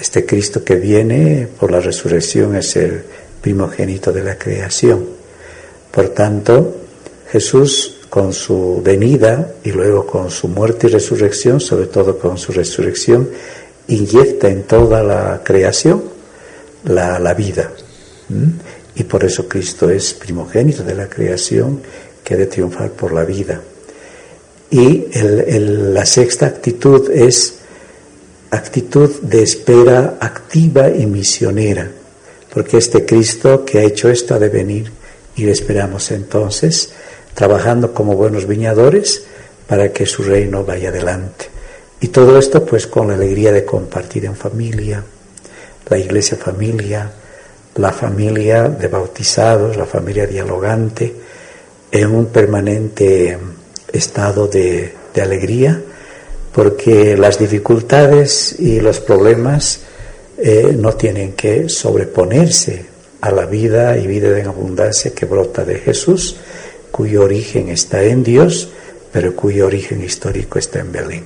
Este 0.00 0.24
Cristo 0.24 0.64
que 0.64 0.76
viene 0.76 1.46
por 1.58 1.70
la 1.70 1.80
resurrección 1.80 2.56
es 2.56 2.74
el 2.76 3.02
primogénito 3.42 4.10
de 4.12 4.24
la 4.24 4.38
creación. 4.38 5.04
Por 5.90 6.08
tanto, 6.08 6.74
Jesús 7.30 7.98
con 8.08 8.32
su 8.32 8.80
venida 8.82 9.54
y 9.62 9.72
luego 9.72 10.06
con 10.06 10.30
su 10.30 10.48
muerte 10.48 10.86
y 10.86 10.90
resurrección, 10.90 11.60
sobre 11.60 11.86
todo 11.86 12.18
con 12.18 12.38
su 12.38 12.50
resurrección, 12.52 13.28
inyecta 13.88 14.48
en 14.48 14.62
toda 14.62 15.02
la 15.02 15.42
creación 15.44 16.02
la, 16.84 17.18
la 17.18 17.34
vida. 17.34 17.70
Y 18.94 19.04
por 19.04 19.24
eso 19.24 19.46
Cristo 19.48 19.90
es 19.90 20.14
primogénito 20.14 20.82
de 20.82 20.94
la 20.94 21.08
creación 21.08 21.82
que 22.24 22.34
ha 22.34 22.36
de 22.38 22.46
triunfar 22.46 22.90
por 22.92 23.12
la 23.12 23.24
vida. 23.24 23.60
Y 24.70 25.06
la 25.14 26.06
sexta 26.06 26.46
actitud 26.46 27.10
es 27.10 27.59
actitud 28.50 29.20
de 29.22 29.42
espera 29.42 30.18
activa 30.20 30.90
y 30.90 31.06
misionera, 31.06 31.90
porque 32.52 32.78
este 32.78 33.06
Cristo 33.06 33.64
que 33.64 33.78
ha 33.78 33.84
hecho 33.84 34.08
esto 34.08 34.34
ha 34.34 34.38
de 34.38 34.48
venir 34.48 34.90
y 35.36 35.44
le 35.44 35.52
esperamos 35.52 36.10
entonces 36.10 36.90
trabajando 37.34 37.94
como 37.94 38.16
buenos 38.16 38.46
viñadores 38.46 39.22
para 39.66 39.92
que 39.92 40.04
su 40.04 40.22
reino 40.22 40.64
vaya 40.64 40.88
adelante. 40.88 41.46
Y 42.00 42.08
todo 42.08 42.38
esto 42.38 42.64
pues 42.64 42.86
con 42.86 43.08
la 43.08 43.14
alegría 43.14 43.52
de 43.52 43.64
compartir 43.64 44.24
en 44.24 44.34
familia, 44.34 45.04
la 45.88 45.98
iglesia 45.98 46.36
familia, 46.36 47.10
la 47.76 47.92
familia 47.92 48.68
de 48.68 48.88
bautizados, 48.88 49.76
la 49.76 49.86
familia 49.86 50.26
dialogante, 50.26 51.14
en 51.92 52.14
un 52.14 52.26
permanente 52.26 53.38
estado 53.92 54.48
de, 54.48 54.94
de 55.14 55.22
alegría, 55.22 55.80
porque 56.52 57.16
las 57.16 57.38
dificultades 57.38 58.56
y 58.58 58.80
los 58.80 59.00
problemas 59.00 59.82
eh, 60.38 60.74
no 60.76 60.92
tienen 60.94 61.32
que 61.32 61.68
sobreponerse 61.68 62.86
a 63.20 63.30
la 63.30 63.46
vida 63.46 63.96
y 63.98 64.06
vida 64.06 64.38
en 64.38 64.46
abundancia 64.46 65.14
que 65.14 65.26
brota 65.26 65.64
de 65.64 65.78
Jesús, 65.78 66.36
cuyo 66.90 67.22
origen 67.22 67.68
está 67.68 68.02
en 68.02 68.22
Dios, 68.22 68.70
pero 69.12 69.36
cuyo 69.36 69.66
origen 69.66 70.02
histórico 70.02 70.58
está 70.58 70.80
en 70.80 70.92
Berlín. 70.92 71.24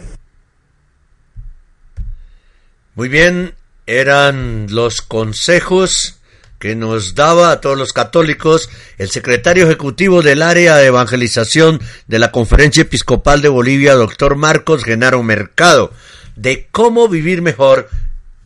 Muy 2.95 3.09
bien, 3.09 3.55
eran 3.87 4.67
los 4.71 5.03
consejos 5.03 6.21
que 6.65 6.75
nos 6.75 7.15
daba 7.15 7.51
a 7.51 7.61
todos 7.61 7.77
los 7.77 7.93
católicos 7.93 8.71
el 8.97 9.11
secretario 9.11 9.67
ejecutivo 9.67 10.23
del 10.23 10.41
área 10.41 10.77
de 10.77 10.87
evangelización 10.87 11.79
de 12.07 12.19
la 12.19 12.33
Conferencia 12.33 12.81
Episcopal 12.81 13.43
de 13.43 13.51
Bolivia, 13.51 13.93
doctor 13.93 14.35
Marcos 14.35 14.83
Genaro 14.83 15.23
Mercado, 15.23 15.93
de 16.37 16.67
cómo 16.71 17.07
vivir 17.07 17.43
mejor 17.43 17.91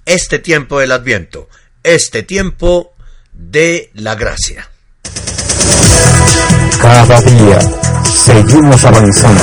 este 0.05 0.41
tiempo 0.41 0.81
del 0.81 0.91
Adviento, 0.91 1.49
este 1.85 2.25
tiempo 2.25 2.93
de 3.33 3.93
la 3.95 4.17
gracia. 4.17 4.69
Cada 6.81 7.21
día 7.21 7.61
seguimos 8.03 8.85
avanzando. 8.85 9.43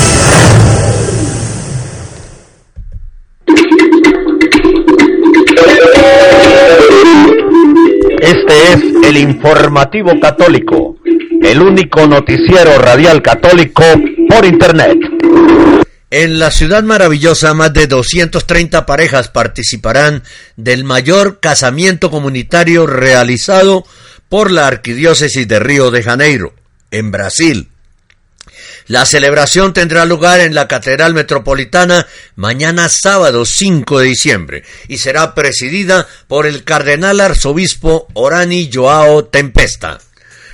El 9.11 9.17
informativo 9.17 10.17
católico, 10.21 10.95
el 11.43 11.61
único 11.61 12.07
noticiero 12.07 12.77
radial 12.77 13.21
católico 13.21 13.83
por 14.29 14.45
Internet. 14.45 14.97
En 16.09 16.39
la 16.39 16.49
ciudad 16.49 16.81
maravillosa, 16.81 17.53
más 17.53 17.73
de 17.73 17.87
230 17.87 18.85
parejas 18.85 19.27
participarán 19.27 20.23
del 20.55 20.85
mayor 20.85 21.41
casamiento 21.41 22.09
comunitario 22.09 22.87
realizado 22.87 23.83
por 24.29 24.49
la 24.49 24.67
Arquidiócesis 24.67 25.45
de 25.45 25.59
Río 25.59 25.91
de 25.91 26.03
Janeiro, 26.03 26.53
en 26.89 27.11
Brasil. 27.11 27.70
La 28.87 29.05
celebración 29.05 29.73
tendrá 29.73 30.05
lugar 30.05 30.39
en 30.39 30.55
la 30.55 30.67
Catedral 30.67 31.13
Metropolitana 31.13 32.07
mañana 32.35 32.89
sábado 32.89 33.45
5 33.45 33.99
de 33.99 34.05
diciembre 34.05 34.63
y 34.87 34.97
será 34.97 35.33
presidida 35.35 36.07
por 36.27 36.45
el 36.45 36.63
cardenal 36.63 37.21
arzobispo 37.21 38.07
Orani 38.13 38.69
Joao 38.71 39.25
Tempesta. 39.25 39.99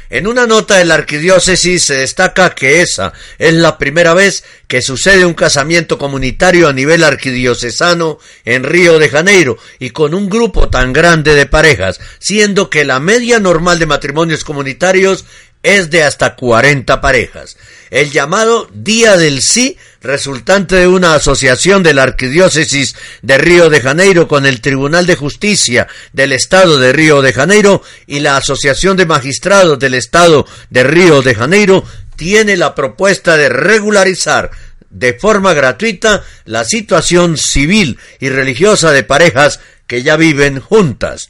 En 0.09 0.25
una 0.25 0.47
nota 0.47 0.77
de 0.77 0.85
la 0.85 0.93
arquidiócesis 0.93 1.83
se 1.83 1.95
destaca 1.95 2.55
que 2.55 2.81
esa 2.81 3.11
es 3.37 3.53
la 3.53 3.77
primera 3.77 4.13
vez 4.13 4.45
que 4.67 4.81
sucede 4.81 5.25
un 5.25 5.33
casamiento 5.33 5.97
comunitario 5.97 6.69
a 6.69 6.73
nivel 6.73 7.03
arquidiocesano 7.03 8.17
en 8.45 8.63
Río 8.63 8.99
de 8.99 9.09
Janeiro 9.09 9.57
y 9.79 9.89
con 9.89 10.13
un 10.13 10.29
grupo 10.29 10.69
tan 10.69 10.93
grande 10.93 11.35
de 11.35 11.45
parejas, 11.45 11.99
siendo 12.19 12.69
que 12.69 12.85
la 12.85 13.01
media 13.01 13.41
normal 13.41 13.79
de 13.79 13.85
matrimonios 13.85 14.45
comunitarios 14.45 15.25
es 15.63 15.89
de 15.89 16.03
hasta 16.03 16.35
40 16.35 17.01
parejas. 17.01 17.57
El 17.89 18.11
llamado 18.11 18.69
Día 18.73 19.17
del 19.17 19.41
Sí, 19.41 19.77
resultante 20.01 20.75
de 20.75 20.87
una 20.87 21.15
asociación 21.15 21.83
de 21.83 21.93
la 21.93 22.03
Arquidiócesis 22.03 22.95
de 23.21 23.37
Río 23.37 23.69
de 23.69 23.81
Janeiro 23.81 24.27
con 24.27 24.45
el 24.45 24.61
Tribunal 24.61 25.05
de 25.05 25.15
Justicia 25.15 25.87
del 26.13 26.33
Estado 26.33 26.79
de 26.79 26.93
Río 26.93 27.21
de 27.21 27.33
Janeiro 27.33 27.81
y 28.05 28.19
la 28.19 28.37
Asociación 28.37 28.97
de 28.97 29.05
Magistrados 29.05 29.79
del 29.79 29.93
Estado 29.93 30.45
de 30.69 30.83
Río 30.83 31.21
de 31.21 31.35
Janeiro, 31.35 31.83
tiene 32.15 32.57
la 32.57 32.75
propuesta 32.75 33.37
de 33.37 33.49
regularizar 33.49 34.51
de 34.89 35.13
forma 35.13 35.53
gratuita 35.53 36.23
la 36.45 36.63
situación 36.65 37.37
civil 37.37 37.99
y 38.19 38.29
religiosa 38.29 38.91
de 38.91 39.03
parejas 39.03 39.59
que 39.85 40.03
ya 40.03 40.17
viven 40.17 40.59
juntas. 40.59 41.29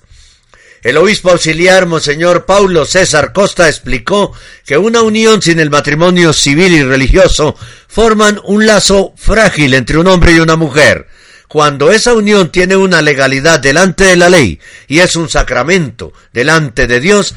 El 0.87 0.95
obispo 0.95 1.31
auxiliar 1.31 1.85
Monseñor 1.85 2.45
Paulo 2.45 2.85
César 2.85 3.33
Costa 3.33 3.67
explicó 3.67 4.31
que 4.65 4.77
una 4.77 5.01
unión 5.01 5.41
sin 5.41 5.59
el 5.59 5.69
matrimonio 5.69 6.31
civil 6.31 6.73
y 6.73 6.81
religioso 6.81 7.57
forman 7.89 8.39
un 8.45 8.65
lazo 8.65 9.13
frágil 9.17 9.73
entre 9.73 9.97
un 9.97 10.07
hombre 10.07 10.31
y 10.31 10.39
una 10.39 10.55
mujer. 10.55 11.09
Cuando 11.49 11.91
esa 11.91 12.13
unión 12.13 12.53
tiene 12.53 12.77
una 12.77 13.01
legalidad 13.01 13.59
delante 13.59 14.05
de 14.05 14.15
la 14.15 14.29
ley 14.29 14.61
y 14.87 14.99
es 14.99 15.17
un 15.17 15.27
sacramento 15.27 16.13
delante 16.31 16.87
de 16.87 17.01
Dios, 17.01 17.35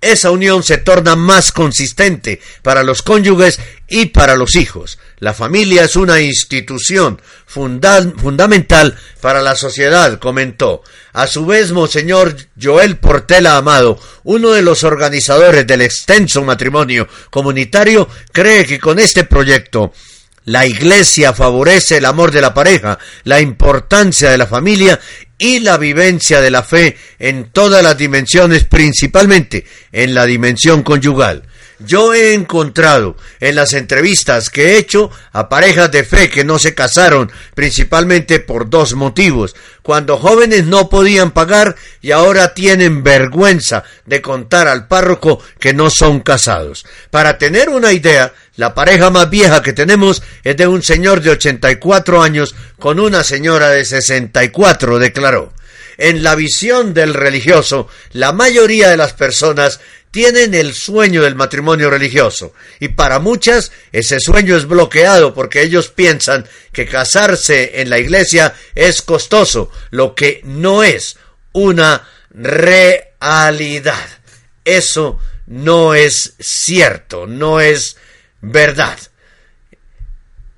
esa 0.00 0.30
unión 0.30 0.62
se 0.62 0.78
torna 0.78 1.14
más 1.14 1.52
consistente 1.52 2.40
para 2.62 2.82
los 2.82 3.02
cónyuges 3.02 3.60
y 3.88 4.06
para 4.06 4.36
los 4.36 4.56
hijos. 4.56 4.98
La 5.18 5.34
familia 5.34 5.84
es 5.84 5.96
una 5.96 6.20
institución 6.20 7.20
fundamental 7.46 8.96
para 9.20 9.42
la 9.42 9.56
sociedad, 9.56 10.18
comentó. 10.18 10.82
A 11.12 11.26
su 11.26 11.44
vez, 11.44 11.72
Monseñor 11.72 12.36
Joel 12.60 12.96
Portela 12.96 13.56
Amado, 13.56 13.98
uno 14.24 14.50
de 14.52 14.62
los 14.62 14.84
organizadores 14.84 15.66
del 15.66 15.82
extenso 15.82 16.42
matrimonio 16.44 17.06
comunitario, 17.28 18.08
cree 18.32 18.64
que 18.64 18.78
con 18.78 18.98
este 18.98 19.24
proyecto 19.24 19.92
la 20.44 20.66
Iglesia 20.66 21.34
favorece 21.34 21.98
el 21.98 22.06
amor 22.06 22.30
de 22.30 22.40
la 22.40 22.54
pareja, 22.54 22.98
la 23.24 23.40
importancia 23.40 24.30
de 24.30 24.38
la 24.38 24.46
familia 24.46 24.98
y 25.40 25.60
la 25.60 25.78
vivencia 25.78 26.40
de 26.40 26.50
la 26.50 26.62
fe 26.62 26.96
en 27.18 27.50
todas 27.50 27.82
las 27.82 27.98
dimensiones, 27.98 28.64
principalmente 28.64 29.64
en 29.90 30.14
la 30.14 30.26
dimensión 30.26 30.82
conyugal. 30.84 31.42
Yo 31.82 32.12
he 32.12 32.34
encontrado 32.34 33.16
en 33.40 33.54
las 33.54 33.72
entrevistas 33.72 34.50
que 34.50 34.72
he 34.72 34.78
hecho 34.78 35.10
a 35.32 35.48
parejas 35.48 35.90
de 35.90 36.04
fe 36.04 36.28
que 36.28 36.44
no 36.44 36.58
se 36.58 36.74
casaron 36.74 37.32
principalmente 37.54 38.38
por 38.38 38.68
dos 38.68 38.92
motivos. 38.94 39.56
Cuando 39.82 40.18
jóvenes 40.18 40.66
no 40.66 40.90
podían 40.90 41.30
pagar 41.30 41.76
y 42.02 42.10
ahora 42.10 42.52
tienen 42.52 43.02
vergüenza 43.02 43.84
de 44.04 44.20
contar 44.20 44.68
al 44.68 44.88
párroco 44.88 45.42
que 45.58 45.72
no 45.72 45.88
son 45.88 46.20
casados. 46.20 46.84
Para 47.10 47.38
tener 47.38 47.70
una 47.70 47.92
idea, 47.94 48.34
la 48.60 48.74
pareja 48.74 49.08
más 49.08 49.30
vieja 49.30 49.62
que 49.62 49.72
tenemos 49.72 50.22
es 50.44 50.54
de 50.54 50.66
un 50.66 50.82
señor 50.82 51.22
de 51.22 51.30
84 51.30 52.22
años 52.22 52.54
con 52.78 53.00
una 53.00 53.24
señora 53.24 53.70
de 53.70 53.86
64, 53.86 54.98
declaró. 54.98 55.54
En 55.96 56.22
la 56.22 56.34
visión 56.34 56.92
del 56.92 57.14
religioso, 57.14 57.88
la 58.12 58.32
mayoría 58.32 58.90
de 58.90 58.98
las 58.98 59.14
personas 59.14 59.80
tienen 60.10 60.52
el 60.52 60.74
sueño 60.74 61.22
del 61.22 61.36
matrimonio 61.36 61.88
religioso 61.88 62.52
y 62.80 62.88
para 62.88 63.18
muchas 63.18 63.72
ese 63.92 64.20
sueño 64.20 64.54
es 64.54 64.66
bloqueado 64.66 65.32
porque 65.32 65.62
ellos 65.62 65.88
piensan 65.88 66.46
que 66.70 66.84
casarse 66.84 67.80
en 67.80 67.88
la 67.88 67.98
iglesia 67.98 68.52
es 68.74 69.00
costoso, 69.00 69.70
lo 69.88 70.14
que 70.14 70.42
no 70.44 70.82
es 70.82 71.16
una 71.52 72.06
realidad. 72.28 74.06
Eso 74.66 75.18
no 75.46 75.94
es 75.94 76.34
cierto, 76.38 77.26
no 77.26 77.62
es 77.62 77.96
verdad. 78.40 78.98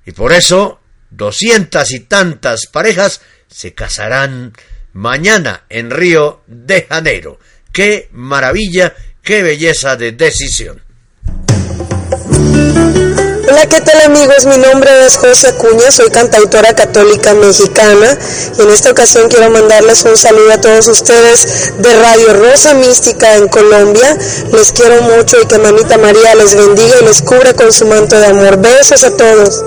Y 0.05 0.11
por 0.11 0.33
eso 0.33 0.79
doscientas 1.09 1.91
y 1.91 2.01
tantas 2.01 2.67
parejas 2.67 3.21
se 3.47 3.73
casarán 3.73 4.53
mañana 4.93 5.65
en 5.69 5.91
Río 5.91 6.43
de 6.47 6.87
Janeiro. 6.89 7.39
¡Qué 7.71 8.09
maravilla 8.11 8.93
Qué 9.23 9.41
belleza 9.41 9.95
de 9.95 10.11
decisión. 10.11 10.83
Hola, 13.53 13.67
¿qué 13.67 13.81
tal 13.81 14.01
amigos? 14.01 14.47
Mi 14.47 14.57
nombre 14.57 14.89
es 15.05 15.15
José 15.15 15.49
Acuña, 15.49 15.91
soy 15.91 16.09
cantautora 16.09 16.73
católica 16.73 17.35
mexicana 17.35 18.17
y 18.57 18.61
en 18.63 18.69
esta 18.71 18.89
ocasión 18.89 19.29
quiero 19.29 19.51
mandarles 19.51 20.03
un 20.05 20.17
saludo 20.17 20.53
a 20.53 20.59
todos 20.59 20.87
ustedes 20.87 21.71
de 21.77 21.93
Radio 22.01 22.33
Rosa 22.33 22.73
Mística 22.73 23.35
en 23.35 23.47
Colombia. 23.49 24.17
Les 24.53 24.71
quiero 24.71 25.03
mucho 25.03 25.39
y 25.39 25.45
que 25.45 25.59
Mamita 25.59 25.99
María 25.99 26.33
les 26.33 26.55
bendiga 26.55 26.95
y 26.99 27.05
les 27.05 27.21
cubra 27.21 27.53
con 27.53 27.71
su 27.71 27.85
manto 27.85 28.17
de 28.17 28.25
amor. 28.25 28.57
Besos 28.57 29.03
a 29.03 29.15
todos. 29.15 29.63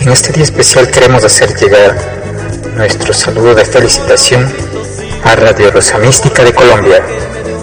En 0.00 0.10
este 0.10 0.32
día 0.32 0.44
especial 0.44 0.90
queremos 0.90 1.24
hacer 1.24 1.54
llegar 1.56 1.96
nuestro 2.76 3.12
saludo 3.14 3.54
de 3.54 3.64
felicitación 3.64 4.52
a 5.24 5.36
Radio 5.36 5.70
Rosa 5.70 5.98
Mística 5.98 6.42
de 6.44 6.52
Colombia, 6.52 7.02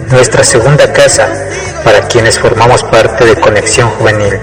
nuestra 0.09 0.43
segunda 0.43 0.91
casa 0.93 1.27
para 1.83 2.07
quienes 2.07 2.39
formamos 2.39 2.83
parte 2.83 3.25
de 3.25 3.35
Conexión 3.35 3.89
Juvenil. 3.89 4.39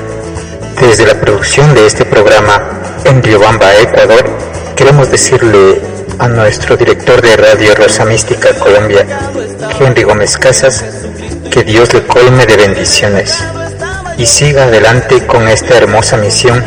Desde 0.81 1.07
la 1.07 1.19
producción 1.19 1.75
de 1.75 1.87
este 1.87 2.05
programa 2.05 2.63
en 3.05 3.23
Riobamba, 3.23 3.75
Ecuador, 3.77 4.25
queremos 4.77 5.11
decirle 5.11 5.81
a 6.19 6.29
nuestro 6.29 6.77
director 6.77 7.21
de 7.23 7.37
Radio 7.37 7.75
Rosa 7.75 8.05
Mística 8.05 8.55
Colombia, 8.55 9.07
Henry 9.81 10.03
Gómez 10.03 10.37
Casas, 10.37 10.85
que 11.51 11.65
Dios 11.65 11.93
le 11.93 12.07
colme 12.07 12.47
de 12.47 12.57
bendiciones 12.57 13.45
y 14.19 14.27
siga 14.27 14.65
adelante 14.65 15.27
con 15.27 15.47
esta 15.49 15.77
hermosa 15.77 16.17
misión 16.17 16.63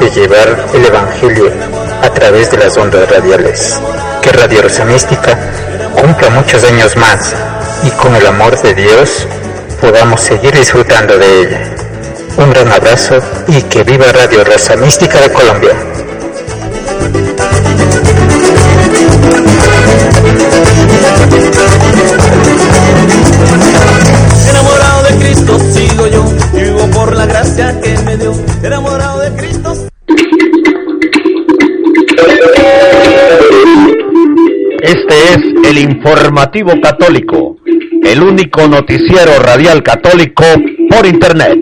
de 0.00 0.10
llevar 0.10 0.66
el 0.74 0.84
Evangelio 0.84 1.52
a 2.02 2.10
través 2.10 2.50
de 2.50 2.58
las 2.58 2.76
ondas 2.76 3.08
radiales. 3.10 3.80
Que 4.22 4.32
Radio 4.32 4.62
Rosa 4.62 4.84
Mística 4.84 5.38
cumpla 5.94 6.30
muchos 6.30 6.62
años 6.64 6.96
más 6.96 7.34
y 7.84 7.90
con 7.90 8.14
el 8.14 8.26
amor 8.26 8.60
de 8.60 8.74
Dios 8.74 9.26
podamos 9.80 10.20
seguir 10.20 10.52
disfrutando 10.52 11.16
de 11.16 11.42
ella. 11.42 11.60
Un 12.36 12.50
gran 12.50 12.72
abrazo 12.72 13.18
y 13.48 13.62
que 13.62 13.82
viva 13.82 14.06
Radio 14.12 14.44
Rosa 14.44 14.76
Mística 14.76 15.20
de 15.20 15.32
Colombia. 15.32 15.72
Cristo 25.30 25.58
sigo 25.60 26.08
yo, 26.08 26.24
vivo 26.52 26.90
por 26.92 27.16
la 27.16 27.24
gracia 27.24 27.80
que 27.80 27.96
me 28.02 28.16
dio, 28.16 28.32
enamorado 28.64 29.20
de 29.20 29.30
Cristo. 29.36 29.74
Este 34.82 35.14
es 35.32 35.70
el 35.70 35.78
informativo 35.78 36.72
católico, 36.82 37.58
el 38.02 38.20
único 38.24 38.66
noticiero 38.66 39.38
radial 39.38 39.84
católico 39.84 40.42
por 40.88 41.06
internet. 41.06 41.60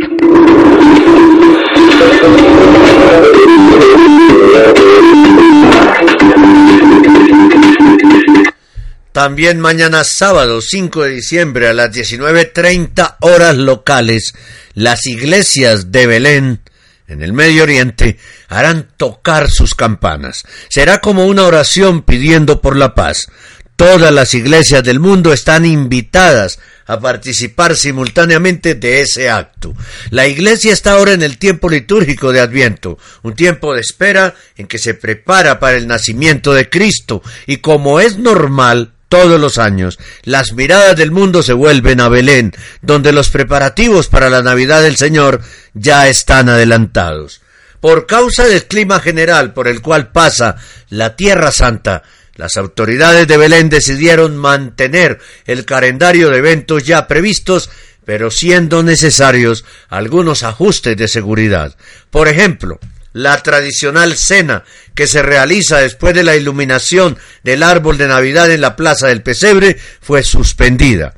También 9.19 9.59
mañana 9.59 10.05
sábado 10.05 10.61
5 10.61 11.03
de 11.03 11.11
diciembre 11.11 11.67
a 11.67 11.73
las 11.73 11.91
19.30 11.91 13.17
horas 13.23 13.57
locales, 13.57 14.33
las 14.75 15.07
iglesias 15.07 15.91
de 15.91 16.07
Belén 16.07 16.61
en 17.09 17.23
el 17.23 17.33
Medio 17.33 17.65
Oriente 17.65 18.17
harán 18.47 18.87
tocar 18.97 19.51
sus 19.51 19.75
campanas. 19.75 20.45
Será 20.69 21.01
como 21.01 21.27
una 21.27 21.47
oración 21.47 22.03
pidiendo 22.03 22.61
por 22.61 22.77
la 22.77 22.95
paz. 22.95 23.27
Todas 23.75 24.13
las 24.13 24.35
iglesias 24.35 24.85
del 24.85 25.01
mundo 25.01 25.33
están 25.33 25.67
invitadas 25.67 26.61
a 26.87 27.01
participar 27.01 27.75
simultáneamente 27.75 28.77
de 28.77 29.01
ese 29.01 29.31
acto. 29.31 29.75
La 30.11 30.29
iglesia 30.29 30.73
está 30.73 30.93
ahora 30.93 31.13
en 31.13 31.25
el 31.25 31.39
tiempo 31.39 31.69
litúrgico 31.69 32.31
de 32.31 32.39
Adviento, 32.39 32.99
un 33.25 33.35
tiempo 33.35 33.75
de 33.75 33.81
espera 33.81 34.37
en 34.57 34.69
que 34.69 34.79
se 34.79 34.95
prepara 34.95 35.59
para 35.59 35.77
el 35.77 35.89
nacimiento 35.89 36.55
de 36.55 36.71
Cristo 36.71 37.21
y 37.49 37.57
como 37.57 37.99
es 37.99 38.17
normal, 38.17 38.93
todos 39.09 39.41
los 39.41 39.59
años, 39.59 39.99
las 40.23 40.53
miradas 40.53 40.97
del 40.97 41.11
mundo 41.11 41.43
se 41.43 41.53
vuelven 41.53 42.01
a 42.01 42.09
Belén, 42.09 42.53
donde 42.83 43.13
los 43.13 43.31
preparativos 43.31 44.09
para 44.09 44.31
la 44.31 44.43
Navidad 44.43 44.83
del 44.83 44.97
Señor 44.97 45.41
ya 45.75 46.09
están 46.09 46.49
adelantados. 46.49 47.41
Por 47.81 48.07
causa 48.07 48.45
del 48.47 48.67
clima 48.67 49.01
general 49.01 49.53
por 49.53 49.69
el 49.69 49.81
cual 49.81 50.11
pasa 50.11 50.57
la 50.91 51.17
Tierra 51.17 51.53
Santa, 51.53 52.03
las 52.35 52.57
autoridades 52.57 53.27
de 53.27 53.37
Belén 53.37 53.69
decidieron 53.69 54.37
mantener 54.37 55.19
el 55.47 55.65
calendario 55.65 56.31
de 56.31 56.39
eventos 56.39 56.85
ya 56.85 57.09
previstos, 57.09 57.71
pero 58.05 58.31
siendo 58.31 58.83
necesarios 58.83 59.65
algunos 59.89 60.43
ajustes 60.43 60.97
de 60.97 61.09
seguridad. 61.09 61.77
Por 62.11 62.29
ejemplo, 62.29 62.79
la 63.19 63.43
tradicional 63.43 64.17
cena 64.17 64.63
que 64.95 65.09
se 65.09 65.23
realiza 65.23 65.79
después 65.79 66.15
de 66.15 66.23
la 66.23 66.37
iluminación 66.37 67.19
del 67.43 67.65
árbol 67.65 67.99
de 67.99 68.07
Navidad 68.07 68.51
en 68.51 68.61
la 68.61 68.77
Plaza 68.77 69.09
del 69.09 69.23
Pesebre 69.23 69.77
fue 70.01 70.23
suspendida. 70.23 71.15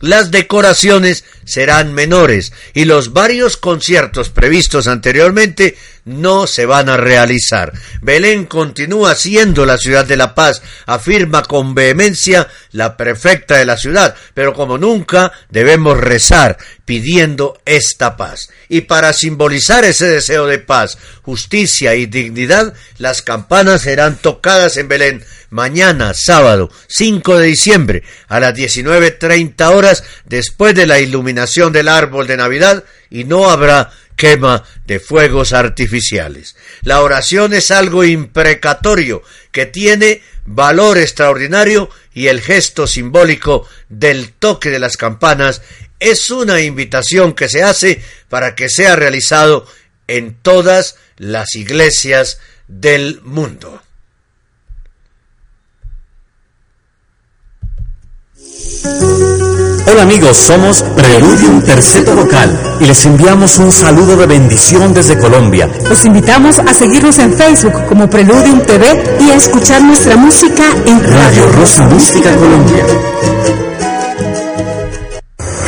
Las 0.00 0.30
decoraciones 0.30 1.24
serán 1.44 1.92
menores 1.92 2.52
y 2.74 2.84
los 2.84 3.12
varios 3.12 3.56
conciertos 3.56 4.30
previstos 4.30 4.86
anteriormente 4.86 5.76
no 6.04 6.46
se 6.46 6.66
van 6.66 6.88
a 6.88 6.96
realizar. 6.96 7.72
Belén 8.00 8.46
continúa 8.46 9.14
siendo 9.14 9.64
la 9.64 9.78
ciudad 9.78 10.04
de 10.04 10.16
la 10.16 10.34
paz, 10.34 10.62
afirma 10.86 11.42
con 11.42 11.74
vehemencia 11.74 12.48
la 12.72 12.96
prefecta 12.96 13.56
de 13.56 13.64
la 13.64 13.76
ciudad, 13.76 14.14
pero 14.34 14.52
como 14.52 14.78
nunca 14.78 15.32
debemos 15.50 15.98
rezar 15.98 16.58
pidiendo 16.84 17.60
esta 17.64 18.16
paz. 18.16 18.50
Y 18.68 18.82
para 18.82 19.12
simbolizar 19.12 19.84
ese 19.84 20.08
deseo 20.08 20.46
de 20.46 20.58
paz, 20.58 20.98
justicia 21.22 21.94
y 21.94 22.06
dignidad, 22.06 22.74
las 22.98 23.22
campanas 23.22 23.82
serán 23.82 24.16
tocadas 24.16 24.76
en 24.76 24.88
Belén 24.88 25.24
mañana, 25.50 26.14
sábado 26.14 26.70
5 26.88 27.38
de 27.38 27.46
diciembre, 27.46 28.02
a 28.26 28.40
las 28.40 28.54
19.30 28.54 29.74
horas, 29.74 30.02
después 30.24 30.74
de 30.74 30.86
la 30.86 30.98
iluminación 30.98 31.31
del 31.34 31.88
árbol 31.88 32.26
de 32.26 32.36
Navidad, 32.36 32.84
y 33.10 33.24
no 33.24 33.50
habrá 33.50 33.92
quema 34.16 34.64
de 34.86 35.00
fuegos 35.00 35.52
artificiales. 35.52 36.56
La 36.82 37.02
oración 37.02 37.52
es 37.52 37.70
algo 37.70 38.04
imprecatorio 38.04 39.22
que 39.50 39.66
tiene 39.66 40.22
valor 40.44 40.98
extraordinario 40.98 41.90
y 42.14 42.26
el 42.26 42.40
gesto 42.40 42.86
simbólico 42.86 43.66
del 43.88 44.32
toque 44.32 44.70
de 44.70 44.78
las 44.78 44.96
campanas 44.96 45.62
es 45.98 46.30
una 46.30 46.60
invitación 46.60 47.32
que 47.32 47.48
se 47.48 47.62
hace 47.62 48.02
para 48.28 48.54
que 48.54 48.68
sea 48.68 48.96
realizado 48.96 49.66
en 50.08 50.34
todas 50.34 50.96
las 51.16 51.54
iglesias 51.54 52.40
del 52.66 53.20
mundo. 53.22 53.82
Hola 59.92 60.04
amigos, 60.04 60.38
somos 60.38 60.82
Preludium 60.82 61.60
Terceto 61.60 62.14
Local 62.14 62.78
y 62.80 62.86
les 62.86 63.04
enviamos 63.04 63.58
un 63.58 63.70
saludo 63.70 64.16
de 64.16 64.24
bendición 64.24 64.94
desde 64.94 65.18
Colombia. 65.18 65.68
Los 65.86 66.06
invitamos 66.06 66.58
a 66.60 66.72
seguirnos 66.72 67.18
en 67.18 67.34
Facebook 67.34 67.84
como 67.90 68.08
Preludium 68.08 68.60
TV 68.60 68.86
y 69.20 69.30
a 69.30 69.34
escuchar 69.34 69.82
nuestra 69.82 70.16
música 70.16 70.62
en 70.86 71.04
Radio 71.12 71.46
Rosa 71.52 71.84
Mística 71.88 72.34
Colombia. 72.34 72.86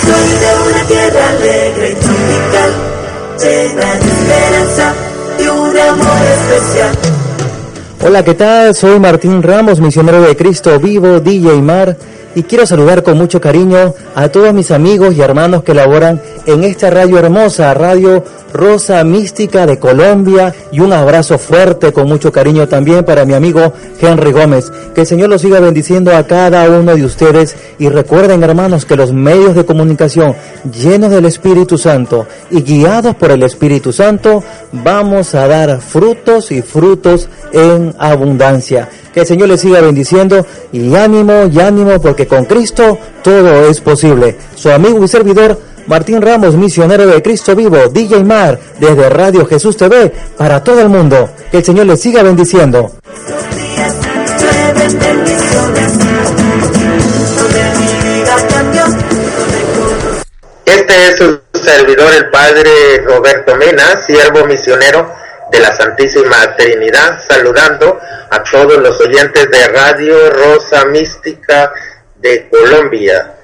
Soy 0.01 0.29
de 0.41 0.71
una 0.71 0.85
tierra 0.87 1.29
alegre 1.29 1.91
y 1.91 1.95
tropical, 1.95 2.73
llena 3.41 3.95
de 3.95 4.07
esperanza 4.07 4.95
y 5.39 5.47
un 5.49 5.79
amor 5.79 6.17
especial. 6.33 6.99
Hola, 8.01 8.25
¿qué 8.25 8.33
tal? 8.33 8.75
Soy 8.75 8.99
Martín 8.99 9.43
Ramos, 9.43 9.81
misionero 9.81 10.23
de 10.23 10.35
Cristo 10.35 10.81
Vivo, 10.81 11.21
DJ 11.21 11.61
Mar 11.61 11.95
y 12.35 12.43
quiero 12.43 12.67
saludar 12.67 13.03
con 13.03 13.17
mucho 13.17 13.41
cariño 13.41 13.95
a 14.15 14.29
todos 14.29 14.53
mis 14.53 14.71
amigos 14.71 15.15
y 15.15 15.21
hermanos 15.21 15.63
que 15.63 15.75
laboran 15.75 16.21
en 16.47 16.65
esta 16.65 16.91
radio 16.91 17.19
hermosa, 17.19 17.73
Radio 17.75 18.25
Rosa 18.53 19.03
Mística 19.03 19.67
de 19.67 19.79
Colombia 19.79 20.55
y 20.71 20.81
un 20.81 20.93
abrazo 20.93 21.39
fuerte 21.39 21.93
con 21.93 22.07
mucho 22.07 22.31
cariño 22.31 22.69
también 22.69 23.05
para 23.05 23.25
mi 23.25 23.35
amigo 23.35 23.73
Henry 24.01 24.31
Gómez. 24.31 24.71
Que 24.95 25.03
el 25.03 25.07
Señor 25.07 25.29
los 25.29 25.41
siga 25.41 25.59
bendiciendo 25.59 26.15
a 26.15 26.25
cada 26.25 26.69
uno 26.71 26.95
de 26.95 27.05
ustedes 27.05 27.57
y 27.79 27.89
recuerden 27.89 28.45
hermanos 28.45 28.85
que 28.85 28.97
los 28.97 29.13
medios 29.13 29.55
de 29.57 29.65
comunicación 29.65 30.37
llenos 30.73 31.11
del 31.11 31.25
Espíritu 31.25 31.79
Santo 31.79 32.27
y 32.51 32.63
guiados 32.63 33.17
por 33.17 33.33
el 33.33 33.43
Espíritu 33.43 33.93
Santo 33.93 34.43
vamos 34.73 35.35
a 35.35 35.49
dar 35.49 35.81
frutos 35.81 36.53
y 36.53 36.63
frutos 36.63 37.29
en 37.53 37.95
abundancia. 37.99 38.89
Que 39.13 39.21
el 39.21 39.27
Señor 39.27 39.49
les 39.49 39.61
siga 39.61 39.81
bendiciendo 39.81 40.47
y 40.73 40.95
ánimo 40.95 41.47
y 41.53 41.61
ánimo 41.61 42.01
porque 42.01 42.27
con 42.27 42.45
Cristo 42.45 42.99
todo 43.23 43.69
es 43.69 43.81
posible. 43.81 44.37
Su 44.55 44.71
amigo 44.71 45.05
y 45.05 45.09
servidor 45.09 45.74
Martín 45.87 46.23
Ramos, 46.23 46.57
misionero 46.57 47.07
de 47.07 47.23
Cristo 47.23 47.55
Vivo, 47.55 47.89
DJ 47.89 48.25
Mar, 48.25 48.59
desde 48.79 49.11
Radio 49.11 49.45
Jesús 49.47 49.77
TV, 49.77 50.11
para 50.37 50.63
todo 50.63 50.81
el 50.81 50.89
mundo. 50.89 51.31
Que 51.51 51.59
el 51.59 51.65
Señor 51.65 51.87
les 51.87 52.01
siga 52.01 52.23
bendiciendo. 52.23 52.91
Este 60.65 61.09
es 61.09 61.17
su 61.19 61.41
servidor, 61.53 62.15
el 62.15 62.31
Padre 62.31 62.71
Roberto 63.07 63.55
Mena, 63.57 64.03
siervo 64.07 64.47
misionero 64.47 65.13
de 65.51 65.61
la 65.61 65.77
Santísima 65.77 66.57
Trinidad, 66.57 67.21
saludando 67.29 67.99
a 68.31 68.43
todos 68.43 68.79
los 68.79 68.99
oyentes 69.01 69.51
de 69.51 69.69
Radio 69.69 70.31
Rosa 70.31 70.87
Mística 70.87 71.73
de 72.17 72.49
Colombia, 72.49 73.35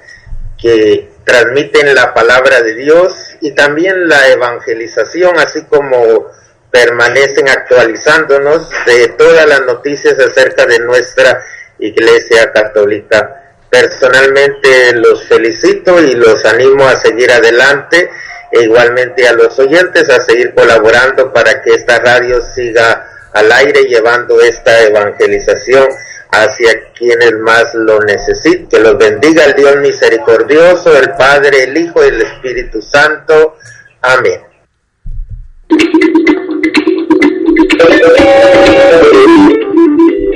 que 0.57 1.10
transmiten 1.23 1.93
la 1.93 2.13
palabra 2.13 2.61
de 2.61 2.75
Dios 2.75 3.35
y 3.41 3.51
también 3.51 4.07
la 4.07 4.27
evangelización, 4.29 5.37
así 5.39 5.63
como 5.65 6.27
permanecen 6.71 7.49
actualizándonos 7.49 8.69
de 8.85 9.09
todas 9.09 9.45
las 9.45 9.61
noticias 9.61 10.17
acerca 10.19 10.65
de 10.65 10.79
nuestra 10.79 11.43
Iglesia 11.79 12.51
Católica. 12.51 13.53
Personalmente 13.69 14.93
los 14.95 15.27
felicito 15.27 16.01
y 16.01 16.15
los 16.15 16.45
animo 16.45 16.85
a 16.87 16.99
seguir 16.99 17.31
adelante 17.31 18.09
e 18.51 18.63
igualmente 18.63 19.27
a 19.27 19.33
los 19.33 19.57
oyentes 19.59 20.09
a 20.09 20.21
seguir 20.21 20.53
colaborando 20.53 21.31
para 21.31 21.61
que 21.61 21.73
esta 21.73 21.99
radio 21.99 22.41
siga 22.41 23.07
al 23.33 23.51
aire 23.51 23.83
llevando 23.83 24.41
esta 24.41 24.81
evangelización 24.83 25.87
hacia 26.31 26.91
quienes 26.93 27.33
más 27.43 27.65
lo 27.73 27.99
necesiten. 27.99 28.67
Que 28.67 28.79
los 28.79 28.97
bendiga 28.97 29.45
el 29.45 29.55
Dios 29.55 29.75
misericordioso, 29.77 30.95
el 30.97 31.11
Padre, 31.11 31.63
el 31.65 31.77
Hijo 31.77 32.03
y 32.03 32.07
el 32.07 32.21
Espíritu 32.21 32.81
Santo. 32.81 33.57
Amén. 34.01 34.41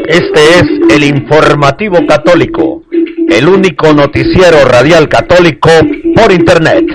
Este 0.08 0.60
es 0.60 0.64
el 0.91 1.04
informativo 1.04 2.06
católico, 2.08 2.84
el 3.30 3.48
único 3.48 3.93
noticiero 3.93 4.64
radial 4.66 5.10
católico 5.10 5.70
por 6.16 6.32
Internet. 6.32 6.86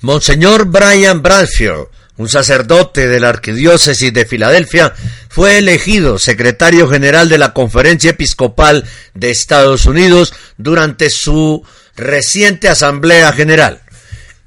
Monseñor 0.00 0.66
Brian 0.66 1.22
Bradfield, 1.22 1.86
un 2.22 2.28
sacerdote 2.28 3.08
de 3.08 3.18
la 3.18 3.30
Arquidiócesis 3.30 4.12
de 4.12 4.24
Filadelfia, 4.24 4.94
fue 5.28 5.58
elegido 5.58 6.20
secretario 6.20 6.88
general 6.88 7.28
de 7.28 7.36
la 7.36 7.52
Conferencia 7.52 8.10
Episcopal 8.10 8.84
de 9.14 9.30
Estados 9.30 9.86
Unidos 9.86 10.32
durante 10.56 11.10
su 11.10 11.66
reciente 11.96 12.68
Asamblea 12.68 13.32
General. 13.32 13.82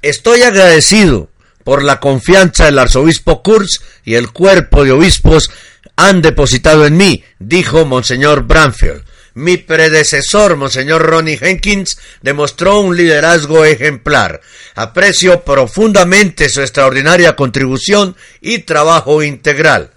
Estoy 0.00 0.42
agradecido 0.42 1.28
por 1.64 1.82
la 1.82 2.00
confianza 2.00 2.64
del 2.64 2.78
arzobispo 2.78 3.42
Kurz 3.42 3.80
y 4.06 4.14
el 4.14 4.30
cuerpo 4.30 4.82
de 4.82 4.92
obispos 4.92 5.50
han 5.96 6.22
depositado 6.22 6.86
en 6.86 6.96
mí, 6.96 7.24
dijo 7.38 7.84
Monseñor 7.84 8.44
Branfield. 8.44 9.04
Mi 9.36 9.58
predecesor, 9.58 10.56
Monseñor 10.56 11.02
Ronnie 11.02 11.36
Jenkins, 11.36 11.98
demostró 12.22 12.80
un 12.80 12.96
liderazgo 12.96 13.66
ejemplar. 13.66 14.40
Aprecio 14.74 15.44
profundamente 15.44 16.48
su 16.48 16.62
extraordinaria 16.62 17.36
contribución 17.36 18.16
y 18.40 18.60
trabajo 18.60 19.22
integral. 19.22 19.90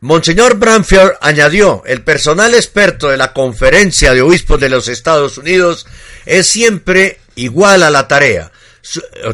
Monseñor 0.00 0.56
Branfield 0.56 1.12
añadió, 1.20 1.82
el 1.84 2.00
personal 2.00 2.54
experto 2.54 3.10
de 3.10 3.18
la 3.18 3.34
Conferencia 3.34 4.14
de 4.14 4.22
Obispos 4.22 4.58
de 4.58 4.70
los 4.70 4.88
Estados 4.88 5.36
Unidos 5.36 5.86
es 6.24 6.46
siempre 6.46 7.18
igual 7.34 7.82
a 7.82 7.90
la 7.90 8.08
tarea. 8.08 8.50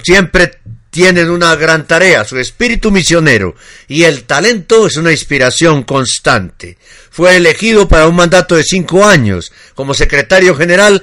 Siempre 0.02 0.58
tienen 0.90 1.30
una 1.30 1.54
gran 1.56 1.86
tarea, 1.86 2.24
su 2.24 2.38
espíritu 2.38 2.90
misionero, 2.90 3.54
y 3.88 4.04
el 4.04 4.24
talento 4.24 4.86
es 4.86 4.96
una 4.96 5.12
inspiración 5.12 5.84
constante. 5.84 6.76
Fue 7.10 7.36
elegido 7.36 7.88
para 7.88 8.08
un 8.08 8.16
mandato 8.16 8.56
de 8.56 8.64
cinco 8.64 9.06
años 9.06 9.52
como 9.74 9.94
secretario 9.94 10.56
general 10.56 11.02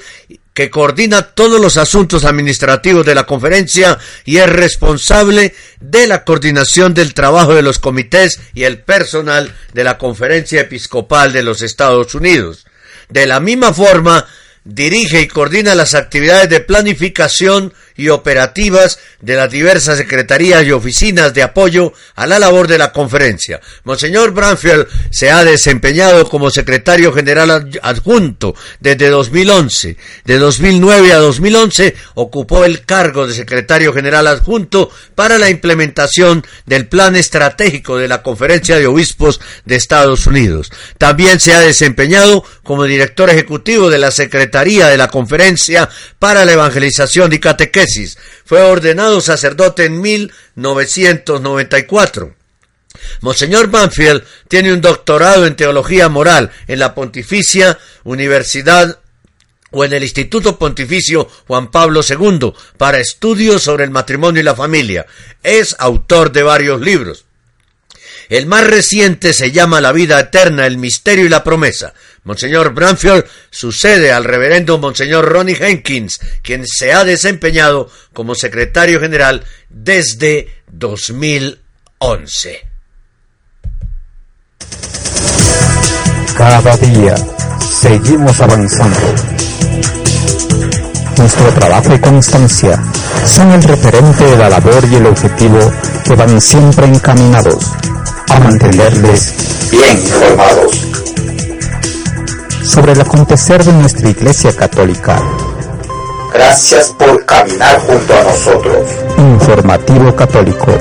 que 0.53 0.71
coordina 0.71 1.21
todos 1.21 1.61
los 1.61 1.77
asuntos 1.77 2.25
administrativos 2.25 3.05
de 3.05 3.13
la 3.13 3.27
conferencia 3.27 3.99
y 4.25 4.37
es 4.37 4.49
responsable 4.49 5.53
de 5.79 6.07
la 6.07 6.23
coordinación 6.23 6.95
del 6.95 7.13
trabajo 7.13 7.53
de 7.53 7.61
los 7.61 7.77
comités 7.77 8.39
y 8.55 8.63
el 8.63 8.79
personal 8.79 9.55
de 9.73 9.83
la 9.83 9.99
conferencia 9.99 10.61
episcopal 10.61 11.31
de 11.31 11.43
los 11.43 11.61
Estados 11.61 12.15
Unidos. 12.15 12.65
De 13.07 13.27
la 13.27 13.39
misma 13.39 13.71
forma, 13.71 14.25
dirige 14.63 15.21
y 15.21 15.27
coordina 15.27 15.75
las 15.75 15.93
actividades 15.93 16.49
de 16.49 16.59
planificación 16.59 17.71
y 17.97 18.09
operativas 18.09 18.99
de 19.21 19.35
las 19.35 19.51
diversas 19.51 19.97
secretarías 19.97 20.63
y 20.63 20.71
oficinas 20.71 21.33
de 21.33 21.43
apoyo 21.43 21.93
a 22.15 22.27
la 22.27 22.39
labor 22.39 22.67
de 22.67 22.77
la 22.77 22.93
conferencia. 22.93 23.59
Monseñor 23.83 24.31
Branfield 24.31 24.87
se 25.09 25.31
ha 25.31 25.43
desempeñado 25.43 26.29
como 26.29 26.51
secretario 26.51 27.11
general 27.11 27.69
adjunto 27.81 28.55
desde 28.79 29.09
2011. 29.09 29.97
De 30.23 30.37
2009 30.37 31.13
a 31.13 31.17
2011 31.17 31.95
ocupó 32.13 32.63
el 32.65 32.85
cargo 32.85 33.27
de 33.27 33.33
secretario 33.33 33.91
general 33.93 34.27
adjunto 34.27 34.91
para 35.15 35.39
la 35.39 35.49
implementación 35.49 36.45
del 36.65 36.87
plan 36.87 37.15
estratégico 37.15 37.97
de 37.97 38.07
la 38.07 38.21
Conferencia 38.21 38.77
de 38.77 38.87
Obispos 38.87 39.41
de 39.65 39.75
Estados 39.75 40.27
Unidos. 40.27 40.71
También 40.97 41.39
se 41.39 41.53
ha 41.53 41.59
desempeñado 41.59 42.43
como 42.63 42.83
director 42.83 43.29
ejecutivo 43.29 43.89
de 43.89 43.97
la 43.97 44.11
Secretaría 44.11 44.87
de 44.87 44.97
la 44.97 45.07
Conferencia 45.07 45.89
para 46.19 46.45
la 46.45 46.53
Evangelización 46.53 47.33
y 47.33 47.39
Catequesis 47.39 47.86
fue 48.45 48.61
ordenado 48.61 49.21
sacerdote 49.21 49.85
en 49.85 50.01
1994. 50.01 52.35
Monseñor 53.21 53.67
Banfield 53.67 54.23
tiene 54.47 54.73
un 54.73 54.81
doctorado 54.81 55.45
en 55.45 55.55
teología 55.55 56.09
moral 56.09 56.51
en 56.67 56.79
la 56.79 56.95
Pontificia 56.95 57.77
Universidad 58.03 58.99
o 59.71 59.83
en 59.83 59.93
el 59.93 60.03
Instituto 60.03 60.57
Pontificio 60.57 61.27
Juan 61.47 61.71
Pablo 61.71 62.01
II 62.07 62.53
para 62.77 62.99
estudios 62.99 63.63
sobre 63.63 63.83
el 63.83 63.91
matrimonio 63.91 64.41
y 64.41 64.43
la 64.43 64.55
familia. 64.55 65.05
Es 65.43 65.75
autor 65.79 66.31
de 66.31 66.43
varios 66.43 66.81
libros. 66.81 67.25
El 68.29 68.45
más 68.45 68.67
reciente 68.67 69.33
se 69.33 69.51
llama 69.51 69.79
La 69.79 69.93
vida 69.93 70.19
eterna, 70.19 70.67
el 70.67 70.77
misterio 70.77 71.25
y 71.25 71.29
la 71.29 71.43
promesa. 71.43 71.93
Monseñor 72.27 72.73
Branfield 72.73 73.23
sucede 73.49 74.11
al 74.11 74.25
reverendo 74.25 74.77
Monseñor 74.77 75.23
Ronnie 75.23 75.55
Jenkins, 75.55 76.19
quien 76.43 76.67
se 76.67 76.91
ha 76.91 77.05
desempeñado 77.05 77.89
como 78.11 78.35
secretario 78.35 78.99
general 78.99 79.45
desde 79.69 80.61
2011. 80.69 82.67
Cada 86.37 86.75
día 86.75 87.15
seguimos 87.81 88.41
avanzando. 88.41 89.15
Nuestro 91.17 91.53
trabajo 91.53 91.95
y 91.95 91.99
constancia 91.99 92.83
son 93.25 93.51
el 93.53 93.63
referente 93.63 94.25
de 94.25 94.37
la 94.37 94.49
labor 94.49 94.83
y 94.91 94.95
el 94.95 95.05
objetivo 95.05 95.59
que 96.03 96.15
van 96.15 96.41
siempre 96.41 96.87
encaminados 96.87 97.71
a 98.27 98.39
mantenerles 98.41 99.69
bien 99.71 99.97
informados 99.97 100.87
sobre 102.67 102.91
el 102.91 103.01
acontecer 103.01 103.63
de 103.63 103.71
nuestra 103.71 104.09
Iglesia 104.09 104.53
Católica. 104.53 105.21
Gracias 106.33 106.93
por 106.99 107.25
caminar 107.25 107.79
junto 107.79 108.13
a 108.13 108.23
nosotros. 108.23 108.89
Informativo 109.17 110.13
Católico, 110.15 110.71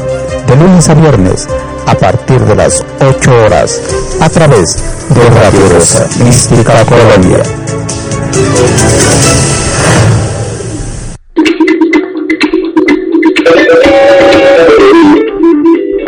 de 0.48 0.56
lunes 0.56 0.88
a 0.88 0.94
viernes, 0.94 1.48
a 1.86 1.94
partir 1.94 2.40
de 2.40 2.56
las 2.56 2.84
8 3.00 3.30
horas, 3.44 3.80
a 4.20 4.28
través 4.28 4.76
de 5.10 5.30
Radio 5.30 5.68
Rosa 5.68 6.08
Mística 6.24 6.84
Colombia. 6.84 7.42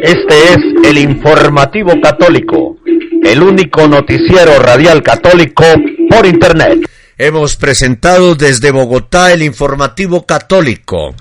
Este 0.03 0.53
es 0.53 0.59
el 0.85 0.99
informativo 0.99 1.93
católico 2.03 2.78
el 3.25 3.43
único 3.43 3.87
noticiero 3.89 4.59
radial 4.59 5.03
católico 5.03 5.64
por 6.09 6.27
Internet. 6.27 6.89
Hemos 7.16 7.57
presentado 7.57 8.35
desde 8.35 8.71
Bogotá 8.71 9.33
el 9.33 9.43
informativo 9.43 10.25
católico. 10.25 11.14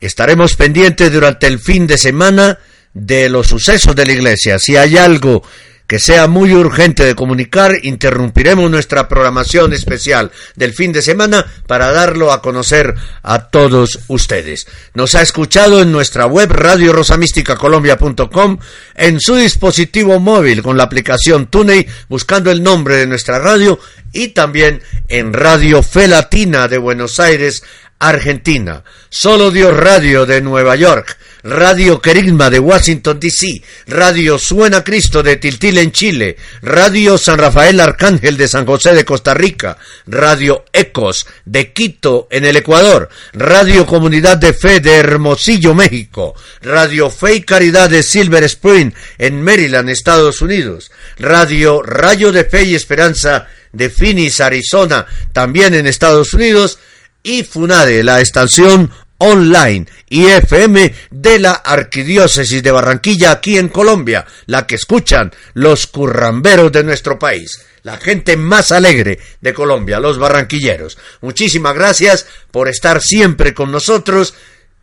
Estaremos 0.00 0.56
pendientes 0.56 1.12
durante 1.12 1.46
el 1.46 1.58
fin 1.58 1.86
de 1.86 1.98
semana 1.98 2.58
de 2.94 3.28
los 3.28 3.48
sucesos 3.48 3.94
de 3.94 4.06
la 4.06 4.12
Iglesia. 4.12 4.58
Si 4.58 4.76
hay 4.76 4.96
algo 4.96 5.42
que 5.88 5.98
sea 5.98 6.28
muy 6.28 6.52
urgente 6.52 7.04
de 7.04 7.14
comunicar, 7.14 7.72
interrumpiremos 7.82 8.70
nuestra 8.70 9.08
programación 9.08 9.72
especial 9.72 10.30
del 10.54 10.74
fin 10.74 10.92
de 10.92 11.00
semana 11.00 11.46
para 11.66 11.90
darlo 11.90 12.30
a 12.30 12.42
conocer 12.42 12.94
a 13.22 13.48
todos 13.48 14.00
ustedes. 14.06 14.68
Nos 14.92 15.14
ha 15.14 15.22
escuchado 15.22 15.80
en 15.80 15.90
nuestra 15.90 16.26
web 16.26 16.52
radio 16.52 16.92
radiorosamisticacolombia.com, 16.92 18.58
en 18.96 19.18
su 19.18 19.34
dispositivo 19.36 20.20
móvil 20.20 20.62
con 20.62 20.76
la 20.76 20.84
aplicación 20.84 21.46
TuneIn, 21.46 21.86
buscando 22.10 22.50
el 22.50 22.62
nombre 22.62 22.96
de 22.96 23.06
nuestra 23.06 23.38
radio 23.38 23.80
y 24.12 24.28
también 24.28 24.82
en 25.08 25.32
Radio 25.32 25.82
Fe 25.82 26.06
Latina 26.06 26.68
de 26.68 26.76
Buenos 26.76 27.18
Aires, 27.18 27.62
Argentina, 27.98 28.84
Solo 29.10 29.50
Dios 29.50 29.76
Radio 29.76 30.26
de 30.26 30.40
Nueva 30.40 30.76
York, 30.76 31.18
Radio 31.42 32.00
Querigma 32.00 32.50
de 32.50 32.58
Washington, 32.58 33.18
D.C., 33.18 33.62
Radio 33.86 34.38
Suena 34.38 34.84
Cristo 34.84 35.22
de 35.22 35.36
Tiltil 35.36 35.78
en 35.78 35.92
Chile, 35.92 36.36
Radio 36.62 37.16
San 37.16 37.38
Rafael 37.38 37.80
Arcángel 37.80 38.36
de 38.36 38.48
San 38.48 38.66
José 38.66 38.94
de 38.94 39.04
Costa 39.04 39.34
Rica, 39.34 39.78
Radio 40.06 40.64
Ecos 40.72 41.26
de 41.44 41.72
Quito 41.72 42.28
en 42.30 42.44
el 42.44 42.56
Ecuador, 42.56 43.08
Radio 43.32 43.86
Comunidad 43.86 44.36
de 44.36 44.52
Fe 44.52 44.80
de 44.80 44.96
Hermosillo, 44.96 45.74
México, 45.74 46.34
Radio 46.60 47.10
Fe 47.10 47.36
y 47.36 47.42
Caridad 47.42 47.88
de 47.88 48.02
Silver 48.02 48.44
Spring 48.44 48.92
en 49.18 49.42
Maryland, 49.42 49.88
Estados 49.88 50.42
Unidos, 50.42 50.90
Radio 51.18 51.82
Rayo 51.82 52.30
de 52.30 52.44
Fe 52.44 52.64
y 52.64 52.74
Esperanza 52.74 53.46
de 53.72 53.90
Phoenix, 53.90 54.40
Arizona, 54.40 55.06
también 55.32 55.74
en 55.74 55.86
Estados 55.86 56.32
Unidos, 56.34 56.78
y 57.22 57.42
FUNADE, 57.42 58.02
la 58.04 58.20
estación 58.20 58.90
online 59.18 59.86
y 60.08 60.26
FM 60.26 60.94
de 61.10 61.38
la 61.38 61.52
Arquidiócesis 61.52 62.62
de 62.62 62.70
Barranquilla 62.70 63.32
aquí 63.32 63.58
en 63.58 63.68
Colombia, 63.68 64.24
la 64.46 64.66
que 64.66 64.76
escuchan 64.76 65.32
los 65.54 65.86
curramberos 65.86 66.72
de 66.72 66.84
nuestro 66.84 67.18
país, 67.18 67.64
la 67.82 67.98
gente 67.98 68.36
más 68.36 68.72
alegre 68.72 69.18
de 69.40 69.52
Colombia, 69.52 70.00
los 70.00 70.18
barranquilleros. 70.18 70.98
Muchísimas 71.20 71.74
gracias 71.74 72.26
por 72.50 72.68
estar 72.68 73.02
siempre 73.02 73.54
con 73.54 73.72
nosotros 73.72 74.34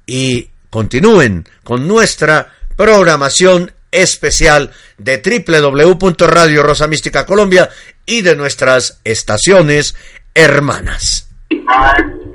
y 0.05 0.49
continúen 0.69 1.47
con 1.63 1.87
nuestra 1.87 2.53
programación 2.75 3.71
especial 3.91 4.71
de 4.97 5.21
www.radio 5.47 6.63
Rosa 6.63 6.87
Mística 6.87 7.25
Colombia 7.25 7.69
y 8.05 8.21
de 8.21 8.35
nuestras 8.35 8.99
estaciones 9.05 9.95
hermanas. 10.33 11.29